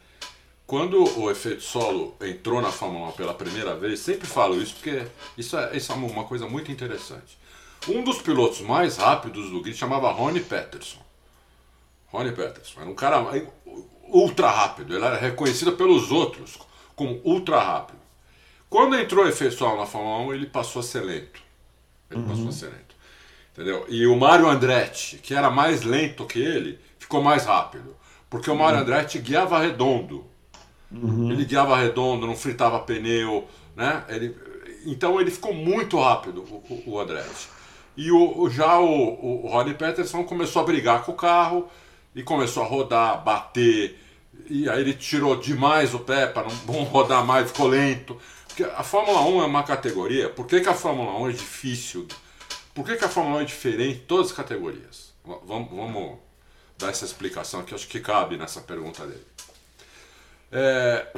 Quando 0.66 1.04
o 1.20 1.30
efeito 1.30 1.60
solo 1.60 2.16
entrou 2.22 2.62
na 2.62 2.72
Fórmula 2.72 3.08
1 3.08 3.12
pela 3.12 3.34
primeira 3.34 3.76
vez, 3.76 4.00
sempre 4.00 4.26
falo 4.26 4.56
isso 4.56 4.76
porque 4.76 5.06
isso 5.36 5.54
é, 5.54 5.76
isso 5.76 5.92
é 5.92 5.94
uma 5.94 6.24
coisa 6.24 6.48
muito 6.48 6.72
interessante. 6.72 7.36
Um 7.86 8.02
dos 8.02 8.22
pilotos 8.22 8.62
mais 8.62 8.96
rápidos 8.96 9.50
do 9.50 9.60
grid 9.60 9.76
chamava 9.76 10.10
Ronnie 10.10 10.42
Peterson. 10.42 11.04
Ronnie 12.06 12.32
Peterson 12.32 12.80
era 12.80 12.88
um 12.88 12.94
cara 12.94 13.22
ultra 14.08 14.50
rápido, 14.50 14.96
ele 14.96 15.04
era 15.04 15.18
reconhecido 15.18 15.72
pelos 15.72 16.10
outros 16.10 16.56
como 16.96 17.20
ultra 17.22 17.60
rápido. 17.60 18.00
Quando 18.70 18.98
entrou 18.98 19.26
o 19.26 19.28
efeito 19.28 19.56
solo 19.56 19.76
na 19.76 19.84
Fórmula 19.84 20.20
1, 20.20 20.32
ele 20.32 20.46
passou 20.46 20.80
a 20.80 20.82
ser 20.82 21.02
lento. 21.02 21.43
Ele 22.14 22.22
uhum. 22.22 22.28
passou 22.28 22.48
a 22.48 22.52
ser 22.52 22.66
lento. 22.66 22.94
Entendeu? 23.52 23.86
E 23.88 24.06
o 24.06 24.16
Mário 24.16 24.48
Andretti, 24.48 25.18
que 25.18 25.34
era 25.34 25.50
mais 25.50 25.82
lento 25.82 26.24
que 26.26 26.40
ele, 26.40 26.78
ficou 26.98 27.22
mais 27.22 27.44
rápido. 27.44 27.96
Porque 28.28 28.50
o 28.50 28.56
Mário 28.56 28.76
uhum. 28.76 28.82
Andretti 28.82 29.18
guiava 29.18 29.58
redondo. 29.60 30.24
Uhum. 30.90 31.30
Ele 31.30 31.44
guiava 31.44 31.76
redondo, 31.76 32.26
não 32.26 32.36
fritava 32.36 32.80
pneu, 32.80 33.46
né? 33.76 34.04
Ele, 34.08 34.36
então 34.86 35.20
ele 35.20 35.30
ficou 35.30 35.54
muito 35.54 35.98
rápido, 36.00 36.42
o, 36.42 36.82
o 36.86 37.00
Andretti. 37.00 37.48
E 37.96 38.10
o, 38.10 38.48
já 38.50 38.78
o, 38.78 38.86
o, 38.86 39.44
o 39.44 39.48
Ronnie 39.48 39.74
Peterson 39.74 40.24
começou 40.24 40.62
a 40.62 40.64
brigar 40.64 41.04
com 41.04 41.12
o 41.12 41.16
carro 41.16 41.68
e 42.14 42.22
começou 42.22 42.62
a 42.62 42.66
rodar, 42.66 43.22
bater. 43.22 44.00
E 44.48 44.68
aí 44.68 44.80
ele 44.80 44.94
tirou 44.94 45.36
demais 45.36 45.94
o 45.94 46.00
pé 46.00 46.26
para 46.26 46.48
não 46.66 46.82
rodar 46.84 47.24
mais, 47.24 47.50
ficou 47.50 47.68
lento. 47.68 48.18
Porque 48.54 48.62
a 48.62 48.84
Fórmula 48.84 49.20
1 49.22 49.42
é 49.42 49.46
uma 49.46 49.64
categoria. 49.64 50.30
Por 50.30 50.46
que, 50.46 50.60
que 50.60 50.68
a 50.68 50.74
Fórmula 50.74 51.18
1 51.18 51.30
é 51.30 51.32
difícil? 51.32 52.06
Por 52.72 52.86
que, 52.86 52.94
que 52.94 53.04
a 53.04 53.08
Fórmula 53.08 53.38
1 53.38 53.40
é 53.40 53.44
diferente 53.44 53.98
em 53.98 54.06
todas 54.06 54.26
as 54.26 54.32
categorias? 54.32 55.12
Vamos, 55.24 55.70
vamos 55.70 56.18
dar 56.78 56.90
essa 56.90 57.04
explicação 57.04 57.60
aqui, 57.60 57.74
acho 57.74 57.88
que 57.88 57.98
cabe 57.98 58.36
nessa 58.36 58.60
pergunta 58.60 59.04
dele. 59.04 59.26
É, 60.52 61.08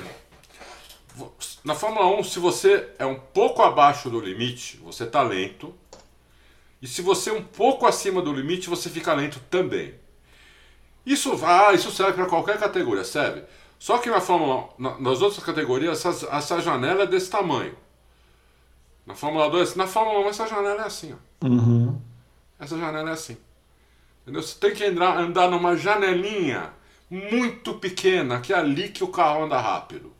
na 1.62 1.74
Fórmula 1.74 2.07
1, 2.18 2.24
se 2.24 2.39
você 2.39 2.89
é 2.99 3.05
um 3.05 3.20
pouco 3.20 3.61
abaixo 3.61 4.09
do 4.09 4.18
limite, 4.18 4.78
você 4.78 5.05
está 5.05 5.20
lento. 5.20 5.74
E 6.80 6.89
se 6.89 7.03
você 7.03 7.28
é 7.28 7.34
um 7.34 7.45
pouco 7.45 7.84
acima 7.84 8.22
do 8.22 8.32
limite, 8.32 8.70
você 8.70 8.89
fica 8.89 9.12
lento 9.12 9.41
também. 9.51 9.95
Isso, 11.05 11.39
ah, 11.45 11.74
isso 11.74 11.91
serve 11.91 12.14
para 12.14 12.26
qualquer 12.26 12.59
categoria, 12.59 13.05
serve. 13.05 13.43
Só 13.79 13.99
que 13.99 14.11
na 14.11 14.20
Fórmula 14.20 14.68
na, 14.79 14.99
nas 14.99 15.22
outras 15.22 15.45
categorias, 15.45 16.05
essa, 16.05 16.27
essa 16.35 16.61
janela 16.61 17.03
é 17.03 17.07
desse 17.07 17.31
tamanho. 17.31 17.77
Na 19.05 19.14
Fórmula 19.14 19.49
2, 19.49 19.77
na 19.77 19.87
Fórmula 19.87 20.27
1, 20.27 20.29
essa 20.29 20.47
janela 20.49 20.83
é 20.83 20.87
assim. 20.87 21.14
Ó. 21.14 21.47
Uhum. 21.47 22.01
Essa 22.59 22.77
janela 22.77 23.11
é 23.11 23.12
assim. 23.12 23.37
Entendeu? 24.22 24.43
Você 24.43 24.59
tem 24.59 24.74
que 24.74 24.85
andar, 24.85 25.18
andar 25.18 25.49
numa 25.49 25.77
janelinha 25.77 26.72
muito 27.09 27.74
pequena, 27.74 28.41
que 28.41 28.53
é 28.53 28.57
ali 28.57 28.89
que 28.89 29.05
o 29.05 29.09
carro 29.09 29.45
anda 29.45 29.61
rápido. 29.61 30.12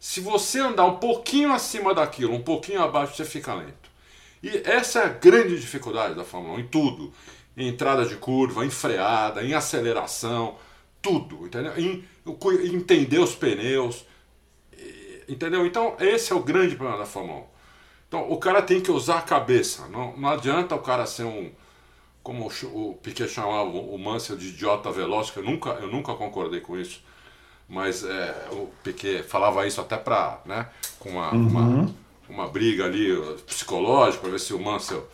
Se 0.00 0.20
você 0.20 0.58
andar 0.58 0.84
um 0.84 0.96
pouquinho 0.96 1.52
acima 1.52 1.94
daquilo, 1.94 2.34
um 2.34 2.42
pouquinho 2.42 2.82
abaixo, 2.82 3.14
você 3.14 3.24
fica 3.24 3.54
lento. 3.54 3.90
E 4.42 4.62
essa 4.64 5.00
é 5.00 5.04
a 5.04 5.08
grande 5.08 5.58
dificuldade 5.58 6.14
da 6.14 6.24
Fórmula 6.24 6.58
1, 6.58 6.60
em 6.60 6.66
tudo. 6.66 7.12
Em 7.56 7.68
entrada 7.68 8.04
de 8.04 8.16
curva, 8.16 8.66
em 8.66 8.70
freada, 8.70 9.42
em 9.42 9.54
aceleração, 9.54 10.56
tudo, 11.06 11.46
entendeu? 11.46 11.72
Em 11.78 12.04
entender 12.74 13.20
os 13.20 13.36
pneus, 13.36 14.04
entendeu? 15.28 15.64
Então, 15.64 15.96
esse 16.00 16.32
é 16.32 16.34
o 16.34 16.42
grande 16.42 16.74
problema 16.74 16.98
da 16.98 17.06
Fórmula 17.06 17.40
1. 17.40 17.44
Então, 18.08 18.30
o 18.32 18.36
cara 18.38 18.60
tem 18.60 18.80
que 18.80 18.90
usar 18.90 19.18
a 19.18 19.22
cabeça. 19.22 19.86
Não, 19.86 20.16
não 20.16 20.28
adianta 20.28 20.74
o 20.74 20.80
cara 20.80 21.06
ser 21.06 21.22
um, 21.22 21.52
como 22.24 22.50
o, 22.64 22.94
Piquet 23.00 23.28
chamava 23.28 23.68
o 23.68 23.96
Mansell 23.96 24.36
de 24.36 24.48
idiota 24.48 24.90
veloz, 24.90 25.30
que 25.30 25.38
eu 25.38 25.44
nunca, 25.44 25.70
eu 25.70 25.86
nunca 25.86 26.12
concordei 26.14 26.60
com 26.60 26.76
isso. 26.76 27.04
Mas 27.68 28.04
é, 28.04 28.48
o 28.50 28.68
Piquet 28.82 29.22
falava 29.22 29.64
isso 29.66 29.80
até 29.80 29.96
para, 29.96 30.40
né, 30.44 30.68
com 30.98 31.10
uma, 31.10 31.32
uhum. 31.32 31.48
uma, 31.48 31.94
uma 32.28 32.48
briga 32.48 32.84
ali 32.84 33.14
psicológica, 33.46 34.22
para 34.22 34.30
ver 34.30 34.40
se 34.40 34.52
o 34.52 34.58
Mansell 34.58 35.08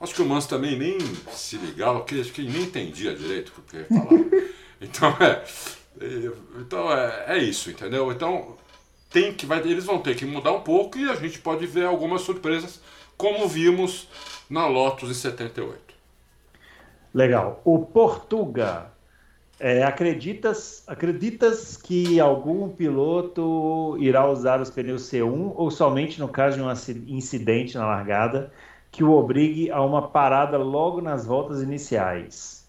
Acho 0.00 0.14
que 0.14 0.22
o 0.22 0.26
Mansell 0.26 0.58
também 0.58 0.78
nem 0.78 0.98
se 1.32 1.56
ligava, 1.56 2.00
porque 2.00 2.16
acho 2.16 2.32
que 2.32 2.42
ele 2.42 2.50
nem 2.50 2.62
entendia 2.64 3.14
direito 3.14 3.52
o 3.56 3.62
que 3.62 3.76
ele 3.76 3.84
falava. 3.86 4.54
Então 4.84 5.16
é, 5.20 5.42
então 6.60 6.92
é, 6.92 7.36
é 7.36 7.38
isso, 7.38 7.70
entendeu? 7.70 8.10
Então 8.12 8.56
tem 9.10 9.32
que 9.32 9.46
vai, 9.46 9.60
eles 9.60 9.84
vão 9.84 10.00
ter 10.00 10.16
que 10.16 10.24
mudar 10.24 10.52
um 10.52 10.60
pouco 10.60 10.98
e 10.98 11.08
a 11.08 11.14
gente 11.14 11.38
pode 11.38 11.66
ver 11.66 11.86
algumas 11.86 12.22
surpresas, 12.22 12.80
como 13.16 13.46
vimos 13.46 14.08
na 14.50 14.66
Lotus 14.66 15.10
em 15.10 15.14
78. 15.14 15.94
Legal. 17.14 17.60
O 17.64 17.78
Portuga, 17.78 18.90
é, 19.60 19.84
acreditas, 19.84 20.82
acreditas 20.88 21.76
que 21.76 22.18
algum 22.18 22.68
piloto 22.68 23.96
irá 24.00 24.28
usar 24.28 24.60
os 24.60 24.68
pneus 24.68 25.02
C1 25.02 25.52
ou 25.54 25.70
somente 25.70 26.18
no 26.18 26.28
caso 26.28 26.56
de 26.56 26.62
um 26.62 27.16
incidente 27.16 27.78
na 27.78 27.86
largada 27.86 28.52
que 28.90 29.04
o 29.04 29.12
obrigue 29.12 29.70
a 29.70 29.80
uma 29.80 30.08
parada 30.08 30.58
logo 30.58 31.00
nas 31.00 31.24
voltas 31.24 31.62
iniciais? 31.62 32.63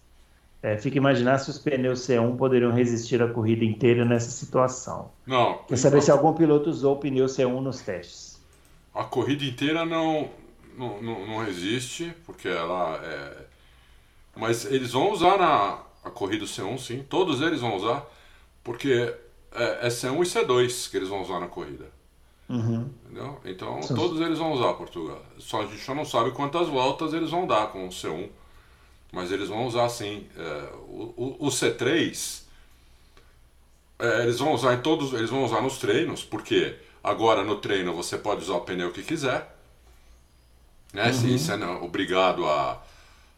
É, 0.62 0.76
fica 0.76 0.96
imaginar 0.96 1.38
se 1.38 1.50
os 1.50 1.58
pneus 1.58 2.00
C1 2.00 2.36
poderiam 2.36 2.72
resistir 2.72 3.22
a 3.22 3.28
corrida 3.28 3.64
inteira 3.64 4.04
nessa 4.04 4.30
situação. 4.30 5.10
Não. 5.26 5.58
Quer 5.68 5.76
saber 5.76 6.02
se 6.02 6.10
algum 6.10 6.32
piloto 6.32 6.70
usou 6.70 6.94
o 6.94 6.98
pneu 6.98 7.26
C1 7.26 7.60
nos 7.60 7.80
testes? 7.80 8.40
A 8.94 9.04
corrida 9.04 9.44
inteira 9.44 9.84
não, 9.84 10.30
não, 10.76 11.00
não, 11.02 11.26
não 11.26 11.44
resiste, 11.44 12.12
porque 12.24 12.48
ela 12.48 12.98
é. 13.04 13.44
Mas 14.34 14.64
eles 14.64 14.92
vão 14.92 15.12
usar 15.12 15.38
na 15.38 15.82
a 16.02 16.10
corrida 16.10 16.44
C1, 16.44 16.78
sim. 16.78 17.04
Todos 17.08 17.42
eles 17.42 17.60
vão 17.60 17.76
usar, 17.76 18.06
porque 18.62 19.14
é, 19.52 19.86
é 19.86 19.88
C1 19.88 20.14
e 20.14 20.46
C2 20.46 20.90
que 20.90 20.96
eles 20.96 21.08
vão 21.08 21.22
usar 21.22 21.40
na 21.40 21.48
corrida. 21.48 21.90
Uhum. 22.48 22.88
Entendeu? 23.04 23.40
Então, 23.44 23.80
todos 23.80 24.20
eles 24.20 24.38
vão 24.38 24.52
usar 24.52 24.74
Portugal. 24.74 25.20
Só 25.38 25.62
a 25.62 25.66
gente 25.66 25.84
só 25.84 25.94
não 25.94 26.04
sabe 26.04 26.30
quantas 26.30 26.68
voltas 26.68 27.12
eles 27.12 27.30
vão 27.30 27.46
dar 27.46 27.72
com 27.72 27.86
o 27.86 27.90
C1 27.90 28.28
mas 29.16 29.32
eles 29.32 29.48
vão 29.48 29.66
usar 29.66 29.88
sim. 29.88 30.26
É, 30.36 30.68
o, 30.88 31.36
o, 31.40 31.48
C3 31.48 32.42
é, 33.98 34.22
eles 34.24 34.38
vão 34.38 34.52
usar 34.52 34.74
em 34.74 34.82
todos, 34.82 35.14
eles 35.14 35.30
vão 35.30 35.42
usar 35.42 35.62
nos 35.62 35.78
treinos, 35.78 36.22
porque 36.22 36.76
agora 37.02 37.42
no 37.42 37.56
treino 37.56 37.94
você 37.94 38.18
pode 38.18 38.42
usar 38.42 38.56
o 38.56 38.60
pneu 38.60 38.92
que 38.92 39.02
quiser, 39.02 39.56
né? 40.92 41.06
Uhum. 41.06 41.38
Você 41.38 41.52
é 41.52 41.66
obrigado 41.66 42.44
a, 42.44 42.82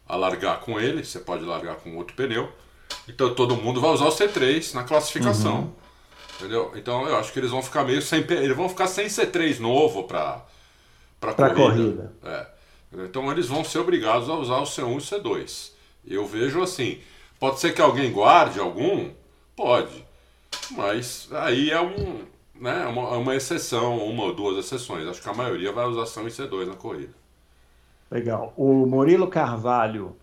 a 0.09 0.17
largar 0.17 0.59
com 0.63 0.81
ele, 0.81 1.05
você 1.05 1.21
pode 1.21 1.45
largar 1.45 1.77
com 1.77 1.97
outro 1.97 2.17
pneu. 2.17 2.53
Então 3.07 3.33
todo 3.33 3.55
mundo 3.55 3.81
vai 3.81 3.91
usar 3.91 4.07
o 4.07 4.13
C3 4.13 4.75
na 4.75 4.83
classificação. 4.83 5.59
Uhum. 5.61 5.73
Entendeu? 6.41 6.73
Então 6.75 7.07
eu 7.07 7.17
acho 7.19 7.33
que 7.33 7.39
eles 7.39 7.53
vão 7.53 7.63
ficar 7.63 7.85
meio 7.85 8.03
sem. 8.03 8.21
Eles 8.29 8.57
vão 8.57 8.69
ficar 8.69 8.89
sem 8.89 9.07
C3 9.07 9.61
novo 9.61 10.05
para 10.05 10.45
para 11.21 11.35
corrida. 11.35 11.55
corrida. 11.55 12.13
É. 12.25 12.58
Então 12.93 13.31
eles 13.31 13.47
vão 13.47 13.63
ser 13.63 13.79
obrigados 13.79 14.29
a 14.29 14.35
usar 14.35 14.59
o 14.59 14.65
C1 14.65 14.93
e 14.93 14.97
o 14.97 14.99
C2. 14.99 15.73
Eu 16.07 16.27
vejo 16.27 16.63
assim. 16.63 16.99
Pode 17.39 17.61
ser 17.61 17.73
que 17.73 17.81
alguém 17.81 18.11
guarde 18.11 18.59
algum? 18.59 19.11
Pode. 19.55 20.05
Mas 20.71 21.29
aí 21.33 21.71
é 21.71 21.81
um, 21.81 22.23
né, 22.61 22.87
uma, 22.87 23.11
uma 23.17 23.37
exceção, 23.37 23.99
uma 23.99 24.25
ou 24.25 24.35
duas 24.35 24.65
exceções. 24.65 25.07
Acho 25.07 25.23
que 25.23 25.29
a 25.29 25.35
maioria 25.35 25.73
vai 25.73 25.87
usar 25.87 26.05
C1 26.05 26.27
e 26.27 26.31
C2 26.31 26.67
na 26.67 26.75
corrida. 26.75 27.13
Legal. 28.11 28.53
O 28.57 28.87
Murilo 28.87 29.29
Carvalho, 29.29 30.17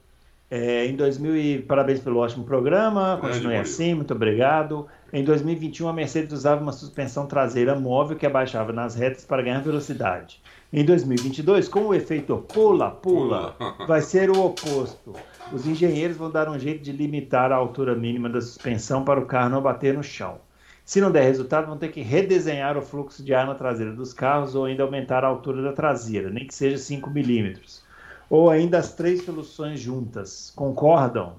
é, 0.49 0.86
em 0.88 0.95
2000, 0.95 1.38
e 1.38 1.61
parabéns 1.61 1.99
pelo 1.99 2.20
ótimo 2.20 2.43
programa, 2.43 3.18
continue 3.22 3.57
assim, 3.57 3.93
muito 3.93 4.13
obrigado. 4.13 4.88
Em 5.13 5.24
2021, 5.24 5.88
a 5.88 5.93
Mercedes 5.93 6.34
usava 6.34 6.61
uma 6.61 6.72
suspensão 6.72 7.28
traseira 7.28 7.80
móvel 7.80 8.18
que 8.18 8.26
abaixava 8.26 8.74
nas 8.74 8.95
retas 8.95 9.24
para 9.24 9.43
ganhar 9.43 9.61
velocidade. 9.61 10.41
Em 10.78 10.84
2022, 10.84 11.70
com 11.70 11.86
o 11.86 11.94
efeito 11.94 12.36
pula-pula, 12.54 13.56
vai 13.88 14.02
ser 14.02 14.30
o 14.30 14.46
oposto. 14.46 15.14
Os 15.54 15.66
engenheiros 15.66 16.18
vão 16.18 16.30
dar 16.30 16.50
um 16.50 16.60
jeito 16.60 16.84
de 16.84 16.92
limitar 16.92 17.50
a 17.50 17.56
altura 17.56 17.96
mínima 17.96 18.28
da 18.28 18.42
suspensão 18.42 19.06
para 19.06 19.18
o 19.18 19.26
carro 19.26 19.52
não 19.52 19.62
bater 19.62 19.94
no 19.94 20.04
chão. 20.04 20.38
Se 20.84 21.00
não 21.00 21.14
der 21.14 21.24
resultado, 21.24 21.68
vão 21.68 21.78
ter 21.78 21.94
que 21.94 22.02
redesenhar 22.02 22.78
o 22.78 22.82
fluxo 22.82 23.24
de 23.24 23.34
ar 23.34 23.48
na 23.48 23.56
traseira 23.56 23.94
dos 23.94 24.12
carros 24.12 24.54
ou 24.54 24.66
ainda 24.66 24.84
aumentar 24.84 25.24
a 25.24 25.30
altura 25.30 25.62
da 25.62 25.72
traseira, 25.72 26.30
nem 26.30 26.46
que 26.46 26.54
seja 26.54 26.78
5 26.78 27.10
milímetros. 27.10 27.82
Ou 28.30 28.50
ainda 28.50 28.78
as 28.78 28.94
três 28.94 29.24
soluções 29.24 29.80
juntas. 29.80 30.52
Concordam? 30.58 31.38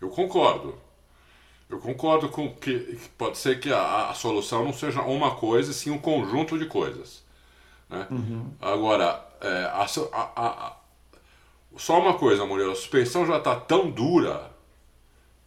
Eu 0.00 0.08
concordo. 0.08 0.74
Eu 1.70 1.78
concordo 1.78 2.28
com 2.30 2.52
que, 2.52 2.80
que 2.80 3.08
pode 3.16 3.38
ser 3.38 3.60
que 3.60 3.72
a, 3.72 4.10
a, 4.10 4.14
solução 4.14 4.64
não 4.64 4.72
seja 4.72 5.02
uma 5.02 5.36
coisa, 5.36 5.72
sim 5.72 5.92
um 5.92 5.98
conjunto 5.98 6.58
de 6.58 6.66
coisas. 6.66 7.27
Né? 7.88 8.06
Uhum. 8.10 8.52
Agora, 8.60 9.24
é, 9.40 9.64
a, 9.64 9.86
a, 10.14 10.76
só 11.76 11.98
uma 12.00 12.14
coisa, 12.14 12.44
Murilo, 12.44 12.72
a 12.72 12.76
suspensão 12.76 13.26
já 13.26 13.38
está 13.38 13.54
tão 13.56 13.90
dura, 13.90 14.50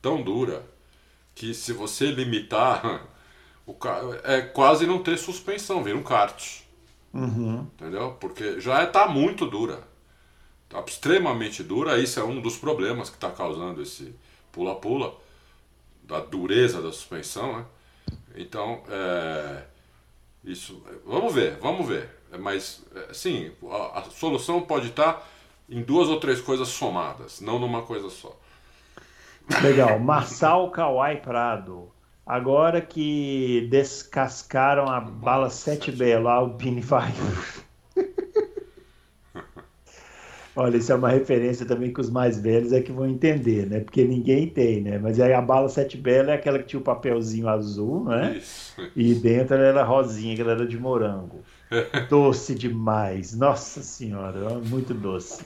tão 0.01 0.21
dura, 0.21 0.65
que 1.35 1.53
se 1.53 1.73
você 1.73 2.11
limitar, 2.11 3.07
o 3.65 3.75
é 4.23 4.41
quase 4.41 4.85
não 4.87 5.03
ter 5.03 5.17
suspensão, 5.17 5.83
vira 5.83 5.97
um 5.97 6.03
kart. 6.03 6.61
Uhum. 7.13 7.67
Entendeu? 7.75 8.17
Porque 8.19 8.59
já 8.59 8.83
está 8.83 9.07
muito 9.07 9.45
dura. 9.45 9.83
Está 10.65 10.81
extremamente 10.87 11.61
dura. 11.61 11.99
Isso 11.99 12.19
é 12.19 12.23
um 12.23 12.41
dos 12.41 12.57
problemas 12.57 13.09
que 13.09 13.17
está 13.17 13.29
causando 13.29 13.81
esse 13.81 14.15
pula-pula, 14.51 15.13
da 16.03 16.19
dureza 16.19 16.81
da 16.81 16.91
suspensão, 16.91 17.57
né? 17.57 17.65
Então, 18.35 18.83
é, 18.89 19.63
isso. 20.43 20.81
Vamos 21.05 21.33
ver, 21.33 21.57
vamos 21.59 21.87
ver. 21.87 22.20
Mas, 22.39 22.83
é, 22.95 23.13
sim, 23.13 23.51
a, 23.69 23.99
a 23.99 24.03
solução 24.03 24.61
pode 24.61 24.87
estar 24.87 25.27
em 25.69 25.81
duas 25.81 26.09
ou 26.09 26.19
três 26.19 26.41
coisas 26.41 26.67
somadas, 26.67 27.41
não 27.41 27.59
numa 27.59 27.81
coisa 27.81 28.09
só. 28.09 28.37
Legal. 29.61 29.99
Marçal 29.99 30.69
Kawai 30.71 31.17
Prado. 31.21 31.91
Agora 32.25 32.79
que 32.81 33.67
descascaram 33.69 34.87
a 34.87 34.99
bala 34.99 35.47
7B 35.47 36.21
lá, 36.21 36.41
o 36.41 36.51
Pini 36.51 36.81
vai. 36.81 37.11
Olha, 40.55 40.77
isso 40.77 40.91
é 40.91 40.95
uma 40.95 41.09
referência 41.09 41.65
também 41.65 41.93
que 41.93 42.01
os 42.01 42.09
mais 42.09 42.39
velhos 42.39 42.73
é 42.73 42.81
que 42.81 42.91
vão 42.91 43.07
entender, 43.07 43.65
né? 43.67 43.79
Porque 43.79 44.03
ninguém 44.03 44.47
tem, 44.47 44.81
né? 44.81 44.97
Mas 44.97 45.19
aí 45.19 45.33
a 45.33 45.41
bala 45.41 45.69
7 45.69 45.97
bela 45.97 46.31
é 46.31 46.35
aquela 46.35 46.59
que 46.59 46.65
tinha 46.65 46.79
o 46.79 46.83
papelzinho 46.83 47.47
azul, 47.47 48.03
né? 48.05 48.35
Isso. 48.37 48.75
E 48.95 49.15
dentro 49.15 49.55
ela 49.55 49.65
era 49.65 49.83
rosinha, 49.83 50.35
que 50.35 50.41
ela 50.41 50.51
era 50.51 50.67
de 50.67 50.77
morango. 50.77 51.41
doce 52.09 52.53
demais. 52.55 53.33
Nossa 53.35 53.81
senhora, 53.81 54.59
muito 54.59 54.93
doce. 54.93 55.45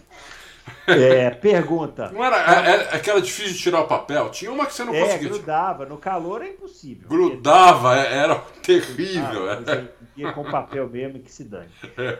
É, 0.87 1.29
pergunta. 1.29 2.11
Não 2.11 2.23
era, 2.23 2.37
é, 2.37 2.71
é, 2.71 2.95
aquela 2.95 3.21
difícil 3.21 3.53
de 3.53 3.59
tirar 3.59 3.81
o 3.81 3.87
papel? 3.87 4.29
Tinha 4.31 4.51
uma 4.51 4.65
que 4.65 4.73
você 4.73 4.83
não 4.83 4.95
é, 4.95 5.01
conseguia. 5.01 5.29
grudava. 5.29 5.85
No 5.85 5.97
calor 5.97 6.41
é 6.41 6.49
impossível. 6.49 7.07
Grudava, 7.07 7.99
é, 7.99 8.17
era 8.17 8.35
terrível. 8.63 9.49
Ah, 9.51 9.83
ia 10.17 10.31
com 10.31 10.43
papel 10.43 10.89
mesmo 10.89 11.19
que 11.19 11.31
se 11.31 11.43
dane. 11.43 11.69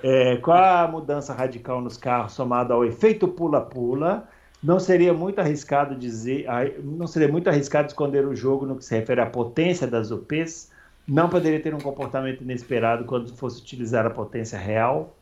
É, 0.03 0.37
qual 0.37 0.63
a 0.63 0.87
mudança 0.87 1.33
radical 1.33 1.81
nos 1.81 1.97
carros 1.97 2.33
somada 2.33 2.73
ao 2.73 2.85
efeito 2.85 3.27
pula-pula? 3.27 4.27
Não 4.61 4.79
seria 4.79 5.13
muito 5.13 5.39
arriscado 5.39 5.95
dizer, 5.95 6.47
não 6.83 7.05
seria 7.05 7.27
muito 7.27 7.47
arriscado 7.47 7.87
esconder 7.87 8.25
o 8.25 8.35
jogo 8.35 8.65
no 8.65 8.75
que 8.75 8.85
se 8.85 8.95
refere 8.95 9.21
à 9.21 9.25
potência 9.25 9.85
das 9.85 10.09
UPs? 10.09 10.71
Não 11.07 11.29
poderia 11.29 11.59
ter 11.59 11.73
um 11.73 11.79
comportamento 11.79 12.41
inesperado 12.41 13.05
quando 13.05 13.35
fosse 13.35 13.61
utilizar 13.61 14.05
a 14.05 14.09
potência 14.09 14.57
real? 14.57 15.15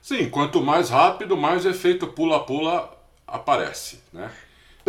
Sim, 0.00 0.30
quanto 0.30 0.62
mais 0.62 0.88
rápido, 0.88 1.36
mais 1.36 1.66
efeito 1.66 2.06
pula-pula 2.06 2.96
aparece, 3.26 4.00
né? 4.12 4.30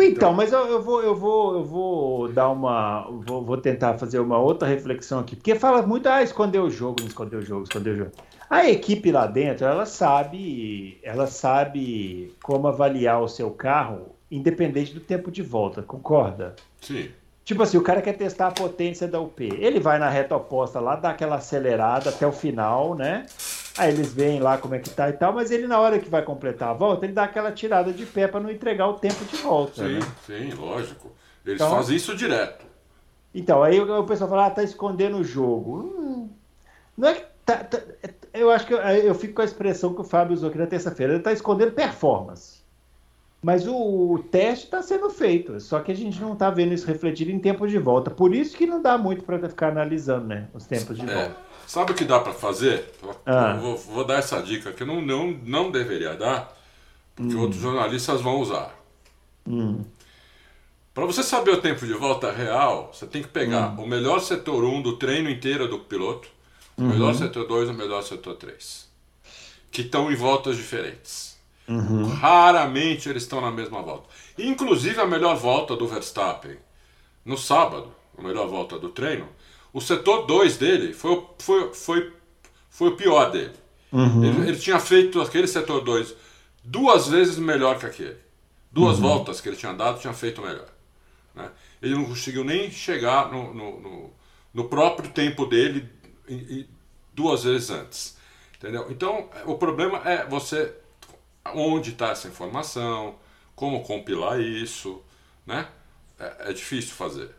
Então, 0.00 0.32
mas 0.32 0.52
eu, 0.52 0.64
eu, 0.66 0.80
vou, 0.80 1.02
eu 1.02 1.14
vou, 1.14 1.54
eu 1.54 1.64
vou 1.64 2.28
dar 2.32 2.48
uma, 2.50 3.10
vou, 3.10 3.44
vou, 3.44 3.56
tentar 3.56 3.98
fazer 3.98 4.20
uma 4.20 4.38
outra 4.38 4.68
reflexão 4.68 5.18
aqui, 5.18 5.34
porque 5.34 5.56
fala 5.56 5.82
muito, 5.82 6.08
ah, 6.08 6.22
esconder 6.22 6.60
o 6.60 6.70
jogo, 6.70 7.00
não 7.00 7.08
esconder 7.08 7.36
o 7.36 7.42
jogo, 7.42 7.64
esconder 7.64 7.90
o 7.90 7.96
jogo. 7.96 8.12
A 8.48 8.70
equipe 8.70 9.10
lá 9.10 9.26
dentro, 9.26 9.66
ela 9.66 9.84
sabe, 9.84 11.00
ela 11.02 11.26
sabe 11.26 12.32
como 12.42 12.68
avaliar 12.68 13.20
o 13.20 13.28
seu 13.28 13.50
carro, 13.50 14.14
independente 14.30 14.94
do 14.94 15.00
tempo 15.00 15.32
de 15.32 15.42
volta, 15.42 15.82
concorda? 15.82 16.54
Sim. 16.80 17.10
Tipo 17.48 17.62
assim, 17.62 17.78
o 17.78 17.82
cara 17.82 18.02
quer 18.02 18.12
testar 18.12 18.48
a 18.48 18.50
potência 18.50 19.08
da 19.08 19.18
UP, 19.18 19.42
ele 19.42 19.80
vai 19.80 19.98
na 19.98 20.10
reta 20.10 20.36
oposta 20.36 20.80
lá, 20.80 20.96
dá 20.96 21.08
aquela 21.08 21.36
acelerada 21.36 22.10
até 22.10 22.26
o 22.26 22.30
final, 22.30 22.94
né? 22.94 23.24
Aí 23.78 23.90
eles 23.90 24.12
veem 24.12 24.38
lá 24.38 24.58
como 24.58 24.74
é 24.74 24.78
que 24.78 24.90
tá 24.90 25.08
e 25.08 25.14
tal, 25.14 25.32
mas 25.32 25.50
ele 25.50 25.66
na 25.66 25.80
hora 25.80 25.98
que 25.98 26.10
vai 26.10 26.20
completar 26.20 26.68
a 26.68 26.72
volta, 26.74 27.06
ele 27.06 27.14
dá 27.14 27.24
aquela 27.24 27.50
tirada 27.50 27.90
de 27.90 28.04
pé 28.04 28.28
para 28.28 28.40
não 28.40 28.50
entregar 28.50 28.86
o 28.88 28.98
tempo 28.98 29.24
de 29.24 29.38
volta. 29.38 29.82
Sim, 29.82 29.94
né? 29.94 30.00
sim, 30.26 30.52
lógico. 30.52 31.10
Eles 31.42 31.58
então, 31.58 31.74
fazem 31.74 31.96
isso 31.96 32.14
direto. 32.14 32.66
Então, 33.34 33.62
aí 33.62 33.80
o 33.80 34.04
pessoal 34.04 34.28
fala, 34.28 34.46
ah, 34.48 34.50
tá 34.50 34.62
escondendo 34.62 35.16
o 35.16 35.24
jogo. 35.24 35.94
Hum, 35.98 36.28
não 36.98 37.08
é 37.08 37.14
que 37.14 37.24
tá, 37.46 37.64
tá, 37.64 37.80
eu 38.34 38.50
acho 38.50 38.66
que 38.66 38.74
eu, 38.74 38.78
eu, 38.78 39.14
fico 39.14 39.32
com 39.32 39.40
a 39.40 39.46
expressão 39.46 39.94
que 39.94 40.02
o 40.02 40.04
Fábio 40.04 40.34
usou 40.34 40.50
aqui 40.50 40.58
na 40.58 40.66
terça-feira, 40.66 41.14
ele 41.14 41.22
tá 41.22 41.32
escondendo 41.32 41.72
performance. 41.72 42.57
Mas 43.40 43.68
o, 43.68 44.24
teste 44.30 44.64
está 44.64 44.82
sendo 44.82 45.08
feito, 45.10 45.60
só 45.60 45.78
que 45.78 45.92
a 45.92 45.94
gente 45.94 46.20
não 46.20 46.32
está 46.32 46.50
vendo 46.50 46.74
isso 46.74 46.86
refletido 46.86 47.30
em 47.30 47.38
tempo 47.38 47.68
de 47.68 47.78
volta. 47.78 48.10
Por 48.10 48.34
isso 48.34 48.56
que 48.56 48.66
não 48.66 48.82
dá 48.82 48.98
muito 48.98 49.22
para 49.22 49.38
ficar 49.48 49.68
analisando 49.68 50.26
né, 50.26 50.48
os 50.52 50.66
tempos 50.66 50.96
de 50.98 51.08
é. 51.08 51.14
volta. 51.14 51.36
Sabe 51.66 51.92
o 51.92 51.94
que 51.94 52.04
dá 52.04 52.18
para 52.18 52.32
fazer? 52.32 52.92
Ah. 53.24 53.54
Vou, 53.54 53.76
vou, 53.76 54.04
dar 54.04 54.18
essa 54.18 54.42
dica 54.42 54.72
que 54.72 54.82
eu 54.82 54.86
não, 54.86 55.00
não, 55.00 55.38
não 55.44 55.70
deveria 55.70 56.16
dar, 56.16 56.56
porque 57.14 57.34
hum. 57.34 57.42
outros 57.42 57.60
jornalistas 57.60 58.20
vão 58.20 58.40
usar. 58.40 58.74
Hum. 59.46 59.84
Para 60.92 61.06
você 61.06 61.22
saber 61.22 61.52
o 61.52 61.60
tempo 61.60 61.86
de 61.86 61.92
volta 61.92 62.32
real, 62.32 62.90
você 62.92 63.06
tem 63.06 63.22
que 63.22 63.28
pegar 63.28 63.78
hum. 63.78 63.84
o 63.84 63.86
melhor 63.86 64.18
setor 64.18 64.64
1 64.64 64.82
do 64.82 64.96
treino 64.96 65.30
inteiro 65.30 65.68
do 65.68 65.78
piloto, 65.78 66.28
o 66.76 66.82
uhum. 66.82 66.88
melhor 66.88 67.14
setor 67.14 67.46
2 67.46 67.68
e 67.68 67.72
o 67.72 67.74
melhor 67.74 68.02
setor 68.02 68.34
3, 68.34 68.88
que 69.70 69.82
estão 69.82 70.10
em 70.10 70.16
voltas 70.16 70.56
diferentes. 70.56 71.27
Uhum. 71.68 72.08
Raramente 72.08 73.08
eles 73.08 73.24
estão 73.24 73.40
na 73.40 73.50
mesma 73.50 73.82
volta. 73.82 74.08
Inclusive 74.38 75.00
a 75.00 75.06
melhor 75.06 75.36
volta 75.36 75.76
do 75.76 75.86
Verstappen, 75.86 76.56
no 77.24 77.36
sábado, 77.36 77.92
a 78.16 78.22
melhor 78.22 78.48
volta 78.48 78.78
do 78.78 78.88
treino, 78.88 79.28
o 79.72 79.80
setor 79.80 80.26
2 80.26 80.56
dele 80.56 80.92
foi, 80.92 81.24
foi, 81.38 81.74
foi, 81.74 82.12
foi 82.70 82.88
o 82.88 82.96
pior 82.96 83.30
dele. 83.30 83.52
Uhum. 83.92 84.24
Ele, 84.24 84.48
ele, 84.48 84.58
tinha 84.58 84.80
feito 84.80 85.20
aquele 85.20 85.46
setor 85.46 85.82
2 85.82 86.14
duas 86.64 87.08
vezes 87.08 87.38
melhor 87.38 87.78
que 87.78 87.86
aquele. 87.86 88.16
Duas 88.70 88.96
uhum. 88.96 89.02
voltas 89.02 89.40
que 89.40 89.48
ele 89.48 89.56
tinha 89.56 89.72
dado, 89.72 90.00
tinha 90.00 90.12
feito 90.12 90.40
melhor. 90.40 90.68
Né? 91.34 91.50
Ele 91.82 91.94
não 91.94 92.04
conseguiu 92.04 92.44
nem 92.44 92.70
chegar 92.70 93.30
no, 93.30 93.54
no, 93.54 93.80
no, 93.80 94.10
no 94.52 94.64
próprio 94.68 95.10
tempo 95.10 95.46
dele 95.46 95.88
duas 97.14 97.44
vezes 97.44 97.70
antes. 97.70 98.16
Entendeu? 98.56 98.86
Então, 98.90 99.28
o 99.46 99.56
problema 99.56 99.98
é 100.04 100.26
você. 100.26 100.74
Onde 101.54 101.90
está 101.90 102.10
essa 102.10 102.28
informação, 102.28 103.16
como 103.54 103.82
compilar 103.82 104.40
isso, 104.40 105.02
né? 105.46 105.68
É, 106.18 106.50
é 106.50 106.52
difícil 106.52 106.94
fazer. 106.94 107.30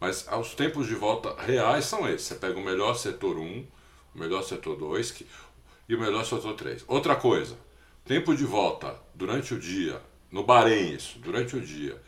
Mas 0.00 0.26
os 0.38 0.54
tempos 0.54 0.86
de 0.86 0.94
volta 0.94 1.34
reais 1.40 1.84
são 1.86 2.08
esses. 2.08 2.26
Você 2.26 2.34
pega 2.34 2.58
o 2.58 2.64
melhor 2.64 2.94
setor 2.94 3.38
1, 3.38 3.66
o 4.14 4.18
melhor 4.18 4.42
setor 4.42 4.76
2 4.76 5.10
que, 5.10 5.26
e 5.88 5.94
o 5.94 6.00
melhor 6.00 6.24
setor 6.24 6.54
3. 6.54 6.84
Outra 6.86 7.16
coisa, 7.16 7.56
tempo 8.04 8.34
de 8.34 8.44
volta 8.44 8.98
durante 9.14 9.54
o 9.54 9.58
dia, 9.58 10.00
no 10.30 10.44
Bahrein 10.44 10.94
isso, 10.94 11.18
durante 11.18 11.56
o 11.56 11.60
dia 11.60 12.00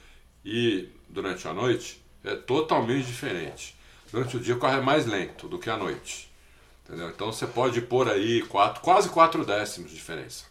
e 0.44 0.88
durante 1.08 1.48
a 1.48 1.54
noite, 1.54 2.02
é 2.24 2.34
totalmente 2.34 3.06
diferente. 3.06 3.76
Durante 4.10 4.36
o 4.36 4.40
dia 4.40 4.58
é 4.60 4.80
mais 4.80 5.06
lento 5.06 5.48
do 5.48 5.58
que 5.58 5.70
à 5.70 5.76
noite. 5.76 6.30
Entendeu? 6.84 7.10
Então 7.10 7.30
você 7.30 7.46
pode 7.46 7.80
pôr 7.82 8.08
aí 8.08 8.42
quatro, 8.42 8.82
quase 8.82 9.08
4 9.10 9.44
décimos 9.44 9.90
de 9.90 9.96
diferença. 9.96 10.46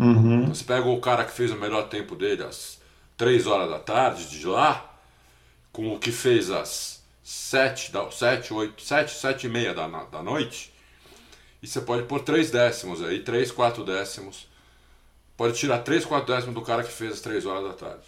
Uhum. 0.00 0.46
Você 0.46 0.64
pega 0.64 0.88
o 0.88 0.98
cara 0.98 1.24
que 1.24 1.32
fez 1.32 1.50
o 1.50 1.56
melhor 1.56 1.88
tempo 1.88 2.16
dele 2.16 2.42
às 2.42 2.80
3 3.18 3.46
horas 3.46 3.68
da 3.68 3.78
tarde 3.78 4.30
de 4.30 4.46
lá, 4.46 4.98
com 5.70 5.94
o 5.94 5.98
que 5.98 6.10
fez 6.10 6.50
às 6.50 7.02
7, 7.22 7.92
7, 8.10 8.54
8, 8.54 8.82
7, 8.82 9.12
7 9.12 9.46
e 9.46 9.50
meia 9.50 9.74
da, 9.74 9.86
da 9.86 10.22
noite, 10.22 10.72
e 11.62 11.66
você 11.66 11.82
pode 11.82 12.04
pôr 12.04 12.20
3 12.20 12.50
décimos 12.50 13.02
aí, 13.02 13.20
3, 13.20 13.52
4 13.52 13.84
décimos. 13.84 14.48
Pode 15.36 15.58
tirar 15.58 15.80
3, 15.80 16.06
4 16.06 16.34
décimos 16.34 16.54
do 16.54 16.62
cara 16.62 16.82
que 16.82 16.90
fez 16.90 17.12
às 17.12 17.20
3 17.20 17.44
horas 17.44 17.64
da 17.64 17.74
tarde. 17.74 18.06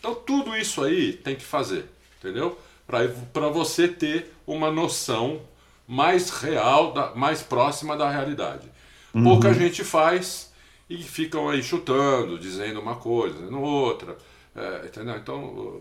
Então 0.00 0.14
tudo 0.16 0.56
isso 0.56 0.82
aí 0.82 1.12
tem 1.12 1.36
que 1.36 1.44
fazer, 1.44 1.84
entendeu? 2.18 2.58
Para 2.86 3.48
você 3.48 3.86
ter 3.86 4.34
uma 4.44 4.68
noção 4.68 5.42
mais 5.86 6.30
real, 6.30 6.92
da, 6.92 7.14
mais 7.14 7.40
próxima 7.40 7.96
da 7.96 8.10
realidade. 8.10 8.68
Uhum. 9.14 9.22
Pouca 9.22 9.54
gente 9.54 9.84
faz 9.84 10.49
e 10.90 10.96
ficam 11.04 11.48
aí 11.48 11.62
chutando, 11.62 12.36
dizendo 12.36 12.80
uma 12.80 12.96
coisa, 12.96 13.38
dizendo 13.38 13.60
outra. 13.60 14.16
É, 14.56 14.86
entendeu? 14.86 15.16
Então, 15.16 15.80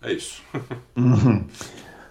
é 0.00 0.12
isso. 0.12 0.40
Uhum. 0.96 1.44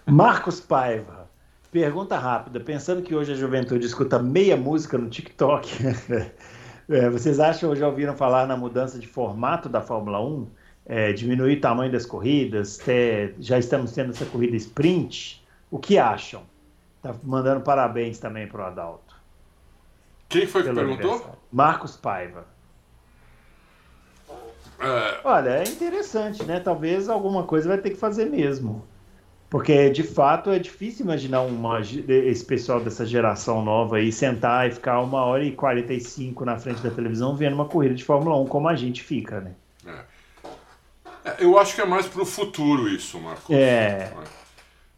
Marcos 0.05 0.59
Paiva, 0.59 1.29
pergunta 1.71 2.19
rápida. 2.19 2.59
Pensando 2.59 3.01
que 3.01 3.15
hoje 3.15 3.31
a 3.31 3.35
juventude 3.35 3.85
escuta 3.85 4.21
meia 4.21 4.57
música 4.57 4.97
no 4.97 5.09
TikTok, 5.09 5.69
é, 6.89 7.09
vocês 7.09 7.39
acham 7.39 7.69
ou 7.69 7.75
já 7.75 7.87
ouviram 7.87 8.17
falar 8.17 8.45
na 8.45 8.57
mudança 8.57 8.99
de 8.99 9.07
formato 9.07 9.69
da 9.69 9.81
Fórmula 9.81 10.21
1? 10.21 10.47
É, 10.87 11.13
diminuir 11.13 11.57
o 11.57 11.61
tamanho 11.61 11.91
das 11.91 12.05
corridas, 12.05 12.77
ter, 12.77 13.33
já 13.39 13.57
estamos 13.57 13.93
tendo 13.93 14.11
essa 14.11 14.25
corrida 14.25 14.57
sprint. 14.57 15.41
O 15.71 15.79
que 15.79 15.97
acham? 15.97 16.43
Tá 17.01 17.15
mandando 17.23 17.61
parabéns 17.61 18.19
também 18.19 18.45
para 18.45 18.61
o 18.61 18.65
Adalto. 18.65 19.15
Quem 20.27 20.45
foi 20.45 20.63
que 20.63 20.73
perguntou? 20.73 21.37
Marcos 21.55 21.95
Paiva. 21.95 22.45
É... 24.77 25.21
Olha, 25.23 25.49
é 25.51 25.63
interessante, 25.63 26.43
né? 26.43 26.59
Talvez 26.59 27.07
alguma 27.07 27.43
coisa 27.43 27.69
vai 27.69 27.77
ter 27.77 27.91
que 27.91 27.95
fazer 27.95 28.25
mesmo. 28.25 28.85
Porque, 29.49 29.89
de 29.89 30.03
fato, 30.03 30.49
é 30.49 30.59
difícil 30.59 31.05
imaginar 31.05 31.43
uma, 31.43 31.79
esse 31.79 32.43
pessoal 32.43 32.81
dessa 32.81 33.05
geração 33.05 33.63
nova 33.63 33.95
aí 33.95 34.11
sentar 34.11 34.67
e 34.67 34.73
ficar 34.73 34.99
uma 34.99 35.23
hora 35.23 35.45
e 35.45 35.53
45 35.53 36.43
na 36.43 36.59
frente 36.59 36.81
da 36.81 36.91
televisão 36.91 37.37
vendo 37.37 37.53
uma 37.53 37.69
corrida 37.69 37.95
de 37.95 38.03
Fórmula 38.03 38.35
1 38.41 38.47
como 38.47 38.67
a 38.67 38.75
gente 38.75 39.01
fica, 39.01 39.39
né? 39.39 39.55
É. 39.85 41.29
é 41.29 41.35
eu 41.39 41.57
acho 41.57 41.73
que 41.73 41.79
é 41.79 41.85
mais 41.85 42.05
pro 42.05 42.25
futuro 42.25 42.89
isso, 42.89 43.17
Marcos. 43.17 43.55
É. 43.55 44.11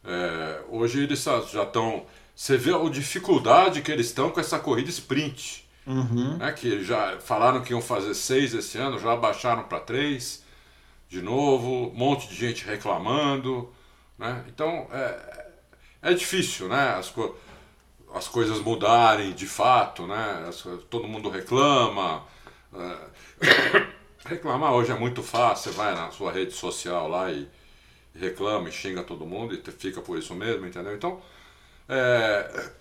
é 0.04 0.62
hoje 0.70 1.04
eles 1.04 1.24
já 1.24 1.62
estão... 1.62 2.08
Você 2.36 2.58
vê 2.58 2.74
a 2.74 2.90
dificuldade 2.90 3.84
que 3.84 3.92
eles 3.92 4.08
estão 4.08 4.32
com 4.32 4.40
essa 4.40 4.58
corrida 4.58 4.90
sprint. 4.90 5.67
Uhum. 5.88 6.38
Né, 6.38 6.52
que 6.52 6.84
já 6.84 7.18
falaram 7.20 7.62
que 7.62 7.72
iam 7.72 7.82
fazer 7.82 8.14
seis 8.14 8.54
esse 8.54 8.78
ano, 8.78 9.00
já 9.00 9.16
baixaram 9.16 9.64
para 9.64 9.80
três 9.80 10.44
de 11.08 11.22
novo, 11.22 11.90
um 11.90 11.96
monte 11.96 12.28
de 12.28 12.36
gente 12.36 12.66
reclamando. 12.66 13.72
Né? 14.18 14.44
Então 14.48 14.88
é, 14.92 15.48
é 16.02 16.14
difícil 16.14 16.68
né? 16.68 16.96
as, 16.96 17.10
co 17.10 17.36
as 18.14 18.28
coisas 18.28 18.60
mudarem 18.60 19.34
de 19.34 19.48
fato, 19.48 20.08
né? 20.08 20.46
As, 20.48 20.62
todo 20.90 21.08
mundo 21.08 21.30
reclama. 21.30 22.24
É, 22.74 23.88
reclamar 24.28 24.74
hoje 24.74 24.92
é 24.92 24.96
muito 24.96 25.24
fácil, 25.24 25.72
você 25.72 25.78
vai 25.78 25.96
na 25.96 26.12
sua 26.12 26.32
rede 26.32 26.52
social 26.52 27.08
lá 27.08 27.32
e, 27.32 27.48
reclama 28.14 28.68
e 28.68 28.72
xinga 28.72 29.04
todo 29.04 29.26
mundo 29.26 29.54
e 29.54 29.72
fica 29.72 30.02
por 30.02 30.18
isso 30.18 30.34
mesmo, 30.34 30.66
entendeu? 30.66 30.96
Então 30.96 31.22
é, 31.88 32.72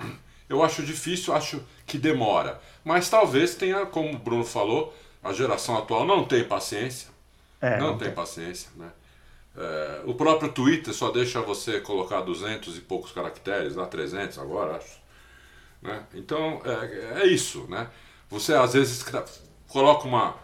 eu 0.49 0.63
acho 0.63 0.83
difícil, 0.83 1.35
acho 1.35 1.63
que 1.87 1.99
demora. 1.99 2.61
Mas 2.85 3.09
talvez 3.09 3.55
tenha, 3.55 3.85
como 3.87 4.15
o 4.15 4.19
Bruno 4.19 4.45
falou, 4.45 4.97
a 5.23 5.33
geração 5.33 5.77
atual 5.77 6.05
não 6.05 6.25
tem 6.25 6.45
paciência. 6.45 7.09
É, 7.61 7.79
não, 7.79 7.89
não, 7.89 7.99
tem, 7.99 8.09
tem. 8.09 8.15
paciência, 8.15 8.71
né? 8.77 8.91
É, 9.57 10.03
o 10.05 10.15
próprio 10.15 10.53
Twitter 10.53 10.93
só 10.93 11.11
deixa 11.11 11.41
você 11.41 11.81
colocar 11.81 12.21
200 12.21 12.77
e 12.77 12.81
poucos 12.81 13.11
caracteres, 13.11 13.75
lá 13.75 13.87
300 13.87 14.39
agora, 14.39 14.77
acho. 14.77 15.01
Né? 15.81 16.03
Então, 16.15 16.61
é, 16.65 17.23
é 17.23 17.27
isso, 17.27 17.67
né? 17.69 17.89
Você 18.29 18.55
às 18.55 18.75
vezes 18.75 19.05
coloca 19.69 20.07
uma... 20.07 20.37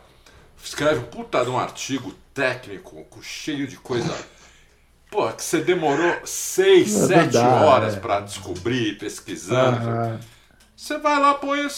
Escreve 0.62 1.00
um 1.00 1.04
puta 1.04 1.44
de 1.44 1.50
um 1.50 1.58
artigo 1.58 2.14
técnico, 2.32 3.06
cheio 3.22 3.66
de 3.66 3.76
coisa... 3.76 4.12
Pô, 5.12 5.28
que 5.28 5.44
você 5.44 5.60
demorou 5.60 6.20
6, 6.24 6.90
7 6.90 7.36
horas 7.36 7.98
é. 7.98 8.00
para 8.00 8.20
descobrir, 8.20 8.96
pesquisando. 8.96 9.86
Uhum. 9.86 10.18
Você 10.74 10.96
vai 10.96 11.20
lá, 11.20 11.34
põe. 11.34 11.68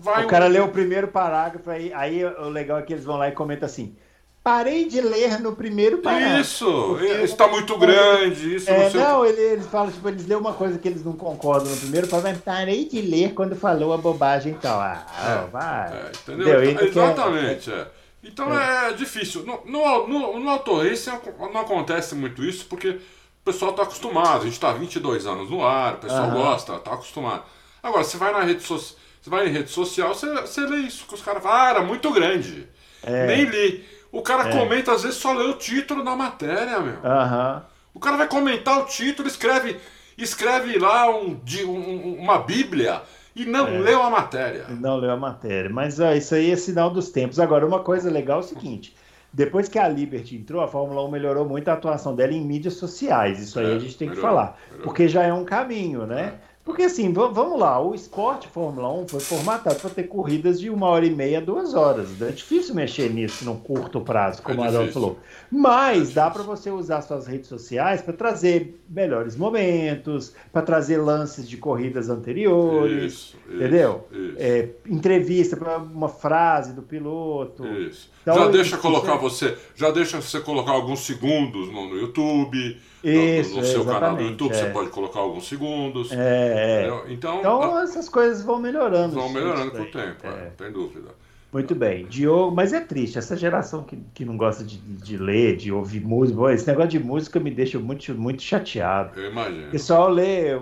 Vai 0.00 0.24
o 0.24 0.28
cara 0.28 0.46
um... 0.46 0.48
lê 0.48 0.60
o 0.60 0.68
primeiro 0.68 1.08
parágrafo, 1.08 1.68
aí, 1.68 1.92
aí 1.92 2.24
o 2.24 2.48
legal 2.48 2.78
é 2.78 2.82
que 2.82 2.92
eles 2.92 3.04
vão 3.04 3.16
lá 3.16 3.28
e 3.28 3.32
comentam 3.32 3.66
assim. 3.66 3.96
Parei 4.44 4.84
de 4.84 5.00
ler 5.00 5.40
no 5.40 5.56
primeiro 5.56 5.98
parágrafo. 5.98 6.40
Isso, 6.40 6.98
está 7.24 7.48
muito 7.48 7.76
grande. 7.76 8.54
Isso 8.54 8.70
é, 8.70 8.90
não, 8.90 9.00
não 9.00 9.26
ele, 9.26 9.40
eles 9.40 9.66
falam, 9.66 9.90
tipo, 9.90 10.08
eles 10.08 10.24
lêem 10.26 10.38
uma 10.38 10.52
coisa 10.52 10.78
que 10.78 10.86
eles 10.86 11.04
não 11.04 11.14
concordam 11.14 11.72
no 11.72 11.76
primeiro 11.76 12.06
parágrafo. 12.06 12.42
Parei 12.42 12.84
de 12.84 13.00
ler 13.00 13.34
quando 13.34 13.56
falou 13.56 13.92
a 13.92 13.96
bobagem 13.98 14.52
e 14.52 14.56
tal. 14.56 14.80
Ah, 14.80 15.04
é, 15.18 15.50
vai. 15.50 15.92
É, 15.92 16.12
entendeu? 16.14 16.70
Então, 16.70 16.86
exatamente, 16.86 17.72
é. 17.72 17.86
Então 18.24 18.58
é, 18.58 18.90
é 18.90 18.92
difícil. 18.92 19.44
No, 19.44 19.60
no, 19.66 20.08
no, 20.08 20.38
no 20.38 20.40
não 20.40 21.60
acontece 21.60 22.14
muito 22.14 22.42
isso, 22.42 22.66
porque 22.66 22.88
o 22.88 23.00
pessoal 23.44 23.70
está 23.70 23.82
acostumado. 23.82 24.40
A 24.40 24.44
gente 24.44 24.54
está 24.54 24.72
22 24.72 25.26
anos 25.26 25.50
no 25.50 25.64
ar, 25.64 25.94
o 25.94 25.98
pessoal 25.98 26.28
uhum. 26.28 26.34
gosta, 26.34 26.76
está 26.76 26.94
acostumado. 26.94 27.44
Agora, 27.82 28.02
você 28.02 28.16
vai 28.16 28.32
na 28.32 28.40
rede 28.40 28.62
social, 28.62 28.98
você 29.20 29.30
vai 29.30 29.46
em 29.46 29.52
rede 29.52 29.70
social, 29.70 30.14
você, 30.14 30.40
você 30.40 30.60
lê 30.62 30.78
isso, 30.78 31.06
que 31.06 31.14
os 31.14 31.22
caras 31.22 31.42
falam, 31.42 31.58
ah, 31.60 31.70
era 31.70 31.82
muito 31.82 32.10
grande. 32.10 32.66
É. 33.02 33.26
Nem 33.26 33.44
li. 33.44 33.84
O 34.10 34.22
cara 34.22 34.48
é. 34.48 34.52
comenta, 34.58 34.92
às 34.92 35.02
vezes, 35.02 35.18
só 35.18 35.32
lê 35.32 35.44
o 35.44 35.54
título 35.54 36.02
da 36.02 36.16
matéria, 36.16 36.80
meu. 36.80 36.94
Uhum. 36.94 37.62
O 37.92 38.00
cara 38.00 38.16
vai 38.16 38.26
comentar 38.26 38.78
o 38.78 38.86
título, 38.86 39.28
escreve, 39.28 39.78
escreve 40.16 40.78
lá 40.78 41.10
um, 41.10 41.38
um, 41.66 42.16
uma 42.18 42.38
bíblia 42.38 43.02
e 43.34 43.44
não 43.44 43.66
é. 43.66 43.78
leu 43.78 44.02
a 44.02 44.10
matéria. 44.10 44.66
Não 44.68 44.96
leu 44.96 45.10
a 45.10 45.16
matéria. 45.16 45.70
Mas 45.70 45.98
ó, 45.98 46.12
isso 46.12 46.34
aí 46.34 46.50
é 46.50 46.56
sinal 46.56 46.90
dos 46.90 47.10
tempos. 47.10 47.40
Agora, 47.40 47.66
uma 47.66 47.80
coisa 47.80 48.10
legal 48.10 48.38
é 48.38 48.40
o 48.40 48.46
seguinte. 48.46 48.94
Depois 49.32 49.68
que 49.68 49.78
a 49.78 49.88
Liberty 49.88 50.36
entrou, 50.36 50.62
a 50.62 50.68
Fórmula 50.68 51.04
1 51.04 51.10
melhorou 51.10 51.44
muito 51.44 51.68
a 51.68 51.72
atuação 51.72 52.14
dela 52.14 52.32
em 52.32 52.44
mídias 52.44 52.74
sociais. 52.74 53.40
Isso 53.40 53.58
aí 53.58 53.72
é, 53.72 53.74
a 53.74 53.78
gente 53.80 53.98
tem 53.98 54.08
melhorou, 54.08 54.30
que 54.30 54.34
falar. 54.36 54.58
Melhorou. 54.66 54.84
Porque 54.84 55.08
já 55.08 55.24
é 55.24 55.32
um 55.32 55.44
caminho, 55.44 56.06
né? 56.06 56.34
É. 56.50 56.53
Porque 56.64 56.84
assim, 56.84 57.12
vamos 57.12 57.60
lá, 57.60 57.78
o 57.78 57.94
esporte 57.94 58.48
Fórmula 58.48 58.90
1 59.02 59.08
foi 59.08 59.20
formatado 59.20 59.78
para 59.78 59.90
ter 59.90 60.04
corridas 60.04 60.58
de 60.58 60.70
uma 60.70 60.86
hora 60.86 61.04
e 61.04 61.10
meia, 61.10 61.38
duas 61.38 61.74
horas. 61.74 62.20
É 62.22 62.30
difícil 62.30 62.74
mexer 62.74 63.10
nisso 63.10 63.44
num 63.44 63.56
curto 63.56 64.00
prazo, 64.00 64.40
como 64.42 64.62
é 64.62 64.64
a 64.64 64.68
Adão 64.68 64.88
falou. 64.88 65.18
Mas 65.50 66.12
é 66.12 66.14
dá 66.14 66.30
para 66.30 66.42
você 66.42 66.70
usar 66.70 67.02
suas 67.02 67.26
redes 67.26 67.48
sociais 67.48 68.00
para 68.00 68.14
trazer 68.14 68.80
melhores 68.88 69.36
momentos, 69.36 70.34
para 70.50 70.62
trazer 70.62 70.96
lances 70.96 71.46
de 71.46 71.58
corridas 71.58 72.08
anteriores, 72.08 73.12
isso, 73.12 73.36
entendeu? 73.46 74.08
Isso, 74.10 74.34
é, 74.38 74.70
entrevista 74.86 75.58
para 75.58 75.76
uma 75.76 76.08
frase 76.08 76.72
do 76.72 76.80
piloto. 76.80 77.66
Isso. 77.66 78.10
Então, 78.22 78.36
já 78.36 78.48
deixa 78.48 78.78
colocar 78.78 79.16
você, 79.16 79.54
já 79.76 79.90
deixa 79.90 80.18
você 80.18 80.40
colocar 80.40 80.72
alguns 80.72 81.00
segundos 81.00 81.70
no, 81.70 81.90
no 81.90 81.96
YouTube 81.98 82.80
isso, 83.10 83.54
no, 83.54 83.60
no 83.60 83.66
seu 83.66 83.84
canal 83.84 84.16
do 84.16 84.22
YouTube, 84.22 84.52
é. 84.52 84.54
você 84.54 84.70
pode 84.70 84.90
colocar 84.90 85.20
alguns 85.20 85.48
segundos. 85.48 86.12
É, 86.12 86.86
é. 86.86 87.12
Então, 87.12 87.38
então 87.38 87.80
essas 87.80 88.08
coisas 88.08 88.42
vão 88.42 88.58
melhorando. 88.58 89.14
Vão 89.14 89.28
melhorando 89.28 89.70
com 89.70 89.82
o 89.82 89.90
tempo, 89.90 90.26
é. 90.26 90.50
tem 90.56 90.72
dúvida. 90.72 91.10
Muito 91.52 91.72
bem. 91.72 92.04
Diogo, 92.06 92.54
mas 92.54 92.72
é 92.72 92.80
triste, 92.80 93.16
essa 93.16 93.36
geração 93.36 93.84
que, 93.84 93.96
que 94.12 94.24
não 94.24 94.36
gosta 94.36 94.64
de, 94.64 94.76
de 94.76 95.16
ler, 95.16 95.56
de 95.56 95.70
ouvir 95.70 96.00
música, 96.00 96.52
esse 96.52 96.66
negócio 96.66 96.90
de 96.90 96.98
música 96.98 97.38
me 97.38 97.50
deixa 97.50 97.78
muito, 97.78 98.12
muito 98.14 98.42
chateado. 98.42 99.18
Eu 99.18 99.30
imagino. 99.30 99.68
O 99.68 99.70
pessoal 99.70 100.08
lê 100.08 100.58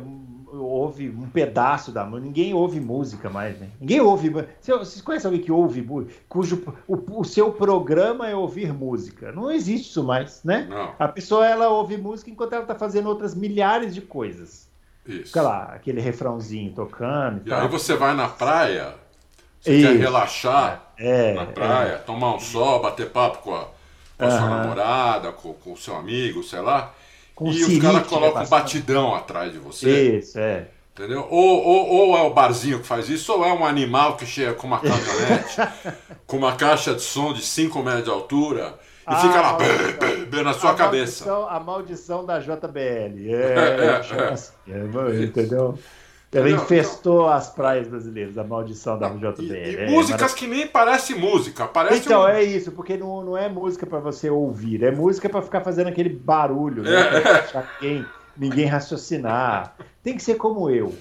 ouve 0.60 1.08
um 1.08 1.28
pedaço 1.28 1.92
da 1.92 2.04
música. 2.04 2.26
Ninguém 2.26 2.54
ouve 2.54 2.80
música 2.80 3.30
mais, 3.30 3.58
né? 3.58 3.68
Ninguém 3.80 4.00
ouve. 4.00 4.30
Vocês 4.60 5.00
conhecem 5.00 5.28
alguém 5.28 5.44
que 5.44 5.52
ouve 5.52 5.86
cujo 6.28 6.62
o, 6.86 7.20
o, 7.20 7.24
seu 7.24 7.52
programa 7.52 8.28
é 8.28 8.34
ouvir 8.34 8.72
música? 8.72 9.32
Não 9.32 9.50
existe 9.50 9.90
isso 9.90 10.04
mais, 10.04 10.42
né? 10.44 10.66
Não. 10.68 10.94
A 10.98 11.08
pessoa 11.08 11.46
ela 11.46 11.68
ouve 11.68 11.96
música 11.96 12.30
enquanto 12.30 12.52
ela 12.52 12.62
está 12.62 12.74
fazendo 12.74 13.08
outras 13.08 13.34
milhares 13.34 13.94
de 13.94 14.00
coisas. 14.00 14.68
Isso. 15.06 15.40
Lá, 15.40 15.72
aquele 15.74 16.00
refrãozinho 16.00 16.72
tocando. 16.72 17.42
E, 17.46 17.50
e 17.50 17.52
aí 17.52 17.68
você 17.68 17.96
vai 17.96 18.14
na 18.14 18.28
praia, 18.28 18.94
você 19.60 19.74
isso. 19.74 19.88
quer 19.88 19.98
relaxar 19.98 20.92
é, 20.96 21.34
na 21.34 21.46
praia, 21.46 21.92
é. 21.92 21.98
tomar 21.98 22.34
um 22.34 22.40
sol, 22.40 22.80
bater 22.80 23.10
papo 23.10 23.38
com 23.38 23.54
a, 23.54 23.66
com 24.16 24.24
a 24.24 24.30
sua 24.30 24.48
namorada, 24.48 25.32
com 25.32 25.72
o 25.72 25.76
seu 25.76 25.96
amigo, 25.96 26.42
sei 26.42 26.60
lá. 26.60 26.92
Com 27.42 27.52
e 27.52 27.64
os 27.64 27.78
caras 27.78 28.06
colocam 28.06 28.42
um 28.42 28.48
batidão 28.48 29.14
atrás 29.14 29.52
de 29.52 29.58
você. 29.58 30.18
Isso, 30.18 30.38
é. 30.38 30.68
Entendeu? 30.94 31.26
Ou, 31.30 31.64
ou, 31.64 31.88
ou, 31.88 32.18
é 32.18 32.22
o 32.22 32.30
barzinho 32.34 32.80
que 32.80 32.86
faz 32.86 33.08
isso, 33.08 33.32
ou 33.32 33.44
é 33.44 33.52
um 33.52 33.64
animal 33.64 34.16
que 34.16 34.26
chega 34.26 34.52
com 34.52 34.66
uma 34.66 34.78
caminhonete, 34.78 35.56
com 36.26 36.36
uma 36.36 36.54
caixa 36.54 36.94
de 36.94 37.00
som 37.00 37.32
de 37.32 37.42
5 37.42 37.82
metros 37.82 38.04
de 38.04 38.10
altura 38.10 38.78
e 39.02 39.04
ah, 39.06 39.16
fica 39.16 39.40
lá 39.40 39.58
bê, 40.28 40.42
na 40.42 40.52
sua 40.52 40.74
cabeça. 40.74 41.24
Maldição, 41.24 41.48
a 41.48 41.60
maldição 41.60 42.26
da 42.26 42.38
JBL. 42.38 43.18
É, 43.32 43.34
é, 43.34 44.16
é, 44.16 44.20
é. 44.20 44.32
Assim, 44.32 44.52
é 44.68 45.24
entendeu? 45.24 45.78
Ela 46.32 46.50
infestou 46.50 47.28
as 47.28 47.50
praias 47.50 47.86
brasileiras, 47.88 48.38
a 48.38 48.44
maldição 48.44 48.98
da 48.98 49.08
JBL. 49.08 49.42
E, 49.42 49.52
e 49.52 49.76
é, 49.76 49.90
músicas 49.90 50.32
que 50.32 50.46
nem 50.46 50.66
parece 50.66 51.14
música, 51.14 51.66
parece 51.66 52.06
Então, 52.06 52.22
um... 52.22 52.28
é 52.28 52.42
isso, 52.42 52.72
porque 52.72 52.96
não, 52.96 53.22
não 53.22 53.36
é 53.36 53.50
música 53.50 53.84
para 53.84 53.98
você 53.98 54.30
ouvir, 54.30 54.82
é 54.82 54.90
música 54.90 55.28
para 55.28 55.42
ficar 55.42 55.60
fazendo 55.60 55.88
aquele 55.88 56.08
barulho, 56.08 56.82
né? 56.82 56.90
É. 56.90 57.20
Pra 57.20 57.32
deixar 57.40 57.78
ninguém, 57.80 58.06
ninguém 58.36 58.66
raciocinar. 58.66 59.76
Tem 60.02 60.16
que 60.16 60.22
ser 60.22 60.36
como 60.36 60.70
eu. 60.70 60.94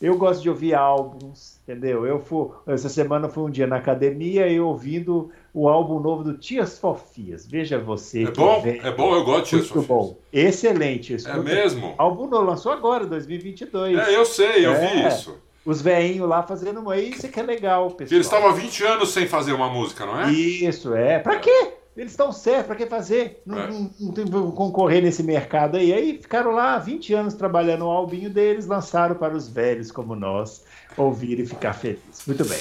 Eu 0.00 0.16
gosto 0.16 0.42
de 0.42 0.50
ouvir 0.50 0.74
álbuns, 0.74 1.60
entendeu? 1.62 2.04
Eu 2.04 2.18
fui, 2.18 2.48
essa 2.66 2.88
semana 2.88 3.28
foi 3.28 3.44
um 3.44 3.50
dia 3.50 3.68
na 3.68 3.76
academia 3.76 4.48
e 4.48 4.58
ouvindo 4.58 5.30
o 5.54 5.68
álbum 5.68 6.00
novo 6.00 6.24
do 6.24 6.38
Tias 6.38 6.78
Fofias. 6.78 7.46
Veja 7.46 7.78
você. 7.78 8.24
É 8.24 8.30
bom, 8.30 8.62
é 8.64 8.90
bom, 8.90 9.14
eu 9.14 9.24
gosto 9.24 9.44
de 9.44 9.50
Tias 9.50 9.68
Fofias. 9.68 9.86
bom. 9.86 10.18
Excelente. 10.32 11.16
É 11.26 11.36
mesmo? 11.38 11.88
O 11.88 11.94
álbum 11.98 12.26
novo 12.26 12.44
lançou 12.44 12.72
agora, 12.72 13.06
2022. 13.06 13.98
É, 13.98 14.16
eu 14.16 14.24
sei, 14.24 14.64
eu 14.64 14.72
é. 14.72 14.86
vi 14.86 15.08
isso. 15.08 15.36
Os 15.64 15.80
veinhos 15.80 16.28
lá 16.28 16.42
fazendo 16.42 16.80
uma. 16.80 16.96
Isso 16.96 17.28
que 17.28 17.38
é 17.38 17.42
legal, 17.42 17.86
pessoal. 17.90 18.08
Que 18.08 18.14
eles 18.14 18.26
estavam 18.26 18.48
há 18.48 18.52
20 18.52 18.84
anos 18.84 19.10
sem 19.10 19.28
fazer 19.28 19.52
uma 19.52 19.68
música, 19.68 20.04
não 20.04 20.20
é? 20.20 20.32
Isso, 20.32 20.94
é. 20.94 21.18
Pra 21.18 21.38
quê? 21.38 21.74
Eles 21.96 22.12
estão 22.12 22.32
certos, 22.32 22.66
para 22.66 22.76
que 22.76 22.86
fazer? 22.86 23.42
Não, 23.44 23.58
é. 23.58 23.70
não, 23.70 23.90
não 24.00 24.12
tem 24.12 24.26
como 24.26 24.52
concorrer 24.52 25.02
nesse 25.02 25.22
mercado 25.22 25.76
aí. 25.76 25.92
Aí 25.92 26.18
ficaram 26.20 26.52
lá 26.52 26.78
20 26.78 27.12
anos 27.12 27.34
trabalhando 27.34 27.84
o 27.84 27.90
albinho 27.90 28.30
deles, 28.30 28.66
lançaram 28.66 29.14
para 29.14 29.36
os 29.36 29.46
velhos 29.46 29.92
como 29.92 30.16
nós 30.16 30.64
ouvir 30.96 31.38
e 31.38 31.46
ficar 31.46 31.74
felizes. 31.74 32.26
Muito 32.26 32.44
bem. 32.46 32.58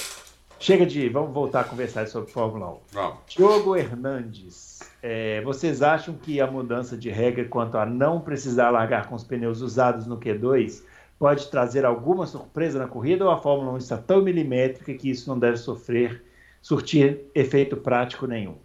Chega 0.62 0.86
de. 0.86 1.10
Vamos 1.10 1.34
voltar 1.34 1.62
a 1.62 1.64
conversar 1.64 2.08
sobre 2.08 2.30
Fórmula 2.30 2.74
1. 2.74 2.78
Vamos. 2.92 3.20
Diogo 3.30 3.76
Hernandes. 3.76 4.80
É, 5.02 5.42
vocês 5.42 5.82
acham 5.82 6.14
que 6.14 6.40
a 6.40 6.46
mudança 6.46 6.96
de 6.96 7.10
regra 7.10 7.44
quanto 7.46 7.80
a 7.80 7.86
não 7.86 8.22
precisar 8.22 8.70
largar 8.70 9.10
com 9.10 9.16
os 9.16 9.24
pneus 9.24 9.62
usados 9.62 10.06
no 10.06 10.20
Q2 10.20 10.84
pode 11.18 11.50
trazer 11.50 11.84
alguma 11.84 12.28
surpresa 12.28 12.78
na 12.78 12.88
corrida 12.88 13.26
ou 13.26 13.32
a 13.32 13.42
Fórmula 13.42 13.72
1 13.74 13.78
está 13.78 13.98
tão 13.98 14.22
milimétrica 14.22 14.94
que 14.94 15.10
isso 15.10 15.28
não 15.28 15.40
deve 15.40 15.58
sofrer, 15.58 16.24
surtir 16.62 17.22
efeito 17.34 17.76
prático 17.76 18.28
nenhum? 18.28 18.56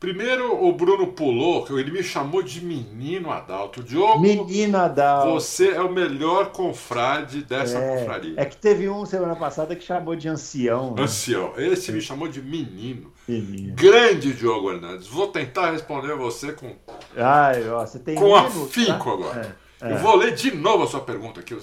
Primeiro, 0.00 0.64
o 0.64 0.72
Bruno 0.72 1.08
pulou, 1.08 1.66
ele 1.78 1.90
me 1.90 2.02
chamou 2.02 2.42
de 2.42 2.64
menino 2.64 3.30
Adalto. 3.30 3.82
Diogo, 3.82 4.18
menino 4.18 4.78
Adalto. 4.78 5.34
Você 5.34 5.72
é 5.72 5.80
o 5.82 5.92
melhor 5.92 6.52
confrade 6.52 7.42
dessa 7.42 7.76
é, 7.76 7.98
confraria. 7.98 8.32
É 8.38 8.46
que 8.46 8.56
teve 8.56 8.88
um 8.88 9.04
semana 9.04 9.36
passada 9.36 9.76
que 9.76 9.84
chamou 9.84 10.16
de 10.16 10.26
ancião. 10.26 10.94
Né? 10.94 11.02
Ancião. 11.02 11.52
Esse 11.58 11.92
me 11.92 12.00
chamou 12.00 12.28
de 12.28 12.40
menino. 12.40 13.12
Menino. 13.28 13.74
Grande 13.76 14.32
Diogo 14.32 14.72
Hernandes. 14.72 15.06
Vou 15.06 15.26
tentar 15.26 15.72
responder 15.72 16.16
você 16.16 16.52
com. 16.52 16.74
Ai, 17.14 17.68
ó, 17.68 17.84
você 17.84 17.98
tem 17.98 18.14
com 18.14 18.30
um 18.30 18.34
afinco 18.34 18.86
tá? 18.86 18.94
agora. 18.94 19.56
É, 19.82 19.86
é. 19.86 19.92
Eu 19.92 19.98
vou 19.98 20.16
ler 20.16 20.34
de 20.34 20.56
novo 20.56 20.84
a 20.84 20.86
sua 20.86 21.00
pergunta 21.00 21.40
aqui. 21.40 21.54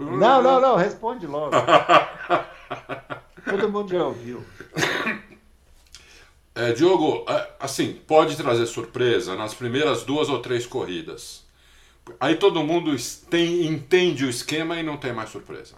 Não, 0.00 0.42
não, 0.42 0.60
não, 0.60 0.74
responde 0.74 1.28
logo. 1.28 1.52
Todo 3.48 3.70
mundo 3.70 3.88
já 3.88 4.04
ouviu. 4.04 4.42
É, 6.54 6.72
Diogo, 6.72 7.24
é, 7.28 7.50
assim, 7.58 7.94
pode 8.06 8.36
trazer 8.36 8.66
surpresa 8.66 9.34
nas 9.34 9.52
primeiras 9.52 10.04
duas 10.04 10.28
ou 10.28 10.38
três 10.38 10.64
corridas. 10.64 11.42
Aí 12.20 12.36
todo 12.36 12.62
mundo 12.62 12.94
tem, 13.28 13.66
entende 13.66 14.24
o 14.24 14.30
esquema 14.30 14.76
e 14.76 14.82
não 14.82 14.96
tem 14.96 15.12
mais 15.12 15.30
surpresa. 15.30 15.74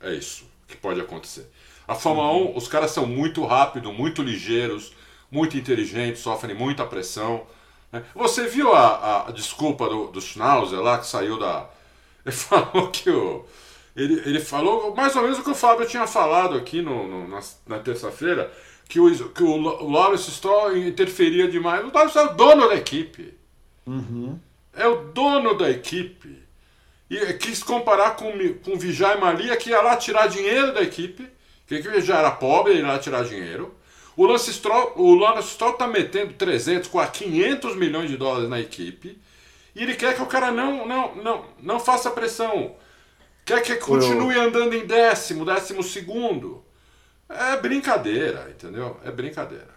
É 0.00 0.14
isso 0.14 0.46
que 0.66 0.76
pode 0.76 1.00
acontecer. 1.00 1.50
A 1.86 1.94
Fórmula 1.94 2.32
1, 2.32 2.56
os 2.56 2.68
caras 2.68 2.92
são 2.92 3.06
muito 3.06 3.44
rápidos, 3.44 3.92
muito 3.92 4.22
ligeiros, 4.22 4.92
muito 5.30 5.56
inteligentes, 5.56 6.22
sofrem 6.22 6.54
muita 6.54 6.86
pressão. 6.86 7.46
Né? 7.92 8.02
Você 8.14 8.46
viu 8.46 8.72
a, 8.72 9.28
a 9.28 9.30
desculpa 9.32 9.88
do, 9.88 10.06
do 10.08 10.20
Schnauzer 10.20 10.80
lá 10.80 10.98
que 10.98 11.06
saiu 11.06 11.38
da. 11.38 11.68
Ele 12.24 12.34
falou 12.34 12.90
que 12.90 13.10
o. 13.10 13.44
Ele, 13.96 14.14
ele 14.24 14.40
falou 14.40 14.94
mais 14.94 15.16
ou 15.16 15.22
menos 15.22 15.38
o 15.38 15.42
que 15.42 15.50
o 15.50 15.54
Fábio 15.54 15.86
tinha 15.86 16.06
falado 16.06 16.56
aqui 16.56 16.80
no, 16.80 17.08
no 17.08 17.28
na, 17.28 17.40
na 17.66 17.78
terça-feira 17.80 18.52
que 18.88 18.98
o, 18.98 19.28
que 19.28 19.42
o 19.42 19.88
Lawrence 19.88 20.30
Stroll 20.30 20.76
interferia 20.78 21.46
demais. 21.46 21.84
O 21.84 21.92
Lawrence 21.92 22.16
é 22.16 22.22
o 22.22 22.34
dono 22.34 22.68
da 22.68 22.74
equipe. 22.74 23.34
Uhum. 23.86 24.40
É 24.74 24.88
o 24.88 25.12
dono 25.12 25.54
da 25.54 25.70
equipe. 25.70 26.38
E 27.10 27.34
quis 27.34 27.62
comparar 27.62 28.16
com, 28.16 28.32
com 28.64 28.72
o 28.72 28.78
Vijay 28.78 29.18
Malia, 29.18 29.56
que 29.56 29.70
ia 29.70 29.82
lá 29.82 29.96
tirar 29.96 30.26
dinheiro 30.26 30.72
da 30.72 30.82
equipe, 30.82 31.28
que 31.66 31.74
a 31.74 31.78
equipe 31.78 32.00
já 32.00 32.18
era 32.18 32.30
pobre, 32.30 32.74
ia 32.74 32.86
lá 32.86 32.98
tirar 32.98 33.24
dinheiro. 33.24 33.74
O 34.16 34.26
Lance 34.26 34.52
Stroll, 34.52 34.94
o 34.96 35.14
Lawrence 35.14 35.50
Stroll 35.50 35.74
tá 35.74 35.86
metendo 35.86 36.32
300, 36.32 36.90
500 37.12 37.76
milhões 37.76 38.10
de 38.10 38.16
dólares 38.16 38.48
na 38.48 38.58
equipe. 38.58 39.18
E 39.74 39.82
ele 39.82 39.94
quer 39.94 40.16
que 40.16 40.22
o 40.22 40.26
cara 40.26 40.50
não, 40.50 40.86
não, 40.86 41.14
não, 41.14 41.44
não 41.62 41.80
faça 41.80 42.10
pressão. 42.10 42.74
Quer 43.44 43.62
que 43.62 43.76
continue 43.76 44.36
andando 44.36 44.74
em 44.74 44.86
décimo, 44.86 45.44
décimo 45.44 45.82
segundo. 45.82 46.64
É 47.28 47.56
brincadeira, 47.60 48.48
entendeu? 48.50 48.98
É 49.04 49.10
brincadeira. 49.10 49.68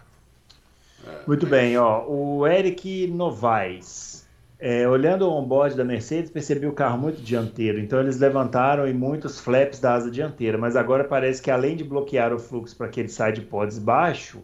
É, 1.04 1.22
Muito 1.26 1.46
bem, 1.46 1.76
ó. 1.76 2.04
O 2.06 2.46
Eric 2.46 3.06
Novaes. 3.08 4.26
É, 4.58 4.88
olhando 4.88 5.22
o 5.28 5.30
onboard 5.32 5.76
da 5.76 5.84
Mercedes, 5.84 6.30
percebi 6.30 6.66
o 6.66 6.72
carro 6.72 6.96
muito 6.96 7.20
dianteiro. 7.20 7.80
Então 7.80 7.98
eles 8.00 8.18
levantaram 8.18 8.86
em 8.86 8.94
muitos 8.94 9.40
flaps 9.40 9.80
da 9.80 9.94
asa 9.94 10.10
dianteira, 10.10 10.56
mas 10.56 10.76
agora 10.76 11.02
parece 11.04 11.42
que 11.42 11.50
além 11.50 11.76
de 11.76 11.82
bloquear 11.82 12.32
o 12.32 12.38
fluxo 12.38 12.76
para 12.76 12.86
aquele 12.86 13.08
side 13.08 13.40
pods 13.42 13.78
baixo, 13.78 14.40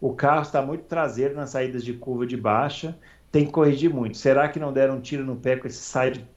o 0.00 0.14
carro 0.14 0.42
está 0.42 0.60
muito 0.62 0.84
traseiro 0.84 1.34
nas 1.34 1.50
saídas 1.50 1.82
de 1.84 1.94
curva 1.94 2.26
de 2.26 2.36
baixa. 2.36 2.96
Tem 3.32 3.46
que 3.46 3.52
corrigir 3.52 3.90
muito. 3.90 4.18
Será 4.18 4.48
que 4.48 4.58
não 4.60 4.72
deram 4.72 4.96
um 4.96 5.00
tiro 5.00 5.24
no 5.24 5.36
pé 5.36 5.56
com 5.56 5.66
esses 5.66 5.80
side 5.80 6.28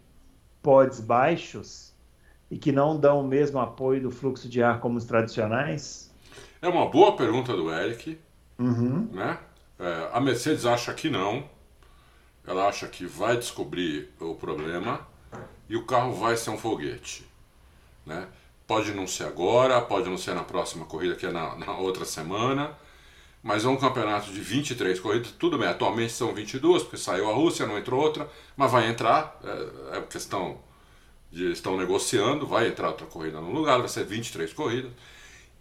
pods 0.64 1.00
baixos? 1.02 1.91
E 2.52 2.58
que 2.58 2.74
não 2.74 3.00
dão 3.00 3.22
o 3.22 3.28
mesmo 3.28 3.60
apoio 3.60 4.02
do 4.02 4.12
fluxo 4.12 4.50
de 4.50 4.62
ar 4.62 4.82
como 4.82 4.98
os 4.98 5.06
tradicionais? 5.06 6.12
É 6.62 6.68
uma 6.68 6.90
boa 6.90 7.16
pergunta 7.16 7.56
do 7.56 7.74
Eric. 7.74 8.20
Uhum. 8.60 9.08
Né? 9.14 9.40
É, 9.80 10.10
a 10.12 10.20
Mercedes 10.20 10.66
acha 10.66 10.94
que 10.94 11.10
não. 11.10 11.50
Ela 12.46 12.68
acha 12.68 12.88
que 12.88 13.06
vai 13.06 13.38
descobrir 13.38 14.12
o 14.20 14.36
problema 14.36 15.08
e 15.70 15.78
o 15.78 15.86
carro 15.86 16.12
vai 16.12 16.36
ser 16.36 16.50
um 16.50 16.58
foguete. 16.58 17.26
Né? 18.06 18.28
Pode 18.68 18.94
não 18.94 19.08
ser 19.08 19.24
agora, 19.24 19.80
pode 19.80 20.10
não 20.10 20.18
ser 20.18 20.36
na 20.36 20.44
próxima 20.44 20.86
corrida, 20.86 21.16
que 21.16 21.26
é 21.26 21.32
na, 21.32 21.56
na 21.56 21.78
outra 21.78 22.04
semana. 22.04 22.76
Mas 23.42 23.64
é 23.64 23.70
um 23.70 23.78
campeonato 23.78 24.30
de 24.32 24.42
23 24.42 25.00
corridas, 25.00 25.32
tudo 25.32 25.58
bem, 25.58 25.68
atualmente 25.68 26.14
são 26.14 26.32
22, 26.32 26.84
porque 26.84 26.98
saiu 26.98 27.28
a 27.30 27.34
Rússia, 27.34 27.66
não 27.66 27.78
entrou 27.78 28.00
outra, 28.00 28.30
mas 28.56 28.72
vai 28.72 28.88
entrar, 28.88 29.40
é, 29.44 29.98
é 29.98 30.02
questão 30.02 30.60
estão 31.32 31.78
negociando, 31.78 32.46
vai 32.46 32.68
entrar 32.68 32.90
outra 32.90 33.06
corrida 33.08 33.40
no 33.40 33.52
lugar, 33.52 33.80
vai 33.80 33.88
ser 33.88 34.06
23 34.06 34.52
corridas. 34.54 34.92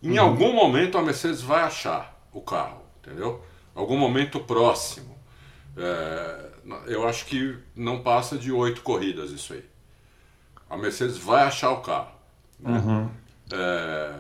Em 0.03 0.19
uhum. 0.19 0.25
algum 0.25 0.53
momento 0.53 0.99
a 0.99 1.03
Mercedes 1.03 1.43
vai 1.43 1.63
achar 1.63 2.19
o 2.33 2.41
carro, 2.41 2.83
entendeu? 2.99 3.45
Algum 3.75 3.97
momento 3.97 4.41
próximo. 4.41 5.17
É, 5.77 6.51
eu 6.87 7.07
acho 7.07 7.27
que 7.27 7.57
não 7.77 8.03
passa 8.03 8.37
de 8.37 8.51
oito 8.51 8.83
corridas 8.83 9.31
isso 9.31 9.53
aí. 9.53 9.65
A 10.69 10.77
Mercedes 10.77 11.17
vai 11.19 11.45
achar 11.45 11.71
o 11.71 11.81
carro. 11.81 12.13
Né? 12.59 12.79
Uhum. 12.79 13.11
É, 13.53 14.15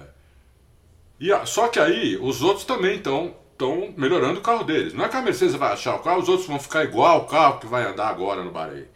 e 1.18 1.32
a, 1.32 1.44
só 1.46 1.68
que 1.68 1.78
aí 1.78 2.16
os 2.16 2.42
outros 2.42 2.64
também 2.64 2.96
estão 2.96 3.34
estão 3.60 3.92
melhorando 3.94 4.40
o 4.40 4.42
carro 4.42 4.64
deles. 4.64 4.94
Não 4.94 5.04
é 5.04 5.08
que 5.08 5.16
a 5.16 5.20
Mercedes 5.20 5.54
vai 5.54 5.72
achar 5.72 5.94
o 5.96 5.98
carro, 5.98 6.20
os 6.20 6.28
outros 6.30 6.48
vão 6.48 6.58
ficar 6.58 6.82
igual 6.82 7.18
o 7.18 7.26
carro 7.26 7.60
que 7.60 7.66
vai 7.66 7.84
andar 7.84 8.08
agora 8.08 8.42
no 8.42 8.50
Bahrein. 8.50 8.86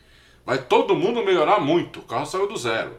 Vai 0.44 0.58
todo 0.58 0.94
mundo 0.94 1.24
melhorar 1.24 1.60
muito. 1.60 2.00
O 2.00 2.04
carro 2.04 2.26
saiu 2.26 2.46
do 2.46 2.56
zero. 2.56 2.98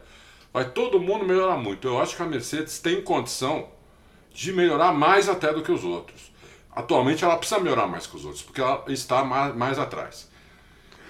Vai 0.52 0.70
todo 0.70 0.98
mundo 0.98 1.24
melhorar 1.24 1.56
muito. 1.56 1.86
Eu 1.86 2.00
acho 2.00 2.16
que 2.16 2.22
a 2.22 2.26
Mercedes 2.26 2.78
tem 2.78 3.02
condição 3.02 3.68
de 4.32 4.52
melhorar 4.52 4.92
mais 4.92 5.28
até 5.28 5.52
do 5.52 5.62
que 5.62 5.72
os 5.72 5.84
outros. 5.84 6.32
Atualmente 6.70 7.24
ela 7.24 7.38
precisa 7.38 7.60
melhorar 7.60 7.86
mais 7.86 8.06
que 8.06 8.16
os 8.16 8.24
outros, 8.24 8.42
porque 8.42 8.60
ela 8.60 8.84
está 8.88 9.24
mais, 9.24 9.56
mais 9.56 9.78
atrás. 9.78 10.28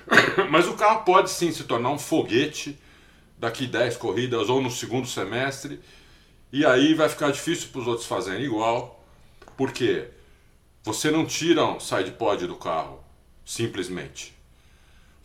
Mas 0.50 0.68
o 0.68 0.74
carro 0.74 1.04
pode 1.04 1.30
sim 1.30 1.50
se 1.50 1.64
tornar 1.64 1.90
um 1.90 1.98
foguete 1.98 2.78
daqui 3.36 3.66
10 3.66 3.96
corridas 3.96 4.48
ou 4.48 4.60
no 4.60 4.70
segundo 4.70 5.08
semestre. 5.08 5.80
E 6.52 6.64
aí 6.64 6.94
vai 6.94 7.08
ficar 7.08 7.32
difícil 7.32 7.70
para 7.70 7.80
os 7.80 7.86
outros 7.88 8.06
fazerem 8.06 8.44
igual. 8.44 9.04
Porque 9.56 10.08
você 10.84 11.10
não 11.10 11.26
tira 11.26 11.64
um 11.64 11.80
side 11.80 12.12
pod 12.12 12.46
do 12.46 12.54
carro 12.54 13.02
simplesmente. 13.44 14.35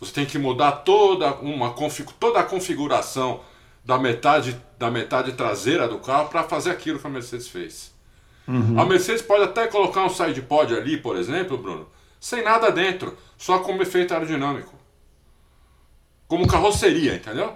Você 0.01 0.11
tem 0.11 0.25
que 0.25 0.39
mudar 0.39 0.71
toda, 0.71 1.31
uma, 1.35 1.75
toda 2.19 2.39
a 2.39 2.43
configuração 2.43 3.39
da 3.85 3.99
metade, 3.99 4.59
da 4.77 4.89
metade 4.89 5.33
traseira 5.33 5.87
do 5.87 5.99
carro 5.99 6.27
para 6.27 6.43
fazer 6.43 6.71
aquilo 6.71 6.97
que 6.97 7.05
a 7.05 7.09
Mercedes 7.09 7.47
fez. 7.47 7.93
Uhum. 8.47 8.81
A 8.81 8.85
Mercedes 8.85 9.21
pode 9.21 9.43
até 9.43 9.67
colocar 9.67 10.03
um 10.03 10.09
side 10.09 10.41
pod 10.41 10.75
ali, 10.75 10.97
por 10.97 11.15
exemplo, 11.15 11.55
Bruno, 11.55 11.87
sem 12.19 12.43
nada 12.43 12.71
dentro, 12.71 13.15
só 13.37 13.59
como 13.59 13.83
efeito 13.83 14.11
aerodinâmico. 14.11 14.73
Como 16.27 16.47
carroceria, 16.47 17.15
entendeu? 17.15 17.53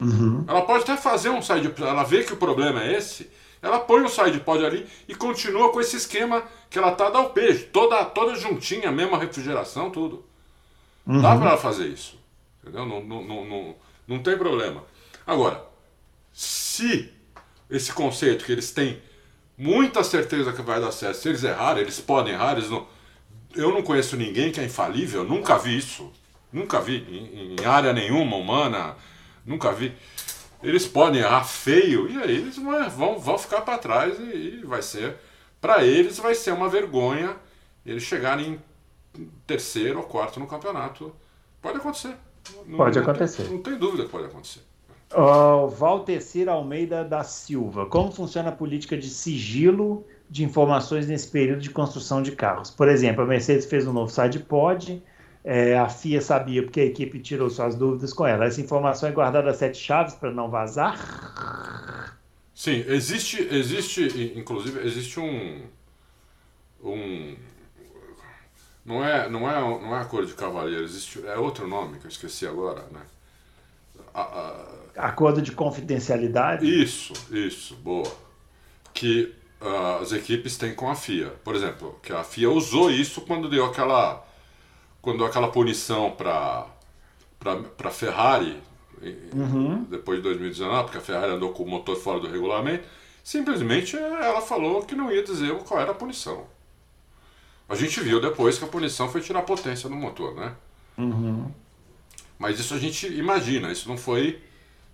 Uhum. 0.00 0.44
Ela 0.46 0.62
pode 0.62 0.84
até 0.84 0.96
fazer 0.96 1.30
um 1.30 1.42
side 1.42 1.74
ela 1.80 2.04
vê 2.04 2.22
que 2.22 2.32
o 2.32 2.36
problema 2.36 2.84
é 2.84 2.96
esse, 2.96 3.28
ela 3.60 3.80
põe 3.80 4.02
um 4.02 4.08
side 4.08 4.38
pod 4.38 4.64
ali 4.64 4.86
e 5.08 5.16
continua 5.16 5.72
com 5.72 5.80
esse 5.80 5.96
esquema 5.96 6.44
que 6.70 6.78
ela 6.78 6.92
tá 6.92 7.10
da 7.10 7.20
UP, 7.22 7.40
toda, 7.72 8.04
toda 8.04 8.36
juntinha, 8.36 8.92
mesma 8.92 9.18
refrigeração, 9.18 9.90
tudo. 9.90 10.27
Uhum. 11.08 11.22
Dá 11.22 11.34
para 11.36 11.56
fazer 11.56 11.88
isso. 11.88 12.18
Entendeu? 12.62 12.84
Não, 12.84 13.02
não, 13.02 13.24
não, 13.24 13.44
não, 13.46 13.76
não 14.06 14.18
tem 14.18 14.36
problema. 14.36 14.84
Agora, 15.26 15.64
se 16.32 17.10
esse 17.70 17.92
conceito 17.92 18.44
que 18.44 18.52
eles 18.52 18.70
têm 18.70 19.00
muita 19.56 20.04
certeza 20.04 20.52
que 20.52 20.60
vai 20.60 20.78
dar 20.78 20.92
certo, 20.92 21.16
se 21.16 21.28
eles 21.30 21.42
errarem, 21.42 21.82
eles 21.82 21.98
podem 21.98 22.34
errar, 22.34 22.52
eles 22.52 22.68
não. 22.68 22.86
Eu 23.54 23.72
não 23.72 23.82
conheço 23.82 24.16
ninguém 24.16 24.52
que 24.52 24.60
é 24.60 24.64
infalível, 24.64 25.24
nunca 25.24 25.56
vi 25.56 25.78
isso. 25.78 26.12
Nunca 26.52 26.80
vi. 26.80 26.98
Em, 27.08 27.56
em 27.58 27.64
área 27.64 27.92
nenhuma 27.94 28.36
humana, 28.36 28.94
nunca 29.44 29.72
vi. 29.72 29.94
Eles 30.62 30.86
podem 30.86 31.22
errar 31.22 31.44
feio 31.44 32.10
e 32.10 32.22
aí 32.22 32.36
eles 32.36 32.56
vão, 32.56 33.18
vão 33.18 33.38
ficar 33.38 33.62
para 33.62 33.78
trás 33.78 34.18
e, 34.18 34.60
e 34.60 34.66
vai 34.66 34.82
ser. 34.82 35.16
Para 35.60 35.84
eles 35.84 36.18
vai 36.18 36.34
ser 36.34 36.52
uma 36.52 36.68
vergonha 36.68 37.34
eles 37.90 38.02
chegarem 38.02 38.52
em 38.52 38.60
terceiro 39.46 39.98
ou 39.98 40.04
quarto 40.04 40.38
no 40.38 40.46
campeonato. 40.46 41.12
Pode 41.60 41.78
acontecer. 41.78 42.16
Pode 42.76 42.96
não, 42.96 43.02
acontecer. 43.02 43.42
Não 43.42 43.48
tem, 43.48 43.56
não 43.56 43.62
tem 43.62 43.78
dúvida 43.78 44.04
que 44.04 44.10
pode 44.10 44.26
acontecer. 44.26 44.60
Uh, 45.12 45.68
Valtecir 45.68 46.48
Almeida 46.48 47.04
da 47.04 47.24
Silva. 47.24 47.86
Como 47.86 48.12
funciona 48.12 48.50
a 48.50 48.52
política 48.52 48.96
de 48.96 49.08
sigilo 49.08 50.04
de 50.28 50.44
informações 50.44 51.08
nesse 51.08 51.28
período 51.28 51.60
de 51.60 51.70
construção 51.70 52.22
de 52.22 52.32
carros? 52.32 52.70
Por 52.70 52.88
exemplo, 52.88 53.22
a 53.22 53.26
Mercedes 53.26 53.64
fez 53.66 53.86
um 53.86 53.92
novo 53.92 54.10
site 54.10 54.38
pod, 54.38 55.02
é, 55.42 55.78
a 55.78 55.88
FIA 55.88 56.20
sabia 56.20 56.62
porque 56.62 56.80
a 56.80 56.84
equipe 56.84 57.18
tirou 57.20 57.48
suas 57.48 57.74
dúvidas 57.74 58.12
com 58.12 58.26
ela. 58.26 58.44
Essa 58.44 58.60
informação 58.60 59.08
é 59.08 59.12
guardada 59.12 59.50
a 59.50 59.54
sete 59.54 59.78
chaves 59.78 60.14
para 60.14 60.30
não 60.30 60.50
vazar? 60.50 62.18
Sim, 62.54 62.84
existe, 62.86 63.48
existe, 63.50 64.34
inclusive, 64.36 64.84
existe 64.84 65.18
um, 65.20 65.62
um 66.82 67.34
não 68.88 69.04
é, 69.04 69.28
não 69.28 69.50
é, 69.50 69.60
não 69.60 69.94
é 69.94 70.00
a 70.00 70.04
cor 70.06 70.24
de 70.24 70.32
cavaleiro, 70.32 70.82
existe, 70.82 71.22
é 71.26 71.36
outro 71.36 71.68
nome 71.68 71.98
que 71.98 72.06
eu 72.06 72.08
esqueci 72.08 72.46
agora, 72.46 72.86
né? 72.90 73.02
A, 74.14 74.22
a... 74.22 75.08
Acordo 75.08 75.42
de 75.42 75.52
confidencialidade? 75.52 76.66
Isso, 76.66 77.12
isso, 77.30 77.76
boa. 77.76 78.10
Que 78.94 79.34
uh, 79.60 80.02
as 80.02 80.12
equipes 80.12 80.56
têm 80.56 80.74
com 80.74 80.90
a 80.90 80.94
FIA. 80.94 81.34
Por 81.44 81.54
exemplo, 81.54 82.00
que 82.02 82.14
a 82.14 82.24
FIA 82.24 82.50
usou 82.50 82.90
isso 82.90 83.20
quando 83.20 83.50
deu 83.50 83.66
aquela, 83.66 84.26
quando 85.02 85.18
deu 85.18 85.26
aquela 85.26 85.48
punição 85.48 86.12
para 86.12 86.66
para 87.76 87.90
Ferrari 87.90 88.60
uhum. 89.32 89.84
depois 89.84 90.18
de 90.18 90.24
2019, 90.24 90.84
porque 90.84 90.98
a 90.98 91.00
Ferrari 91.00 91.30
andou 91.30 91.52
com 91.52 91.62
o 91.62 91.68
motor 91.68 91.94
fora 91.94 92.18
do 92.18 92.26
regulamento. 92.26 92.84
Simplesmente 93.22 93.96
ela 93.96 94.40
falou 94.40 94.82
que 94.82 94.96
não 94.96 95.12
ia 95.12 95.22
dizer 95.22 95.54
qual 95.58 95.78
era 95.78 95.92
a 95.92 95.94
punição. 95.94 96.46
A 97.68 97.74
gente 97.74 98.00
viu 98.00 98.20
depois 98.20 98.58
que 98.58 98.64
a 98.64 98.68
punição 98.68 99.10
foi 99.10 99.20
tirar 99.20 99.42
potência 99.42 99.88
do 99.88 99.94
motor, 99.94 100.34
né? 100.34 100.54
Uhum. 100.96 101.52
Mas 102.38 102.58
isso 102.58 102.72
a 102.72 102.78
gente 102.78 103.06
imagina, 103.06 103.70
isso 103.70 103.88
não 103.88 103.98
foi 103.98 104.42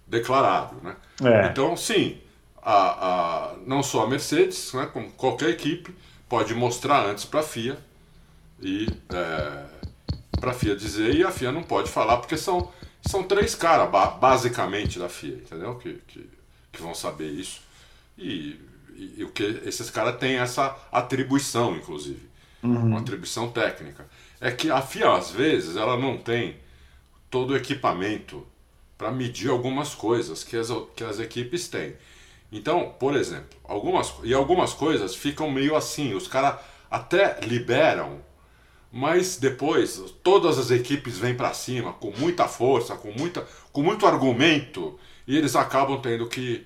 declarado, 0.06 0.76
né? 0.82 0.96
É. 1.22 1.46
Então, 1.46 1.76
sim, 1.76 2.18
a, 2.60 3.52
a, 3.52 3.54
não 3.64 3.82
só 3.82 4.04
a 4.04 4.08
Mercedes, 4.08 4.72
né, 4.72 4.86
como 4.92 5.10
qualquer 5.12 5.50
equipe, 5.50 5.94
pode 6.28 6.52
mostrar 6.54 7.06
antes 7.06 7.24
para 7.24 7.40
a 7.40 7.42
FIA 7.44 7.78
e 8.60 8.88
é, 9.10 9.64
para 10.40 10.50
a 10.50 10.54
FIA 10.54 10.74
dizer, 10.74 11.14
e 11.14 11.22
a 11.22 11.30
FIA 11.30 11.52
não 11.52 11.62
pode 11.62 11.90
falar, 11.90 12.16
porque 12.16 12.36
são, 12.36 12.72
são 13.02 13.22
três 13.22 13.54
caras, 13.54 13.88
basicamente, 14.18 14.98
da 14.98 15.08
FIA, 15.08 15.34
entendeu? 15.36 15.76
Que, 15.76 16.00
que, 16.08 16.28
que 16.72 16.82
vão 16.82 16.94
saber 16.94 17.30
isso. 17.30 17.62
E, 18.18 18.58
e, 18.94 19.14
e 19.18 19.24
o 19.24 19.30
que 19.30 19.44
esses 19.64 19.90
caras 19.90 20.18
têm 20.18 20.36
essa 20.36 20.76
atribuição, 20.90 21.76
inclusive 21.76 22.33
uhum. 22.64 22.86
uma 22.86 23.00
atribuição 23.00 23.50
técnica. 23.50 24.06
É 24.40 24.50
que 24.50 24.70
a 24.70 24.80
FIA, 24.82 25.12
às 25.12 25.30
vezes, 25.30 25.76
ela 25.76 25.96
não 25.96 26.16
tem 26.16 26.56
todo 27.30 27.50
o 27.50 27.56
equipamento 27.56 28.46
para 28.96 29.10
medir 29.10 29.50
algumas 29.50 29.94
coisas 29.94 30.42
que 30.42 30.56
as, 30.56 30.68
que 30.96 31.04
as 31.04 31.18
equipes 31.18 31.68
têm. 31.68 31.94
Então, 32.50 32.94
por 32.98 33.16
exemplo, 33.16 33.58
algumas, 33.64 34.14
e 34.22 34.32
algumas 34.32 34.72
coisas 34.72 35.14
ficam 35.14 35.50
meio 35.50 35.74
assim, 35.74 36.14
os 36.14 36.28
caras 36.28 36.60
até 36.90 37.40
liberam, 37.40 38.20
mas 38.92 39.36
depois 39.36 39.98
todas 40.22 40.56
as 40.56 40.70
equipes 40.70 41.18
vêm 41.18 41.34
para 41.34 41.52
cima 41.52 41.92
com 41.94 42.12
muita 42.16 42.46
força, 42.46 42.94
com, 42.94 43.10
muita, 43.10 43.44
com 43.72 43.82
muito 43.82 44.06
argumento, 44.06 44.96
e 45.26 45.36
eles 45.36 45.56
acabam 45.56 46.00
tendo 46.00 46.28
que, 46.28 46.64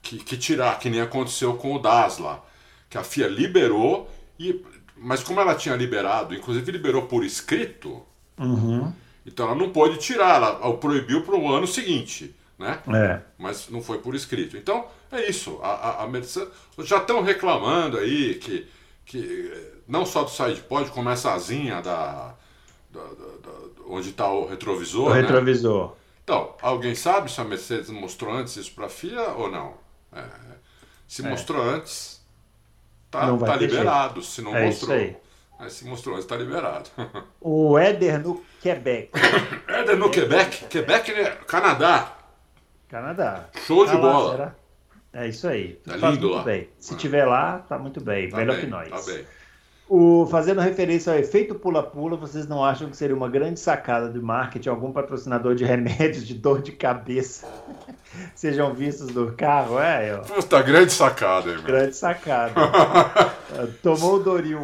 que, 0.00 0.18
que 0.18 0.38
tirar, 0.38 0.78
que 0.78 0.88
nem 0.88 1.02
aconteceu 1.02 1.54
com 1.54 1.74
o 1.74 1.78
Dasla, 1.78 2.42
que 2.88 2.96
a 2.96 3.04
FIA 3.04 3.28
liberou 3.28 4.10
e 4.38 4.64
mas 4.98 5.22
como 5.22 5.40
ela 5.40 5.54
tinha 5.54 5.76
liberado, 5.76 6.34
inclusive 6.34 6.72
liberou 6.72 7.02
por 7.02 7.24
escrito, 7.24 8.02
uhum. 8.38 8.92
então 9.24 9.46
ela 9.46 9.54
não 9.54 9.70
pôde 9.70 9.98
tirar, 9.98 10.36
ela 10.36 10.76
proibiu 10.76 11.22
para 11.22 11.36
o 11.36 11.52
ano 11.52 11.66
seguinte. 11.66 12.34
Né? 12.58 12.80
É. 12.88 13.20
Mas 13.38 13.68
não 13.68 13.80
foi 13.80 13.98
por 13.98 14.16
escrito. 14.16 14.56
Então, 14.56 14.86
é 15.12 15.30
isso. 15.30 15.60
A, 15.62 15.68
a, 15.68 16.04
a 16.04 16.08
Mercedes 16.08 16.48
já 16.80 16.98
estão 16.98 17.22
reclamando 17.22 17.96
aí 17.98 18.34
que, 18.34 18.66
que 19.06 19.78
não 19.86 20.04
só 20.04 20.24
do 20.24 20.30
side 20.30 20.60
pod, 20.62 20.90
como 20.90 21.08
essa 21.08 21.32
asinha 21.32 21.80
da, 21.80 22.34
da, 22.90 23.00
da, 23.00 23.06
da 23.06 23.84
onde 23.86 24.10
está 24.10 24.28
o 24.28 24.46
retrovisor. 24.46 25.06
O 25.06 25.14
né? 25.14 25.20
retrovisor. 25.20 25.94
Então, 26.24 26.54
alguém 26.60 26.94
sabe 26.94 27.30
se 27.30 27.40
a 27.40 27.44
Mercedes 27.44 27.90
mostrou 27.90 28.34
antes 28.34 28.56
isso 28.56 28.72
para 28.74 28.86
a 28.86 28.90
FIA 28.90 29.30
ou 29.30 29.50
não? 29.50 29.74
É. 30.12 30.24
Se 31.06 31.24
é. 31.24 31.30
mostrou 31.30 31.62
antes, 31.62 32.17
tá, 33.10 33.36
tá 33.36 33.56
liberado. 33.56 34.20
Jeito. 34.20 34.26
Se 34.26 34.42
não 34.42 34.56
é 34.56 34.66
mostrou. 34.66 34.96
Isso 34.96 35.06
aí. 35.06 35.16
Mas 35.58 35.72
se 35.72 35.84
mostrou, 35.86 36.18
está 36.18 36.36
liberado. 36.36 36.90
O 37.40 37.78
Éder 37.78 38.20
no 38.20 38.42
Quebec. 38.60 39.10
Éder 39.68 39.96
no 39.96 40.10
Quebec? 40.10 40.66
Quebec 40.66 41.10
é 41.12 41.30
Canadá. 41.46 42.16
Canadá. 42.88 43.48
Show 43.66 43.84
tá 43.84 43.92
de 43.92 43.96
lá, 43.96 44.02
bola. 44.02 44.30
Será? 44.32 44.54
É 45.12 45.28
isso 45.28 45.48
aí. 45.48 45.74
Tá 45.84 45.96
lindo 46.10 46.28
lá. 46.28 46.42
Bem. 46.42 46.68
Se 46.78 46.94
ah. 46.94 46.96
tiver 46.96 47.24
lá, 47.24 47.58
tá 47.60 47.78
muito 47.78 48.00
bem. 48.00 48.28
Tá 48.28 48.36
Melhor 48.36 48.56
bem, 48.56 48.64
que 48.64 48.70
nós. 48.70 48.88
Tá 48.88 49.12
bem. 49.12 49.24
O, 49.88 50.26
fazendo 50.26 50.60
referência 50.60 51.10
ao 51.10 51.18
efeito 51.18 51.54
pula-pula, 51.54 52.14
vocês 52.14 52.46
não 52.46 52.62
acham 52.62 52.90
que 52.90 52.96
seria 52.96 53.16
uma 53.16 53.28
grande 53.28 53.58
sacada 53.58 54.10
de 54.10 54.20
marketing 54.20 54.68
algum 54.68 54.92
patrocinador 54.92 55.54
de 55.54 55.64
remédios 55.64 56.26
de 56.26 56.34
dor 56.34 56.60
de 56.60 56.72
cabeça 56.72 57.46
sejam 58.34 58.74
vistos 58.74 59.08
no 59.14 59.32
carro? 59.32 59.78
É, 59.78 60.14
ó. 60.14 60.18
Puta, 60.18 60.60
grande 60.60 60.92
sacada, 60.92 61.50
hein, 61.50 61.58
Grande 61.64 61.96
sacada. 61.96 62.52
Tomou 63.82 64.16
o 64.16 64.18
Doril, 64.18 64.60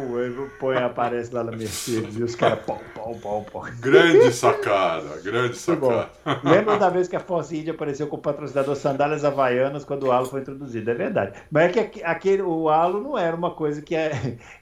põe, 0.59 0.77
aparece 0.77 1.33
lá 1.33 1.43
na 1.43 1.51
Mercedes 1.51 2.17
e 2.17 2.23
os 2.23 2.35
caras 2.35 2.59
pau, 2.59 2.79
pau, 2.93 3.15
pau, 3.15 3.45
pau. 3.51 3.65
Grande 3.79 4.31
sacada, 4.31 5.19
grande 5.23 5.57
sacada. 5.57 6.09
Lembra 6.43 6.77
da 6.77 6.89
vez 6.89 7.07
que 7.07 7.15
a 7.15 7.19
Force 7.19 7.57
India 7.57 7.73
apareceu 7.73 8.05
com 8.05 8.17
o 8.17 8.21
patrocinador 8.21 8.75
Sandálias 8.75 9.25
Havaianas 9.25 9.83
quando 9.83 10.03
o 10.03 10.11
halo 10.11 10.27
foi 10.27 10.41
introduzido? 10.41 10.91
É 10.91 10.93
verdade. 10.93 11.33
Mas 11.49 11.75
é 11.75 11.83
que 11.83 12.03
aquele, 12.03 12.43
o 12.43 12.69
halo 12.69 13.01
não 13.01 13.17
era 13.17 13.35
uma 13.35 13.51
coisa 13.51 13.81
que 13.81 13.95
ia, 13.95 14.11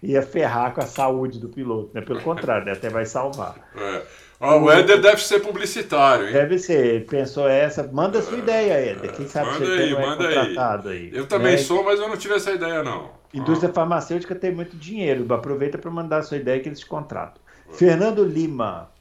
ia 0.02 0.22
ferrar 0.22 0.53
com 0.72 0.82
a 0.82 0.86
saúde 0.86 1.40
do 1.40 1.50
piloto, 1.50 1.92
né? 1.94 2.02
Pelo 2.02 2.22
contrário, 2.22 2.66
né? 2.66 2.74
até 2.74 2.90
vai 2.90 3.06
salvar. 3.06 3.56
É. 3.76 4.02
o 4.40 4.72
Éder 4.72 5.02
deve 5.02 5.22
ser 5.22 5.40
publicitário, 5.40 6.28
hein? 6.28 6.34
Deve 6.34 6.58
ser. 6.60 7.06
Pensou 7.06 7.48
essa. 7.48 7.84
Manda 7.92 8.22
sua 8.22 8.38
é, 8.38 8.40
ideia, 8.40 8.74
Éder. 8.74 9.14
Quem 9.14 9.28
sabe 9.28 9.52
manda 9.52 9.66
você 9.66 9.72
aí, 9.72 9.78
tem, 9.78 9.94
manda 9.94 10.28
aí. 10.28 10.58
aí. 10.92 11.12
Eu 11.14 11.28
também 11.28 11.54
né? 11.54 11.58
sou, 11.58 11.84
mas 11.84 12.00
eu 12.00 12.08
não 12.08 12.18
tive 12.18 12.36
essa 12.36 12.52
ideia, 12.52 12.84
não. 12.84 13.10
Indústria 13.34 13.70
ah. 13.70 13.74
farmacêutica 13.74 14.36
tem 14.36 14.52
muito 14.52 14.78
dinheiro. 14.78 15.32
Aproveita 15.34 15.78
para 15.78 15.90
mandar 15.90 16.18
a 16.18 16.24
sua 16.24 16.38
ideia 16.38 16.60
que 16.60 16.70
eles 16.70 16.80
te 16.80 16.86
contratam. 16.86 17.42
Fernando 17.72 18.24
Lima. 18.24 18.92